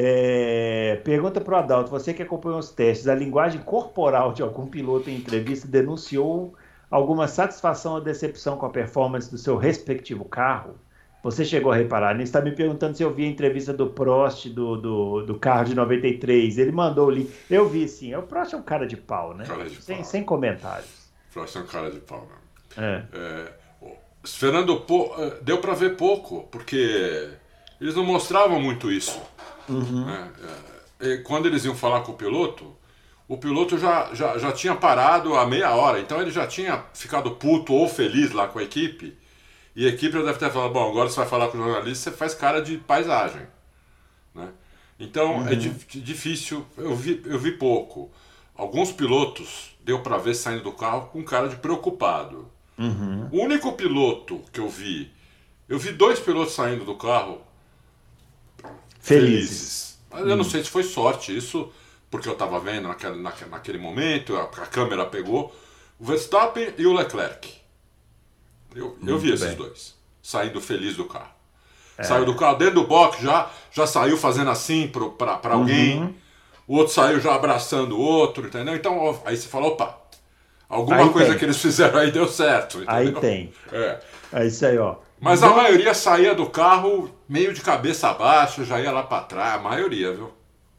É, 0.00 1.00
pergunta 1.02 1.40
para 1.40 1.54
o 1.54 1.56
Adalto, 1.56 1.90
você 1.90 2.14
que 2.14 2.22
acompanhou 2.22 2.60
os 2.60 2.70
testes, 2.70 3.08
a 3.08 3.14
linguagem 3.16 3.60
corporal 3.60 4.32
de 4.32 4.42
algum 4.42 4.64
piloto 4.64 5.10
em 5.10 5.16
entrevista 5.16 5.66
denunciou 5.66 6.54
alguma 6.88 7.26
satisfação 7.26 7.94
ou 7.94 8.00
decepção 8.00 8.56
com 8.56 8.66
a 8.66 8.70
performance 8.70 9.28
do 9.28 9.36
seu 9.36 9.56
respectivo 9.56 10.24
carro? 10.24 10.76
Você 11.22 11.44
chegou 11.44 11.72
a 11.72 11.76
reparar 11.76 12.14
nisso? 12.14 12.28
Está 12.28 12.40
me 12.40 12.52
perguntando 12.52 12.96
se 12.96 13.02
eu 13.02 13.12
vi 13.12 13.24
a 13.24 13.28
entrevista 13.28 13.72
do 13.72 13.88
Prost 13.88 14.48
do, 14.48 14.76
do, 14.76 15.22
do 15.22 15.38
carro 15.38 15.64
de 15.64 15.74
93. 15.74 16.58
Ele 16.58 16.72
mandou 16.72 17.08
o 17.08 17.10
link. 17.10 17.30
Eu 17.50 17.68
vi 17.68 17.88
sim. 17.88 18.14
O 18.14 18.22
Prost 18.22 18.54
é 18.54 18.56
um 18.56 18.62
cara 18.62 18.86
de 18.86 18.96
pau, 18.96 19.34
né? 19.34 19.44
Cara 19.44 19.68
de 19.68 19.82
sem, 19.82 19.96
pau. 19.96 20.04
sem 20.04 20.24
comentários. 20.24 21.10
Prost 21.32 21.56
é 21.56 21.60
um 21.60 21.66
cara 21.66 21.90
de 21.90 21.98
pau, 22.00 22.28
né? 22.76 23.04
É. 23.12 23.16
é 23.16 23.68
Fernando, 24.24 24.84
eh, 25.18 25.38
deu 25.42 25.58
para 25.58 25.74
ver 25.74 25.96
pouco, 25.96 26.48
porque 26.50 27.30
eles 27.80 27.94
não 27.94 28.04
mostravam 28.04 28.60
muito 28.60 28.90
isso. 28.90 29.20
Uhum. 29.68 30.04
Né? 30.04 30.28
É, 31.00 31.16
quando 31.18 31.46
eles 31.46 31.64
iam 31.64 31.74
falar 31.74 32.00
com 32.00 32.12
o 32.12 32.16
piloto, 32.16 32.76
o 33.28 33.36
piloto 33.36 33.78
já, 33.78 34.12
já, 34.14 34.36
já 34.38 34.52
tinha 34.52 34.74
parado 34.74 35.34
a 35.34 35.46
meia 35.46 35.74
hora, 35.74 36.00
então 36.00 36.20
ele 36.20 36.30
já 36.30 36.46
tinha 36.46 36.84
ficado 36.92 37.32
puto 37.32 37.72
ou 37.72 37.88
feliz 37.88 38.32
lá 38.32 38.48
com 38.48 38.58
a 38.58 38.62
equipe, 38.62 39.16
e 39.78 39.86
a 39.86 39.90
equipe 39.90 40.12
já 40.12 40.24
deve 40.24 40.40
ter 40.40 40.50
falado: 40.50 40.72
bom, 40.72 40.90
agora 40.90 41.08
você 41.08 41.14
vai 41.14 41.28
falar 41.28 41.46
com 41.46 41.56
o 41.56 41.62
jornalista, 41.62 42.10
você 42.10 42.16
faz 42.16 42.34
cara 42.34 42.60
de 42.60 42.78
paisagem. 42.78 43.46
Né? 44.34 44.48
Então 44.98 45.34
é 45.34 45.36
uhum. 45.36 45.48
é 45.50 45.54
di 45.54 45.70
difícil, 46.00 46.66
eu 46.76 46.96
vi, 46.96 47.22
eu 47.24 47.38
vi 47.38 47.52
pouco. 47.52 48.10
Alguns 48.56 48.90
pilotos 48.90 49.76
deu 49.84 50.02
para 50.02 50.18
ver 50.18 50.34
saindo 50.34 50.64
do 50.64 50.72
carro 50.72 51.06
com 51.12 51.22
cara 51.22 51.48
de 51.48 51.54
preocupado. 51.54 52.50
Uhum. 52.76 53.28
O 53.30 53.40
único 53.44 53.72
piloto 53.74 54.42
que 54.52 54.58
eu 54.58 54.68
vi, 54.68 55.12
eu 55.68 55.78
vi 55.78 55.92
dois 55.92 56.18
pilotos 56.18 56.54
saindo 56.54 56.84
do 56.84 56.96
carro 56.96 57.40
felizes. 58.98 58.98
felizes. 58.98 59.98
Mas 60.10 60.20
eu 60.22 60.26
não 60.26 60.38
uhum. 60.38 60.44
sei 60.50 60.64
se 60.64 60.70
foi 60.70 60.82
sorte. 60.82 61.36
Isso 61.36 61.72
porque 62.10 62.28
eu 62.28 62.32
estava 62.32 62.58
vendo 62.58 62.88
naquele, 62.88 63.22
naquele 63.22 63.78
momento, 63.78 64.34
a, 64.34 64.42
a, 64.42 64.66
câmera 64.66 65.06
pegou, 65.06 65.54
o 66.00 66.04
Verstappen 66.04 66.74
e 66.76 66.84
o 66.84 66.92
Leclerc. 66.92 67.57
Eu, 68.74 68.96
eu 69.06 69.18
vi 69.18 69.32
esses 69.32 69.46
bem. 69.46 69.56
dois, 69.56 69.94
saindo 70.22 70.60
feliz 70.60 70.96
do 70.96 71.04
carro. 71.04 71.38
É. 71.96 72.04
Saiu 72.04 72.24
do 72.24 72.36
carro 72.36 72.56
dentro 72.56 72.76
do 72.76 72.86
box, 72.86 73.20
já, 73.20 73.50
já 73.72 73.86
saiu 73.86 74.16
fazendo 74.16 74.50
assim 74.50 74.88
para 74.88 75.54
alguém. 75.54 76.00
Uhum. 76.00 76.14
O 76.66 76.76
outro 76.76 76.92
saiu 76.92 77.18
já 77.18 77.34
abraçando 77.34 77.96
o 77.96 78.00
outro, 78.00 78.46
entendeu? 78.46 78.76
Então 78.76 79.20
aí 79.24 79.36
você 79.36 79.48
fala, 79.48 79.66
opa, 79.66 79.98
alguma 80.68 80.98
aí 80.98 81.10
coisa 81.10 81.30
tem. 81.30 81.38
que 81.38 81.44
eles 81.44 81.60
fizeram 81.60 81.98
aí 81.98 82.12
deu 82.12 82.28
certo. 82.28 82.78
Entendeu? 82.82 82.94
Aí 82.94 83.12
tem. 83.12 83.52
É. 83.72 84.00
É 84.32 84.46
isso 84.46 84.64
aí, 84.64 84.78
ó. 84.78 84.96
Mas 85.20 85.42
a 85.42 85.48
maioria 85.48 85.92
saía 85.94 86.34
do 86.34 86.46
carro 86.46 87.10
meio 87.28 87.52
de 87.52 87.60
cabeça 87.60 88.08
abaixo, 88.08 88.64
já 88.64 88.80
ia 88.80 88.92
lá 88.92 89.02
para 89.02 89.24
trás, 89.24 89.54
a 89.54 89.62
maioria, 89.62 90.12
viu? 90.12 90.30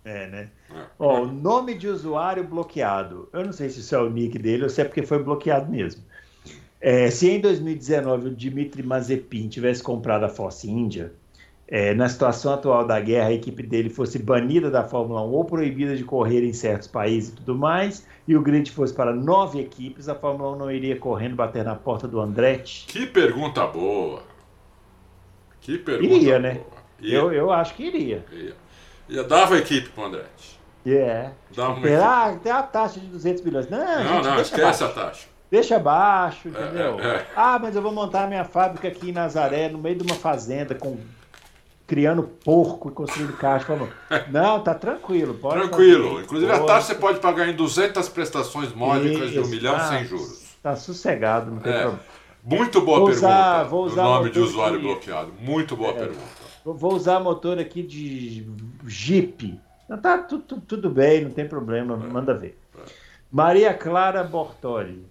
É, 0.05 0.27
né? 0.27 0.49
É. 0.73 0.83
Ó, 0.97 1.21
o 1.21 1.25
nome 1.27 1.73
de 1.73 1.87
usuário 1.87 2.43
bloqueado. 2.43 3.27
Eu 3.33 3.43
não 3.45 3.51
sei 3.51 3.69
se 3.69 3.81
isso 3.81 3.93
é 3.93 3.99
o 3.99 4.09
nick 4.09 4.37
dele 4.39 4.63
ou 4.63 4.69
se 4.69 4.79
é 4.79 4.85
porque 4.85 5.01
foi 5.01 5.21
bloqueado 5.21 5.69
mesmo. 5.69 6.03
É, 6.82 7.11
se 7.11 7.30
em 7.30 7.41
2019 7.41 8.30
o 8.30 8.32
Dmitry 8.32 8.84
Mazepin 8.84 9.49
tivesse 9.49 9.84
comprado 9.84 10.23
a 10.23 10.30
Force 10.30 10.69
India, 10.69 11.11
é, 11.67 11.93
na 11.93 12.09
situação 12.09 12.53
atual 12.53 12.88
da 12.88 12.99
guerra, 12.99 13.27
a 13.27 13.34
equipe 13.34 13.61
dele 13.61 13.89
fosse 13.89 14.17
banida 14.17 14.71
da 14.71 14.84
Fórmula 14.84 15.21
1 15.21 15.32
ou 15.32 15.45
proibida 15.45 15.95
de 15.95 16.03
correr 16.03 16.43
em 16.43 16.53
certos 16.53 16.88
países 16.88 17.30
e 17.30 17.36
tudo 17.36 17.55
mais, 17.55 18.07
e 18.27 18.36
o 18.36 18.41
grid 18.41 18.71
fosse 18.71 18.93
para 18.93 19.13
nove 19.13 19.59
equipes, 19.59 20.09
a 20.09 20.15
Fórmula 20.15 20.55
1 20.55 20.55
não 20.57 20.71
iria 20.71 20.95
correndo 20.95 21.36
bater 21.36 21.63
na 21.63 21.75
porta 21.75 22.07
do 22.07 22.19
Andretti? 22.19 22.86
Que 22.88 23.05
pergunta 23.05 23.67
boa! 23.67 24.23
Que 25.61 25.77
pergunta 25.77 26.13
Iria, 26.15 26.39
né? 26.39 26.61
Ia. 26.99 27.17
Eu, 27.17 27.32
eu 27.32 27.51
acho 27.51 27.75
que 27.75 27.84
iria. 27.84 28.25
Ia. 28.32 28.55
Ia 29.07 29.23
dava 29.23 29.55
a 29.55 29.57
equipe 29.59 29.89
para 29.89 30.03
o 30.03 30.07
Andretti. 30.07 30.59
É. 30.86 30.89
Yeah. 30.89 31.34
Dava 31.55 31.73
uma 31.73 31.88
ah, 32.03 32.39
tem 32.41 32.51
a 32.51 32.63
taxa 32.63 32.99
de 32.99 33.05
200 33.07 33.43
milhões. 33.43 33.69
Não, 33.69 34.03
não, 34.03 34.23
não 34.23 34.41
esquece 34.41 34.84
a 34.84 34.89
taxa. 34.89 35.27
Deixa 35.49 35.79
baixo, 35.79 36.47
entendeu? 36.47 36.99
É, 36.99 37.07
é, 37.07 37.15
é. 37.15 37.27
Ah, 37.35 37.57
mas 37.59 37.75
eu 37.75 37.81
vou 37.81 37.91
montar 37.91 38.27
minha 38.27 38.45
fábrica 38.45 38.87
aqui 38.87 39.09
em 39.09 39.13
Nazaré, 39.13 39.69
no 39.69 39.79
meio 39.79 39.95
de 39.95 40.03
uma 40.03 40.15
fazenda, 40.15 40.75
com 40.75 40.97
criando 41.89 42.21
porco 42.21 42.89
e 42.89 42.91
construindo 42.91 43.35
caixa. 43.35 43.75
Não, 44.29 44.61
tá 44.61 44.75
tranquilo. 44.75 45.33
Pode 45.33 45.59
tranquilo. 45.59 46.09
Fazer. 46.09 46.23
Inclusive 46.23 46.51
pode. 46.51 46.63
a 46.63 46.67
taxa 46.67 46.87
você 46.87 46.95
pode 46.95 47.19
pagar 47.19 47.49
em 47.49 47.55
200 47.55 48.07
prestações 48.09 48.71
módicas 48.73 49.31
de 49.31 49.39
um 49.39 49.47
milhão 49.47 49.75
tá, 49.75 49.89
sem 49.89 50.05
juros. 50.05 50.55
Tá 50.61 50.75
sossegado, 50.75 51.49
não 51.49 51.59
tem 51.59 51.73
é. 51.73 51.81
problema. 51.81 51.99
Muito 52.43 52.81
boa 52.81 52.99
vou 52.99 53.07
pergunta. 53.07 53.27
Usar, 53.27 53.63
vou 53.63 53.85
usar 53.85 54.05
o 54.05 54.13
nome 54.13 54.29
de 54.29 54.39
usuário 54.39 54.75
aqui. 54.75 54.85
bloqueado. 54.85 55.33
Muito 55.39 55.75
boa 55.75 55.89
é, 55.89 55.93
pergunta. 55.93 56.39
Vou 56.63 56.93
usar 56.93 57.19
motor 57.19 57.57
aqui 57.57 57.81
de 57.81 58.47
Jeep. 58.85 59.59
Tá 60.03 60.19
tudo, 60.19 60.61
tudo 60.61 60.89
bem, 60.91 61.23
não 61.23 61.31
tem 61.31 61.47
problema, 61.47 61.95
é. 61.95 62.07
manda 62.07 62.35
ver. 62.35 62.55
É. 62.77 62.81
Maria 63.31 63.73
Clara 63.73 64.23
Bortoli. 64.23 65.09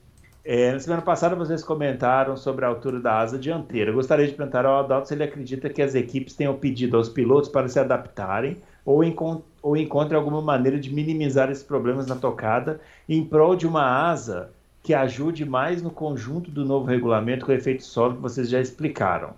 É, 0.51 0.73
na 0.73 0.81
semana 0.81 1.03
passada 1.03 1.37
vocês 1.37 1.63
comentaram 1.63 2.35
sobre 2.35 2.65
a 2.65 2.69
altura 2.69 2.99
da 2.99 3.19
asa 3.19 3.39
dianteira. 3.39 3.91
Eu 3.91 3.95
gostaria 3.95 4.27
de 4.27 4.33
perguntar 4.33 4.65
ao 4.65 4.79
Adalto 4.79 5.07
se 5.07 5.13
ele 5.13 5.23
acredita 5.23 5.69
que 5.69 5.83
as 5.83 5.95
equipes 5.95 6.35
tenham 6.35 6.57
pedido 6.57 6.97
aos 6.97 7.07
pilotos 7.07 7.51
para 7.51 7.69
se 7.69 7.79
adaptarem 7.79 8.57
ou, 8.83 9.05
encont 9.05 9.45
ou 9.61 9.77
encontrem 9.77 10.17
alguma 10.17 10.41
maneira 10.41 10.81
de 10.81 10.91
minimizar 10.91 11.51
esses 11.51 11.63
problemas 11.63 12.07
na 12.07 12.17
tocada 12.17 12.81
em 13.07 13.23
prol 13.23 13.55
de 13.55 13.67
uma 13.67 13.85
asa 14.11 14.51
que 14.83 14.95
ajude 14.95 15.45
mais 15.45 15.83
no 15.83 15.91
conjunto 15.91 16.51
do 16.51 16.65
novo 16.65 16.87
regulamento 16.87 17.45
com 17.45 17.53
efeito 17.53 17.85
solo 17.85 18.15
que 18.15 18.23
vocês 18.23 18.49
já 18.49 18.59
explicaram. 18.59 19.35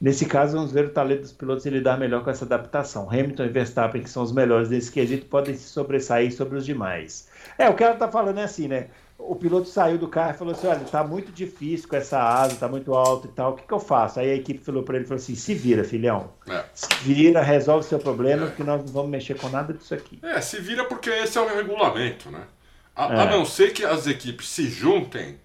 Nesse 0.00 0.26
caso, 0.26 0.56
vamos 0.56 0.72
ver 0.72 0.86
o 0.86 0.90
talento 0.90 1.20
dos 1.20 1.32
pilotos 1.32 1.64
e 1.66 1.70
lidar 1.70 1.96
melhor 1.96 2.24
com 2.24 2.30
essa 2.30 2.44
adaptação. 2.44 3.08
Hamilton 3.08 3.44
e 3.44 3.48
Verstappen, 3.48 4.02
que 4.02 4.10
são 4.10 4.24
os 4.24 4.32
melhores 4.32 4.68
desse 4.68 4.90
quesito, 4.90 5.26
podem 5.26 5.54
se 5.54 5.68
sobressair 5.68 6.34
sobre 6.34 6.58
os 6.58 6.66
demais. 6.66 7.28
É, 7.56 7.68
o 7.68 7.74
que 7.76 7.84
ela 7.84 7.92
está 7.92 8.08
falando 8.08 8.38
é 8.38 8.42
assim, 8.42 8.66
né? 8.66 8.88
O 9.28 9.36
piloto 9.36 9.68
saiu 9.68 9.98
do 9.98 10.08
carro 10.08 10.34
e 10.34 10.38
falou 10.38 10.54
assim: 10.54 10.66
olha, 10.66 10.80
tá 10.80 11.04
muito 11.04 11.32
difícil 11.32 11.88
com 11.88 11.96
essa 11.96 12.18
asa, 12.18 12.56
tá 12.56 12.68
muito 12.68 12.94
alto 12.94 13.26
e 13.26 13.30
tal, 13.30 13.52
o 13.52 13.56
que, 13.56 13.66
que 13.66 13.72
eu 13.72 13.80
faço? 13.80 14.20
Aí 14.20 14.30
a 14.30 14.34
equipe 14.34 14.62
falou 14.62 14.82
para 14.82 14.96
ele: 14.96 15.04
falou 15.04 15.20
assim, 15.20 15.34
se 15.34 15.54
vira, 15.54 15.84
filhão. 15.84 16.30
É. 16.48 16.64
Se 16.74 16.88
vira, 17.02 17.42
resolve 17.42 17.86
seu 17.86 17.98
problema, 17.98 18.44
é. 18.44 18.46
porque 18.48 18.64
nós 18.64 18.82
não 18.84 18.92
vamos 18.92 19.10
mexer 19.10 19.34
com 19.38 19.48
nada 19.48 19.72
disso 19.72 19.94
aqui. 19.94 20.18
É, 20.22 20.40
se 20.40 20.60
vira 20.60 20.84
porque 20.84 21.10
esse 21.10 21.38
é 21.38 21.40
o 21.40 21.54
regulamento, 21.54 22.30
né? 22.30 22.42
A, 22.94 23.14
é. 23.14 23.20
a 23.22 23.26
não 23.26 23.44
ser 23.44 23.72
que 23.72 23.84
as 23.84 24.06
equipes 24.06 24.48
se 24.48 24.66
juntem 24.66 25.38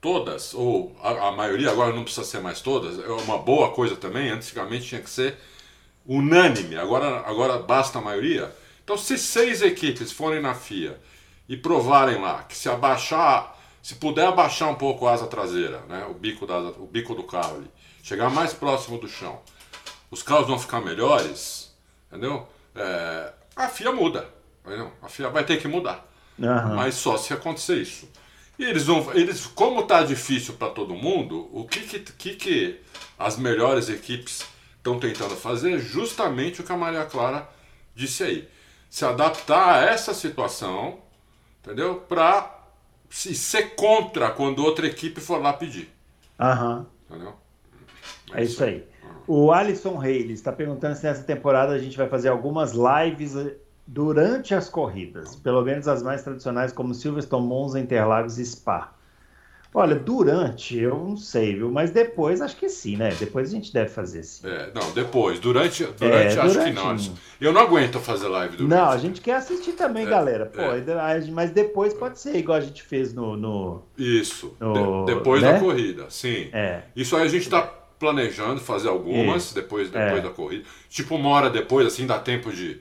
todas, 0.00 0.52
ou 0.52 0.94
a, 1.02 1.28
a, 1.28 1.32
maioria, 1.32 1.70
agora 1.70 1.94
não 1.94 2.04
precisa 2.04 2.26
ser 2.26 2.40
mais 2.40 2.60
todas, 2.60 2.98
é 2.98 3.08
uma 3.08 3.38
boa 3.38 3.70
coisa 3.70 3.96
também, 3.96 4.30
antigamente 4.30 4.86
tinha 4.86 5.00
que 5.00 5.10
ser 5.10 5.36
unânime, 6.04 6.76
agora, 6.76 7.20
agora 7.20 7.58
basta 7.58 7.98
a 7.98 8.02
maioria. 8.02 8.52
Então, 8.82 8.98
se 8.98 9.16
seis 9.16 9.62
equipes 9.62 10.10
forem 10.10 10.40
na 10.40 10.54
FIA 10.54 10.98
e 11.48 11.56
provarem 11.56 12.20
lá 12.20 12.42
que 12.44 12.56
se 12.56 12.68
abaixar, 12.68 13.56
se 13.82 13.96
puder 13.96 14.26
abaixar 14.26 14.70
um 14.70 14.74
pouco 14.74 15.06
a 15.06 15.12
asa 15.12 15.26
traseira, 15.26 15.80
né, 15.88 16.06
o 16.08 16.14
bico 16.14 16.46
da 16.46 16.58
o 16.58 16.86
bico 16.86 17.14
do 17.14 17.24
carro 17.24 17.56
ali, 17.56 17.70
chegar 18.02 18.30
mais 18.30 18.52
próximo 18.52 18.98
do 18.98 19.08
chão, 19.08 19.40
os 20.10 20.22
carros 20.22 20.46
vão 20.46 20.58
ficar 20.58 20.80
melhores, 20.80 21.74
entendeu? 22.08 22.46
É, 22.74 23.32
a 23.56 23.68
FIA 23.68 23.92
muda, 23.92 24.28
entendeu? 24.64 24.92
A 25.02 25.08
FIA 25.08 25.28
vai 25.28 25.44
ter 25.44 25.60
que 25.60 25.68
mudar, 25.68 26.06
uhum. 26.38 26.76
mas 26.76 26.94
só 26.94 27.16
se 27.16 27.32
acontecer 27.32 27.76
isso. 27.76 28.08
E 28.58 28.64
eles 28.64 28.84
vão, 28.84 29.12
eles, 29.14 29.46
como 29.46 29.80
está 29.80 30.02
difícil 30.02 30.54
para 30.54 30.70
todo 30.70 30.94
mundo, 30.94 31.48
o 31.52 31.66
que 31.66 31.80
que, 31.80 31.98
que 32.00 32.34
que 32.34 32.80
as 33.18 33.36
melhores 33.36 33.88
equipes 33.88 34.44
estão 34.76 35.00
tentando 35.00 35.34
fazer? 35.34 35.78
Justamente 35.78 36.60
o 36.60 36.64
que 36.64 36.72
a 36.72 36.76
Maria 36.76 37.04
Clara 37.04 37.48
disse 37.94 38.22
aí, 38.22 38.48
se 38.90 39.04
adaptar 39.04 39.74
a 39.74 39.84
essa 39.86 40.12
situação 40.12 41.01
entendeu? 41.62 42.00
Para 42.00 42.62
se 43.08 43.34
ser 43.34 43.74
contra 43.74 44.30
quando 44.30 44.64
outra 44.64 44.86
equipe 44.86 45.20
for 45.20 45.40
lá 45.40 45.52
pedir. 45.52 45.90
Aham. 46.38 46.86
Entendeu? 47.08 47.34
É, 48.32 48.40
é 48.40 48.44
isso 48.44 48.62
aí. 48.64 48.86
O 49.26 49.52
Alisson 49.52 49.96
Reis 49.96 50.30
está 50.30 50.52
perguntando 50.52 50.96
se 50.96 51.04
nessa 51.04 51.22
temporada 51.22 51.72
a 51.72 51.78
gente 51.78 51.96
vai 51.96 52.08
fazer 52.08 52.28
algumas 52.28 52.72
lives 52.72 53.36
eh, 53.36 53.56
durante 53.86 54.54
as 54.54 54.68
corridas, 54.68 55.36
pelo 55.36 55.62
menos 55.62 55.86
as 55.86 56.02
mais 56.02 56.22
tradicionais, 56.22 56.72
como 56.72 56.94
Silverstone, 56.94 57.46
Monza, 57.46 57.78
Interlagos 57.78 58.38
e 58.38 58.44
Spa. 58.44 58.92
Olha, 59.74 59.94
durante, 59.94 60.78
eu 60.78 60.94
não 60.96 61.16
sei, 61.16 61.54
viu? 61.54 61.70
Mas 61.72 61.90
depois 61.90 62.42
acho 62.42 62.56
que 62.56 62.68
sim, 62.68 62.96
né? 62.96 63.08
Depois 63.18 63.48
a 63.48 63.52
gente 63.52 63.72
deve 63.72 63.88
fazer 63.88 64.22
sim. 64.22 64.46
É, 64.46 64.70
não, 64.74 64.92
depois. 64.92 65.40
Durante, 65.40 65.84
durante 65.84 66.36
é, 66.36 66.40
acho 66.40 66.52
durante... 66.52 66.68
que 66.68 66.72
não. 66.72 67.16
Eu 67.40 67.52
não 67.54 67.60
aguento 67.62 67.98
fazer 67.98 68.28
live 68.28 68.56
durante. 68.56 68.70
Não, 68.70 68.90
a 68.90 68.98
gente 68.98 69.22
quer 69.22 69.36
assistir 69.36 69.72
também, 69.72 70.06
é, 70.06 70.10
galera. 70.10 70.44
Pô, 70.44 70.60
é. 70.60 71.24
mas 71.30 71.52
depois 71.52 71.94
pode 71.94 72.20
ser 72.20 72.36
igual 72.36 72.58
a 72.58 72.60
gente 72.60 72.82
fez 72.82 73.14
no. 73.14 73.34
no 73.34 73.82
Isso. 73.96 74.54
No, 74.60 75.06
de, 75.06 75.14
depois 75.14 75.40
né? 75.40 75.54
da 75.54 75.58
corrida, 75.58 76.06
sim. 76.10 76.50
É. 76.52 76.82
Isso 76.94 77.16
aí 77.16 77.22
a 77.22 77.28
gente 77.28 77.44
está 77.44 77.62
planejando 77.98 78.60
fazer 78.60 78.88
algumas 78.88 79.44
Isso. 79.44 79.54
depois, 79.54 79.88
depois 79.88 80.18
é. 80.18 80.20
da 80.20 80.30
corrida. 80.30 80.64
Tipo, 80.90 81.14
uma 81.14 81.30
hora 81.30 81.48
depois, 81.48 81.86
assim, 81.86 82.06
dá 82.06 82.18
tempo 82.18 82.52
de 82.52 82.78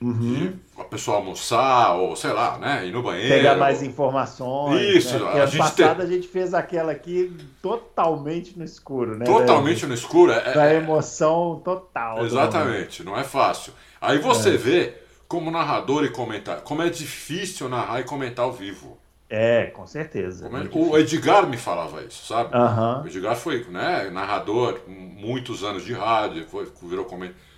Uhum. 0.00 0.56
a 0.78 0.84
pessoa 0.84 1.16
almoçar, 1.16 1.96
ou 1.96 2.14
sei 2.14 2.32
lá, 2.32 2.56
né? 2.56 2.86
Ir 2.86 2.92
no 2.92 3.02
banheiro. 3.02 3.34
Pegar 3.34 3.56
mais 3.56 3.82
informações. 3.82 4.80
Isso, 4.94 5.18
né? 5.18 5.42
a 5.42 5.46
gente 5.46 5.58
passada 5.58 6.04
a 6.04 6.06
gente 6.06 6.28
fez 6.28 6.54
aquela 6.54 6.92
aqui 6.92 7.36
totalmente 7.60 8.56
no 8.56 8.64
escuro, 8.64 9.18
né? 9.18 9.24
Totalmente 9.24 9.86
no 9.86 9.94
escuro. 9.94 10.30
É, 10.30 10.54
da 10.54 10.72
é, 10.72 10.76
emoção 10.76 11.60
total. 11.64 12.24
Exatamente, 12.24 13.02
não 13.02 13.18
é 13.18 13.24
fácil. 13.24 13.72
Aí 14.00 14.18
você 14.18 14.50
é. 14.50 14.56
vê 14.56 14.94
como 15.26 15.50
narrador 15.50 16.04
e 16.04 16.10
comentar, 16.10 16.60
como 16.60 16.80
é 16.80 16.88
difícil 16.88 17.68
narrar 17.68 18.00
e 18.00 18.04
comentar 18.04 18.44
ao 18.44 18.52
vivo. 18.52 18.96
É, 19.28 19.66
com 19.66 19.86
certeza. 19.86 20.46
É, 20.46 20.78
o 20.78 20.96
Edgar 20.96 21.46
me 21.46 21.56
falava 21.56 22.02
isso, 22.02 22.24
sabe? 22.24 22.56
Uhum. 22.56 23.02
O 23.02 23.06
Edgar 23.08 23.34
foi 23.34 23.64
né, 23.64 24.08
narrador, 24.10 24.78
muitos 24.86 25.64
anos 25.64 25.84
de 25.84 25.92
rádio, 25.92 26.46
foi, 26.48 26.68
virou 26.84 27.04
comentário 27.04 27.48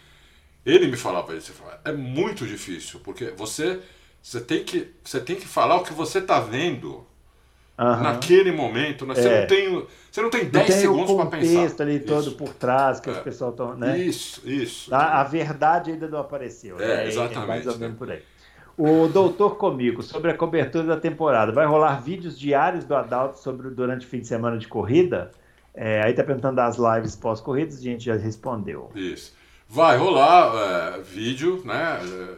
ele 0.65 0.87
me 0.87 0.97
falava 0.97 1.35
isso, 1.35 1.53
é 1.85 1.93
muito 1.93 2.47
difícil, 2.47 3.01
porque 3.03 3.27
você, 3.37 3.81
você, 4.23 4.41
tem, 4.41 4.63
que, 4.63 4.93
você 5.03 5.21
tem 5.21 5.37
que 5.37 5.47
falar 5.47 5.77
o 5.77 5.83
que 5.83 5.93
você 5.93 6.19
está 6.19 6.39
vendo 6.41 7.07
uhum. 7.79 8.03
naquele 8.03 8.53
momento. 8.53 9.07
Né? 9.07 9.15
Você, 9.15 9.29
é. 9.29 9.41
não 9.41 9.47
tem, 9.47 9.87
você 10.11 10.23
não 10.23 10.31
tem 10.31 10.45
10 10.45 10.67
tem 10.67 10.77
segundos 10.77 11.15
para 11.15 11.27
pensar. 11.27 11.53
o 11.53 11.57
contexto 11.57 11.81
ali 11.83 12.01
todo 12.01 12.29
isso. 12.29 12.37
por 12.37 12.51
trás 12.51 13.01
que 13.01 13.09
é. 13.09 13.13
os 13.13 13.19
pessoal 13.19 13.51
estão... 13.51 13.75
Né? 13.75 13.99
Isso, 13.99 14.43
isso. 14.49 14.95
A, 14.95 15.21
a, 15.21 15.25
verdade 15.25 15.91
ainda 15.91 16.07
não 16.09 16.19
apareceu. 16.19 16.79
É, 16.79 16.87
né? 16.87 17.09
exatamente. 17.09 17.43
É 17.43 17.47
mais 17.47 17.67
ou 17.67 17.79
menos 17.79 17.97
por 17.97 18.11
aí. 18.11 18.23
O 18.77 19.09
doutor 19.09 19.57
comigo, 19.57 20.03
sobre 20.03 20.31
a 20.31 20.37
cobertura 20.37 20.85
da 20.85 20.97
temporada, 20.97 21.53
vai 21.53 21.67
rolar 21.67 22.01
vídeos 22.01 22.39
diários 22.39 22.85
do 22.85 22.95
Adalto 22.95 23.39
sobre 23.39 23.69
durante 23.71 24.07
o 24.07 24.09
fim 24.09 24.21
de 24.21 24.27
semana 24.27 24.57
de 24.57 24.69
corrida? 24.69 25.31
É, 25.75 26.03
aí 26.03 26.15
tá 26.15 26.25
perguntando 26.25 26.57
das 26.57 26.79
lives 26.79 27.15
pós-corridas, 27.15 27.79
a 27.79 27.83
gente 27.83 28.05
já 28.05 28.17
respondeu. 28.17 28.91
Isso. 28.95 29.35
Vai 29.73 29.97
rolar 29.97 30.53
é, 30.57 31.01
vídeo, 31.01 31.63
né? 31.65 32.01
É, 32.03 32.37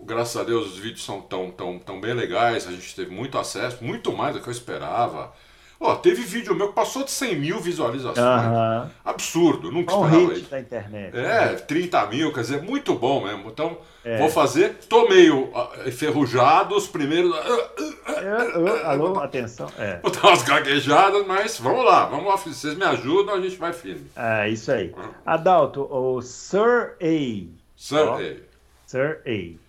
graças 0.00 0.34
a 0.34 0.42
Deus 0.42 0.68
os 0.68 0.78
vídeos 0.78 1.04
são 1.04 1.20
tão, 1.20 1.50
tão, 1.50 1.78
tão 1.78 2.00
bem 2.00 2.14
legais, 2.14 2.66
a 2.66 2.70
gente 2.70 2.96
teve 2.96 3.10
muito 3.10 3.36
acesso, 3.36 3.84
muito 3.84 4.10
mais 4.16 4.34
do 4.34 4.40
que 4.40 4.48
eu 4.48 4.52
esperava. 4.52 5.30
Ó, 5.80 5.94
teve 5.94 6.22
vídeo 6.22 6.54
meu 6.56 6.68
que 6.68 6.74
passou 6.74 7.04
de 7.04 7.10
100 7.12 7.36
mil 7.36 7.60
visualizações. 7.60 8.90
Absurdo, 9.04 9.70
nunca 9.70 9.92
É 9.92 9.96
um 9.96 10.04
esperava 10.06 10.28
hit 10.32 10.40
isso. 10.40 10.50
da 10.50 10.60
internet. 10.60 11.16
É, 11.16 11.48
30 11.54 12.06
mil, 12.06 12.32
quer 12.32 12.40
dizer, 12.40 12.62
muito 12.62 12.94
bom 12.96 13.24
mesmo. 13.24 13.48
Então, 13.48 13.78
É. 14.04 14.18
vou 14.18 14.28
fazer. 14.28 14.74
Tô 14.88 15.08
meio 15.08 15.50
ah, 15.54 15.70
enferrujado, 15.86 16.74
os 16.76 16.88
primeiros. 16.88 17.32
ah, 17.32 17.70
ah, 18.06 18.12
Eu- 18.20 18.66
eu- 18.66 18.86
alô, 18.86 19.20
atenção. 19.20 19.68
É. 19.78 20.00
Vou 20.02 20.10
dar 20.10 20.24
umas 20.28 20.42
gaguejadas, 20.42 21.24
mas 21.26 21.58
vamos 21.58 21.84
lá, 21.84 22.06
vamos 22.06 22.26
lá. 22.26 22.36
Vocês 22.36 22.74
me 22.74 22.84
ajudam, 22.84 23.36
a 23.36 23.40
gente 23.40 23.56
vai 23.56 23.72
firme. 23.72 24.10
É, 24.16 24.48
isso 24.48 24.72
aí. 24.72 24.92
Adalto, 25.24 25.82
o 25.90 26.20
Sir 26.22 26.96
A. 27.00 27.46
Sir, 27.76 28.08
Ó. 28.08 28.18
ei, 28.18 28.42
Sir 28.84 29.20
A. 29.24 29.67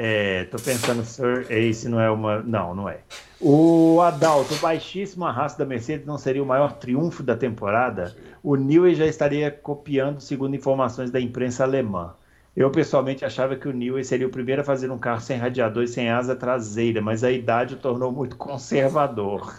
É, 0.00 0.44
tô 0.44 0.58
pensando 0.58 1.04
Sir 1.04 1.48
A 1.50 1.74
se 1.74 1.88
não 1.88 2.00
é 2.00 2.08
uma. 2.08 2.40
Não, 2.40 2.72
não 2.72 2.88
é. 2.88 3.00
O 3.40 4.00
Adalto, 4.00 4.54
baixíssimo 4.56 5.24
arrasto 5.24 5.58
da 5.58 5.64
Mercedes 5.64 6.06
não 6.06 6.16
seria 6.16 6.40
o 6.40 6.46
maior 6.46 6.74
triunfo 6.74 7.20
da 7.20 7.36
temporada? 7.36 8.14
O 8.40 8.54
Newey 8.54 8.94
já 8.94 9.06
estaria 9.06 9.50
copiando, 9.50 10.20
segundo 10.20 10.54
informações 10.54 11.10
da 11.10 11.20
imprensa 11.20 11.64
alemã. 11.64 12.14
Eu 12.56 12.70
pessoalmente 12.70 13.24
achava 13.24 13.56
que 13.56 13.66
o 13.66 13.72
Newey 13.72 14.04
seria 14.04 14.26
o 14.26 14.30
primeiro 14.30 14.62
a 14.62 14.64
fazer 14.64 14.88
um 14.88 14.98
carro 14.98 15.20
sem 15.20 15.36
radiador 15.36 15.82
e 15.82 15.88
sem 15.88 16.08
asa 16.08 16.36
traseira, 16.36 17.00
mas 17.00 17.24
a 17.24 17.32
idade 17.32 17.74
o 17.74 17.78
tornou 17.78 18.12
muito 18.12 18.36
conservador. 18.36 19.52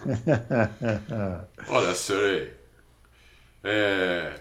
Olha, 1.67 1.93
Sir, 1.93 2.53
é, 3.61 4.33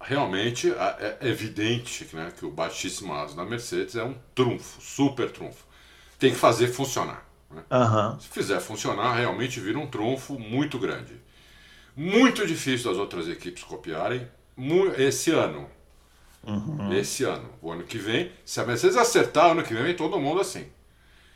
realmente 0.00 0.72
é 0.72 1.18
evidente 1.28 2.08
né, 2.14 2.32
que 2.36 2.44
o 2.46 2.50
baixíssimo 2.50 3.12
asa 3.14 3.36
da 3.36 3.44
Mercedes 3.44 3.96
é 3.96 4.02
um 4.04 4.16
trunfo, 4.34 4.80
super 4.80 5.30
trunfo. 5.30 5.64
Tem 6.18 6.30
que 6.30 6.36
fazer 6.38 6.68
funcionar. 6.68 7.26
né? 7.50 7.62
Aham. 7.70 8.18
Se 8.20 8.28
fizer 8.28 8.60
funcionar, 8.60 9.14
realmente 9.14 9.60
vira 9.60 9.78
um 9.78 9.86
trunfo 9.86 10.38
muito 10.38 10.78
grande. 10.78 11.20
Muito 11.96 12.46
difícil 12.46 12.90
das 12.90 12.98
outras 12.98 13.28
equipes 13.28 13.62
copiarem. 13.62 14.26
Esse 14.96 15.30
ano. 15.30 15.68
Esse 16.92 17.24
ano. 17.24 17.50
O 17.60 17.70
ano 17.70 17.84
que 17.84 17.98
vem, 17.98 18.32
se 18.44 18.60
a 18.60 18.64
Mercedes 18.64 18.96
acertar, 18.96 19.50
ano 19.50 19.62
que 19.62 19.74
vem 19.74 19.82
vem 19.82 19.96
todo 19.96 20.18
mundo 20.20 20.40
assim. 20.40 20.66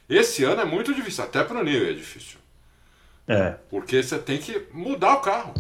Esse 0.09 0.45
ano 0.45 0.61
é 0.63 0.65
muito 0.65 0.95
difícil, 0.95 1.25
até 1.25 1.43
para 1.43 1.61
o 1.61 1.65
nível 1.65 1.89
é 1.89 1.93
difícil. 1.93 2.39
É, 3.27 3.57
Porque 3.71 4.03
você 4.03 4.19
tem 4.19 4.39
que 4.39 4.67
mudar 4.73 5.15
o 5.15 5.21
carro. 5.21 5.55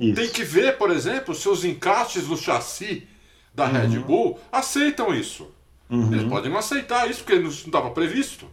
Isso. 0.00 0.14
Tem 0.14 0.28
que 0.30 0.42
ver, 0.42 0.78
por 0.78 0.90
exemplo, 0.90 1.34
se 1.34 1.48
os 1.48 1.64
encaixes 1.64 2.26
do 2.26 2.36
chassi 2.36 3.06
da 3.54 3.66
Red 3.66 3.98
Bull 4.00 4.38
aceitam 4.50 5.14
isso. 5.14 5.50
Eles 5.90 6.28
podem 6.28 6.50
não 6.50 6.58
aceitar 6.58 7.10
isso, 7.10 7.24
porque 7.24 7.38
não 7.40 7.50
estava 7.50 7.90
previsto. 7.90 8.46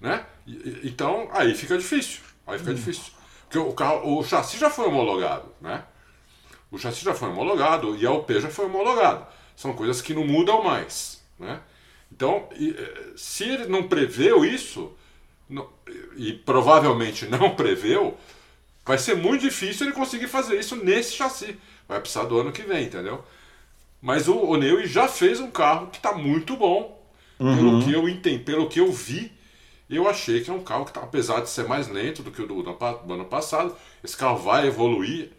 Né? 0.00 0.24
E- 0.46 0.80
Então, 0.84 1.28
aí 1.32 1.54
fica 1.54 1.76
difícil. 1.76 2.20
Aí 2.46 2.58
fica 2.58 2.72
difícil. 2.74 3.12
Porque 3.42 3.58
o, 3.58 3.72
carro, 3.72 4.18
o 4.18 4.24
chassi 4.24 4.58
já 4.58 4.70
foi 4.70 4.86
homologado. 4.88 5.52
Né? 5.60 5.84
O 6.70 6.78
chassi 6.78 7.04
já 7.04 7.14
foi 7.14 7.28
homologado 7.28 7.94
e 7.96 8.06
a 8.06 8.10
OP 8.10 8.40
já 8.40 8.48
foi 8.48 8.64
homologado. 8.66 9.26
São 9.54 9.74
coisas 9.74 10.00
que 10.02 10.14
não 10.14 10.26
mudam 10.26 10.62
mais. 10.64 11.22
Né? 11.38 11.60
Então, 12.10 12.48
eh, 12.52 13.12
se 13.16 13.44
ele 13.44 13.66
não 13.66 13.86
preveu 13.86 14.44
isso, 14.44 14.92
e 16.16 16.32
provavelmente 16.32 17.26
não 17.28 17.54
preveu, 17.54 18.16
vai 18.86 18.96
ser 18.96 19.16
muito 19.16 19.42
difícil 19.42 19.86
ele 19.86 19.94
conseguir 19.94 20.28
fazer 20.28 20.58
isso 20.58 20.76
nesse 20.76 21.12
chassi. 21.12 21.58
Vai 21.88 22.00
precisar 22.00 22.24
do 22.24 22.38
ano 22.38 22.52
que 22.52 22.62
vem, 22.62 22.84
entendeu? 22.84 23.22
Mas 24.00 24.28
o, 24.28 24.36
o 24.36 24.56
Newey 24.56 24.86
já 24.86 25.08
fez 25.08 25.40
um 25.40 25.50
carro 25.50 25.88
que 25.88 25.96
está 25.96 26.12
muito 26.12 26.56
bom. 26.56 26.96
Pelo 27.36 27.84
que 27.84 27.92
eu 27.92 28.08
entendi, 28.08 28.38
pelo 28.42 28.66
que 28.66 28.80
eu 28.80 28.90
vi, 28.90 29.30
eu 29.90 30.08
achei 30.08 30.40
que 30.40 30.50
é 30.50 30.54
um 30.54 30.62
carro 30.62 30.86
que, 30.86 30.92
tá, 30.92 31.00
apesar 31.00 31.40
de 31.40 31.50
ser 31.50 31.68
mais 31.68 31.86
lento 31.86 32.22
do 32.22 32.30
que 32.30 32.40
o 32.40 32.46
do, 32.46 32.62
do 32.62 32.72
do 32.72 33.12
ano 33.12 33.24
passado, 33.26 33.76
esse 34.02 34.16
carro 34.16 34.38
vai 34.38 34.66
evoluir. 34.66 35.30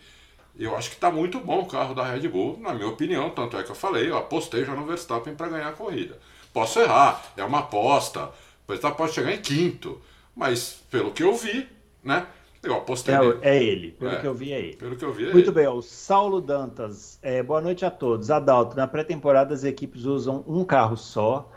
Eu 0.60 0.76
acho 0.76 0.90
que 0.90 0.96
está 0.96 1.10
muito 1.10 1.40
bom 1.40 1.62
o 1.62 1.66
carro 1.66 1.96
da 1.96 2.04
Red 2.04 2.28
Bull, 2.28 2.60
na 2.60 2.74
minha 2.74 2.88
opinião. 2.88 3.30
Tanto 3.32 3.58
é 3.58 3.64
que 3.64 3.72
eu 3.72 3.76
falei, 3.76 4.10
eu 4.10 4.18
apostei 4.18 4.64
já 4.64 4.76
no 4.76 4.86
Verstappen 4.86 5.36
para 5.36 5.50
ganhar 5.50 5.70
a 5.70 5.74
corrida. 5.74 6.20
Posso 6.54 6.80
errar, 6.80 7.34
é 7.36 7.44
uma 7.44 7.60
aposta. 7.60 8.26
O 8.26 8.68
Verstappen 8.68 8.98
pode 8.98 9.14
chegar 9.14 9.34
em 9.34 9.42
quinto. 9.42 10.00
Mas 10.36 10.84
pelo 10.92 11.12
que 11.12 11.24
eu 11.24 11.36
vi, 11.36 11.68
né? 12.04 12.28
Eu 12.64 12.76
apostei 12.78 13.14
É, 13.16 13.20
é 13.58 13.64
ele, 13.64 13.92
pelo 13.92 14.12
É. 14.12 14.20
que 14.20 14.28
eu 14.28 14.34
vi 14.34 14.52
é 14.54 14.60
ele. 14.60 14.76
Pelo 14.76 14.96
que 14.96 15.06
eu 15.06 15.14
vi, 15.14 15.30
é 15.30 15.34
Muito 15.34 15.50
ele. 15.50 15.56
bem, 15.56 15.68
ó, 15.68 15.76
o 15.76 15.82
Saulo 15.82 16.42
Dantas. 16.42 17.20
É, 17.22 17.42
boa 17.44 17.62
noite 17.62 17.86
a 17.86 17.92
todos. 17.92 18.30
Adalto, 18.32 18.76
na 18.76 18.88
pré-temporada 18.88 19.54
as 19.54 19.64
equipes 19.64 20.04
usam 20.06 20.44
um 20.48 20.64
carro 20.66 20.98
só. 20.98 21.50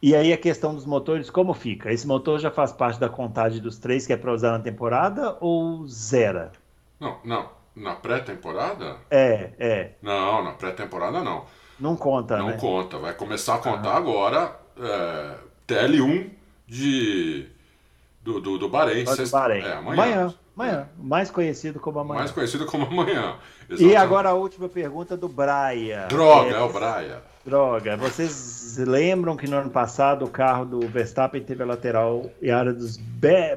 E 0.00 0.14
aí 0.14 0.32
a 0.32 0.38
questão 0.38 0.74
dos 0.74 0.86
motores, 0.86 1.28
como 1.28 1.52
fica? 1.54 1.92
Esse 1.92 2.06
motor 2.06 2.38
já 2.38 2.50
faz 2.50 2.72
parte 2.72 3.00
da 3.00 3.08
contagem 3.08 3.60
dos 3.60 3.78
três 3.78 4.06
que 4.06 4.12
é 4.12 4.16
para 4.16 4.32
usar 4.32 4.52
na 4.52 4.60
temporada 4.60 5.36
ou 5.40 5.86
zera? 5.86 6.52
Não, 7.00 7.18
não. 7.24 7.48
Na 7.74 7.94
pré-temporada? 7.94 8.96
É, 9.10 9.50
é. 9.58 9.90
Não, 10.02 10.42
na 10.42 10.52
pré-temporada 10.52 11.22
não. 11.22 11.44
Não 11.78 11.96
conta, 11.96 12.36
Não 12.38 12.46
né? 12.48 12.56
conta. 12.60 12.98
Vai 12.98 13.14
começar 13.14 13.54
a 13.56 13.58
contar 13.58 13.96
agora 13.96 14.56
é, 14.76 15.34
TL1 15.68 16.30
de, 16.66 17.46
do, 18.32 18.40
do, 18.40 18.58
do 18.58 18.68
Bahrein. 18.68 19.04
Pode 19.04 19.16
sexta- 19.16 19.38
Bahrein. 19.38 19.62
É, 19.64 19.72
amanhã. 19.74 19.92
amanhã, 20.02 20.34
amanhã. 20.56 20.88
Mais 20.98 21.30
conhecido 21.30 21.80
como 21.80 21.98
amanhã. 22.00 22.18
Mais 22.20 22.30
conhecido 22.30 22.66
como 22.66 22.84
amanhã. 22.86 23.36
E 23.68 23.72
Exatamente. 23.74 23.96
agora 23.96 24.28
a 24.30 24.34
última 24.34 24.68
pergunta 24.68 25.16
do 25.16 25.28
Brian. 25.28 26.06
Droga, 26.08 26.50
É, 26.50 26.58
é 26.58 26.60
o 26.60 26.72
Braia. 26.72 27.22
Droga, 27.44 27.96
vocês 27.96 28.76
lembram 28.78 29.34
que 29.36 29.48
no 29.48 29.56
ano 29.56 29.70
passado 29.70 30.24
o 30.26 30.28
carro 30.28 30.66
do 30.66 30.80
Verstappen 30.80 31.42
teve 31.42 31.62
a 31.62 31.66
lateral 31.66 32.30
e 32.42 32.50
a 32.50 32.58
área 32.58 32.72
dos 32.74 32.98
ba- 32.98 33.56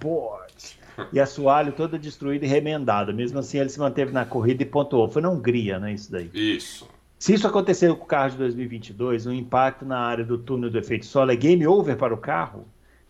boards 0.00 0.76
e 1.12 1.20
assoalho 1.20 1.72
toda 1.72 1.96
destruída 1.98 2.44
e 2.44 2.48
remendada. 2.48 3.12
Mesmo 3.12 3.38
assim, 3.38 3.58
ele 3.58 3.68
se 3.68 3.78
manteve 3.78 4.12
na 4.12 4.24
corrida 4.24 4.62
e 4.62 4.66
pontuou. 4.66 5.08
Foi 5.08 5.22
na 5.22 5.30
Hungria, 5.30 5.78
né? 5.78 5.92
Isso 5.92 6.10
daí. 6.10 6.28
Isso. 6.34 6.88
Se 7.18 7.34
isso 7.34 7.46
acontecer 7.46 7.92
com 7.94 8.04
o 8.04 8.06
carro 8.06 8.30
de 8.30 8.36
2022, 8.38 9.26
o 9.26 9.32
impacto 9.32 9.84
na 9.84 9.98
área 9.98 10.24
do 10.24 10.38
túnel 10.38 10.70
do 10.70 10.78
efeito 10.78 11.06
solo 11.06 11.30
é 11.32 11.36
game 11.36 11.66
over 11.66 11.96
para 11.96 12.14
o 12.14 12.16
carro. 12.18 12.64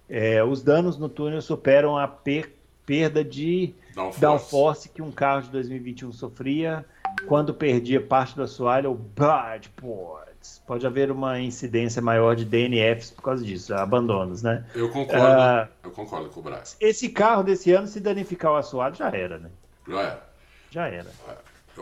É, 0.09 0.43
os 0.43 0.63
danos 0.63 0.97
no 0.99 1.09
túnel 1.09 1.41
superam 1.43 1.97
a 1.99 2.09
per- 2.09 2.53
perda 2.87 3.23
de 3.25 3.75
Downforce. 3.95 4.21
downforce 4.21 4.89
que 4.89 5.03
um 5.03 5.11
carro 5.13 5.43
de 5.43 5.51
2021 5.51 6.13
sofria 6.13 6.85
quando 7.27 7.53
perdia 7.53 8.01
parte 8.01 8.35
do 8.35 8.43
assoalho 8.43 8.91
ou 8.91 8.95
boards. 8.97 10.63
Pode 10.67 10.87
haver 10.87 11.11
uma 11.11 11.41
incidência 11.41 12.01
maior 12.01 12.35
de 12.37 12.45
DNFs 12.45 13.11
por 13.11 13.23
causa 13.23 13.45
disso, 13.45 13.75
abandonos, 13.75 14.43
né? 14.43 14.65
Eu 14.75 14.89
concordo. 14.89 15.23
Ah. 15.23 15.69
Eu 15.83 15.91
concordo 15.91 16.29
com 16.31 16.41
o 16.41 16.43
Braia. 16.43 16.63
Esse 16.81 17.09
carro 17.11 17.43
desse 17.43 17.73
ano, 17.73 17.87
se 17.87 18.01
danificar 18.01 18.53
o 18.53 18.57
assoalho, 18.57 18.95
já 18.95 19.11
era, 19.11 19.39
né? 19.39 19.51
Já 19.89 20.01
era. 20.01 20.23
Já 20.71 20.87
era. 20.89 21.07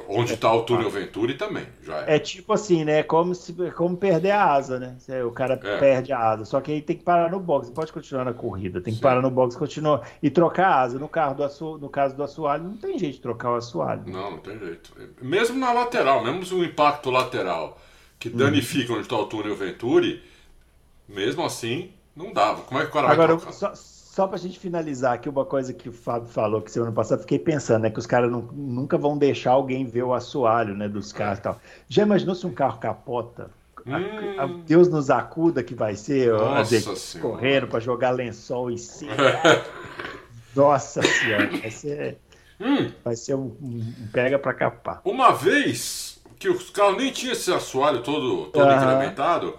Onde 0.08 0.34
está 0.34 0.52
o 0.52 0.62
túnel 0.64 0.90
Venturi 0.90 1.34
também. 1.34 1.66
Já 1.82 1.96
era. 1.98 2.12
É 2.14 2.18
tipo 2.18 2.52
assim, 2.52 2.84
né? 2.84 3.02
Como, 3.02 3.34
se, 3.34 3.52
como 3.72 3.96
perder 3.96 4.30
a 4.32 4.52
asa, 4.52 4.78
né? 4.78 4.96
Se 4.98 5.22
O 5.22 5.32
cara 5.32 5.54
É. 5.62 5.78
perde 5.78 6.12
a 6.12 6.18
asa. 6.18 6.44
Só 6.44 6.60
que 6.60 6.72
aí 6.72 6.82
tem 6.82 6.96
que 6.96 7.02
parar 7.04 7.30
no 7.30 7.40
box. 7.40 7.68
Não 7.68 7.74
pode 7.74 7.92
continuar 7.92 8.24
na 8.24 8.34
corrida. 8.34 8.80
Tem 8.80 8.92
que 8.92 8.98
Sim. 8.98 9.02
parar 9.02 9.22
no 9.22 9.30
box 9.30 9.56
continuar, 9.56 10.08
e 10.22 10.30
trocar 10.30 10.66
a 10.68 10.80
asa. 10.82 10.98
No, 10.98 11.08
carro 11.08 11.34
do 11.34 11.44
asso... 11.44 11.78
no 11.78 11.88
caso 11.88 12.16
do 12.16 12.22
assoalho, 12.22 12.64
não 12.64 12.76
tem 12.76 12.98
jeito 12.98 13.14
de 13.16 13.20
trocar 13.20 13.50
o 13.52 13.54
assoalho. 13.56 14.02
Não, 14.06 14.32
não 14.32 14.38
tem 14.38 14.58
jeito. 14.58 14.92
Mesmo 15.22 15.58
na 15.58 15.72
lateral, 15.72 16.22
mesmo 16.24 16.58
o 16.58 16.64
impacto 16.64 17.10
lateral 17.10 17.78
que 18.18 18.28
Hum. 18.28 18.36
danifica 18.36 18.92
onde 18.92 19.02
está 19.02 19.16
o 19.16 19.26
túnel 19.26 19.54
Venturi, 19.56 20.22
mesmo 21.08 21.44
assim, 21.44 21.90
não 22.14 22.32
dava. 22.32 22.62
Como 22.62 22.80
é 22.80 22.84
que 22.84 22.90
o 22.90 22.92
cara 22.92 23.08
vai 23.08 23.14
Agora, 23.14 23.36
trocar? 23.36 23.52
só, 23.52 23.72
só 24.16 24.26
pra 24.26 24.38
gente 24.38 24.58
finalizar 24.58 25.12
aqui, 25.12 25.28
uma 25.28 25.44
coisa 25.44 25.74
que 25.74 25.90
o 25.90 25.92
Fábio 25.92 26.26
falou 26.26 26.62
que 26.62 26.70
semana 26.70 26.90
passada, 26.90 27.20
fiquei 27.20 27.38
pensando, 27.38 27.82
né? 27.82 27.90
Que 27.90 27.98
os 27.98 28.06
caras 28.06 28.30
nunca 28.30 28.96
vão 28.96 29.18
deixar 29.18 29.50
alguém 29.50 29.84
ver 29.84 30.04
o 30.04 30.14
assoalho, 30.14 30.74
né? 30.74 30.88
Dos 30.88 31.12
carros 31.12 31.38
e 31.38 31.42
tal. 31.42 31.60
Já 31.86 32.02
imaginou 32.02 32.34
se 32.34 32.46
um 32.46 32.52
carro 32.54 32.78
capota? 32.78 33.50
A- 33.86 33.98
Hum. 33.98 34.34
a- 34.38 34.46
Deus 34.66 34.88
nos 34.88 35.10
acuda 35.10 35.62
que 35.62 35.74
vai 35.74 35.94
ser 35.96 36.32
Nossa 36.32 37.18
correndo 37.20 37.66
para 37.68 37.78
jogar 37.78 38.10
lençol 38.12 38.70
em 38.70 38.78
cima. 38.78 39.12
Nossa 40.56 41.02
senhora, 41.02 41.50
vai 41.60 41.70
ser, 41.70 42.16
Hum, 42.58 42.90
vai 43.04 43.14
ser 43.16 43.34
um, 43.34 43.54
um- 43.60 43.94
pega 44.14 44.38
para 44.38 44.54
capar. 44.54 45.02
uma 45.04 45.30
vez 45.32 46.18
que 46.38 46.48
os 46.48 46.70
carros 46.70 46.96
nem 46.96 47.12
tinham 47.12 47.32
esse 47.34 47.52
assoalho 47.52 48.02
todo, 48.02 48.46
todo 48.46 48.72
incrementado, 48.72 49.54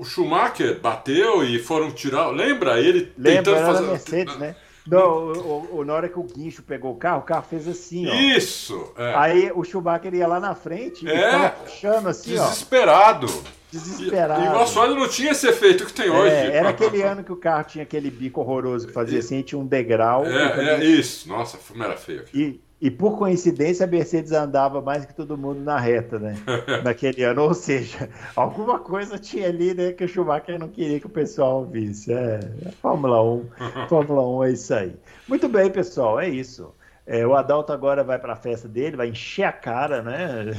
o 0.00 0.04
Schumacher 0.04 0.78
bateu 0.80 1.44
e 1.44 1.58
foram 1.58 1.90
tirar. 1.90 2.28
Lembra? 2.30 2.80
Ele 2.80 3.12
Lembra, 3.16 3.42
tentando 3.42 3.66
fazer. 3.66 3.86
Mercedes, 3.86 4.36
né? 4.38 4.56
Não, 4.86 5.32
o, 5.32 5.78
o- 5.78 5.84
na 5.84 5.94
hora 5.94 6.08
que 6.08 6.18
o 6.18 6.24
guincho 6.24 6.62
pegou 6.62 6.92
o 6.92 6.96
carro, 6.96 7.20
o 7.20 7.22
carro 7.22 7.44
fez 7.48 7.68
assim, 7.68 8.08
ó. 8.08 8.14
Isso! 8.14 8.92
é. 8.96 9.14
Aí 9.16 9.52
o 9.54 9.62
Schumacher 9.62 10.12
ia 10.12 10.26
lá 10.26 10.40
na 10.40 10.54
frente 10.56 11.04
e 11.04 11.08
É. 11.08 11.24
ficava 11.24 11.50
puxando 11.50 12.06
assim, 12.08 12.36
ó. 12.36 12.44
Desesperado. 12.48 13.26
E, 13.72 13.76
Desesperado. 13.76 14.44
e 14.44 14.48
o 14.48 14.60
assoalho 14.60 14.94
não 14.96 15.08
tinha 15.08 15.30
esse 15.32 15.46
efeito 15.48 15.86
que 15.86 15.92
tem 15.92 16.10
hoje. 16.10 16.34
É, 16.34 16.56
era 16.56 16.68
aquele 16.70 17.00
ano 17.02 17.22
que 17.24 17.32
o 17.32 17.36
carro 17.36 17.64
tinha 17.64 17.84
aquele 17.84 18.10
bico 18.10 18.40
horroroso 18.40 18.86
que 18.88 18.92
fazia 18.92 19.20
assim, 19.20 19.40
tinha 19.42 19.58
um 19.58 19.64
degrau. 19.66 20.26
É, 20.26 20.80
é 20.80 20.84
isso. 20.84 21.28
Nossa, 21.28 21.56
como 21.66 21.82
era 21.82 21.96
feio 21.96 22.20
aqui. 22.20 22.38
E, 22.38 22.60
e 22.82 22.90
por 22.90 23.16
coincidência 23.16 23.84
a 23.84 23.86
Mercedes 23.86 24.32
andava 24.32 24.82
mais 24.82 25.06
que 25.06 25.14
todo 25.14 25.38
mundo 25.38 25.60
na 25.60 25.78
reta, 25.78 26.18
né? 26.18 26.34
Naquele 26.82 27.22
ano. 27.22 27.42
Ou 27.42 27.54
seja, 27.54 28.10
alguma 28.34 28.80
coisa 28.80 29.16
tinha 29.20 29.46
ali, 29.46 29.72
né? 29.72 29.92
Que 29.92 30.02
o 30.02 30.08
Schumacher 30.08 30.58
não 30.58 30.66
queria 30.68 30.98
que 30.98 31.06
o 31.06 31.10
pessoal 31.10 31.64
visse. 31.64 32.12
É, 32.12 32.40
é 32.66 32.72
Fórmula 32.72 33.22
1. 33.22 33.50
Fórmula 33.88 34.26
1 34.40 34.44
é 34.44 34.50
isso 34.50 34.74
aí. 34.74 34.96
Muito 35.28 35.48
bem, 35.48 35.70
pessoal, 35.70 36.18
é 36.18 36.28
isso. 36.28 36.74
É, 37.06 37.24
o 37.24 37.36
Adalto 37.36 37.72
agora 37.72 38.02
vai 38.02 38.18
para 38.18 38.32
a 38.32 38.36
festa 38.36 38.66
dele, 38.66 38.96
vai 38.96 39.10
encher 39.10 39.44
a 39.44 39.52
cara, 39.52 40.02
né? 40.02 40.50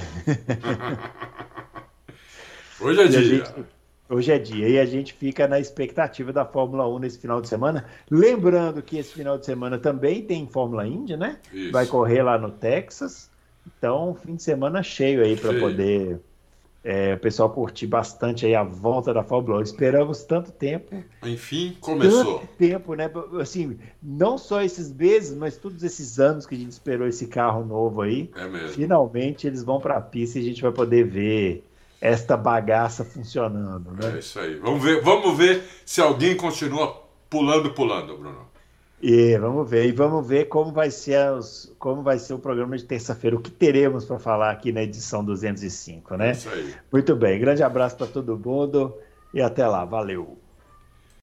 Hoje 2.79 3.01
é 3.01 3.07
dia. 3.07 3.43
Hoje 4.13 4.31
é 4.31 4.37
dia. 4.37 4.69
E 4.69 4.79
a 4.79 4.85
gente 4.85 5.13
fica 5.13 5.47
na 5.47 5.59
expectativa 5.59 6.31
da 6.31 6.45
Fórmula 6.45 6.87
1 6.87 6.99
nesse 6.99 7.17
final 7.17 7.41
de 7.41 7.47
semana. 7.47 7.85
Lembrando 8.11 8.81
que 8.81 8.97
esse 8.97 9.11
final 9.11 9.37
de 9.37 9.45
semana 9.45 9.79
também 9.79 10.21
tem 10.21 10.47
Fórmula 10.47 10.87
Indy, 10.87 11.17
né? 11.17 11.39
Isso. 11.51 11.71
Vai 11.71 11.87
correr 11.87 12.21
lá 12.21 12.37
no 12.37 12.51
Texas. 12.51 13.31
Então, 13.65 14.15
fim 14.23 14.35
de 14.35 14.43
semana 14.43 14.83
cheio 14.83 15.23
aí 15.23 15.35
para 15.35 15.57
poder 15.57 16.19
é, 16.83 17.13
o 17.13 17.17
pessoal 17.17 17.49
curtir 17.49 17.87
bastante 17.87 18.45
aí 18.45 18.53
a 18.53 18.61
volta 18.61 19.13
da 19.13 19.23
Fórmula 19.23 19.59
1. 19.59 19.63
Esperamos 19.63 20.23
tanto 20.23 20.51
tempo. 20.51 21.03
Enfim, 21.23 21.75
começou. 21.79 22.39
Tanto 22.39 22.47
tempo, 22.57 22.93
né? 22.93 23.09
Assim, 23.41 23.79
não 24.01 24.37
só 24.37 24.61
esses 24.61 24.93
meses, 24.93 25.35
mas 25.35 25.57
todos 25.57 25.81
esses 25.81 26.19
anos 26.19 26.45
que 26.45 26.53
a 26.53 26.57
gente 26.57 26.71
esperou 26.71 27.07
esse 27.07 27.25
carro 27.25 27.65
novo 27.65 28.01
aí. 28.01 28.29
É 28.35 28.47
mesmo. 28.47 28.69
Finalmente 28.69 29.47
eles 29.47 29.63
vão 29.63 29.79
para 29.79 29.97
a 29.97 30.01
pista 30.01 30.37
e 30.37 30.41
a 30.41 30.45
gente 30.45 30.61
vai 30.61 30.71
poder 30.71 31.03
ver 31.05 31.63
esta 32.03 32.35
bagaça 32.35 33.05
funcionando, 33.05 33.91
né? 33.91 34.15
É 34.15 34.19
isso 34.19 34.37
aí. 34.37 34.57
Vamos 34.57 34.83
ver, 34.83 35.01
vamos 35.01 35.37
ver 35.37 35.63
se 35.85 36.01
alguém 36.01 36.35
continua 36.35 37.01
pulando, 37.29 37.73
pulando, 37.73 38.17
Bruno. 38.17 38.45
E 39.01 39.37
vamos 39.37 39.69
ver, 39.69 39.85
e 39.85 39.93
vamos 39.93 40.27
ver 40.27 40.49
como 40.49 40.73
vai 40.73 40.91
ser 40.91 41.31
os, 41.31 41.73
como 41.79 42.03
vai 42.03 42.19
ser 42.19 42.33
o 42.33 42.39
programa 42.39 42.77
de 42.77 42.83
terça-feira, 42.83 43.37
o 43.37 43.39
que 43.39 43.49
teremos 43.49 44.03
para 44.03 44.19
falar 44.19 44.51
aqui 44.51 44.73
na 44.73 44.83
edição 44.83 45.23
205, 45.23 46.17
né? 46.17 46.31
Isso 46.31 46.49
aí. 46.49 46.75
Muito 46.91 47.15
bem, 47.15 47.39
grande 47.39 47.63
abraço 47.63 47.95
para 47.95 48.07
todo 48.07 48.37
mundo 48.37 48.93
e 49.33 49.41
até 49.41 49.65
lá, 49.65 49.85
valeu. 49.85 50.37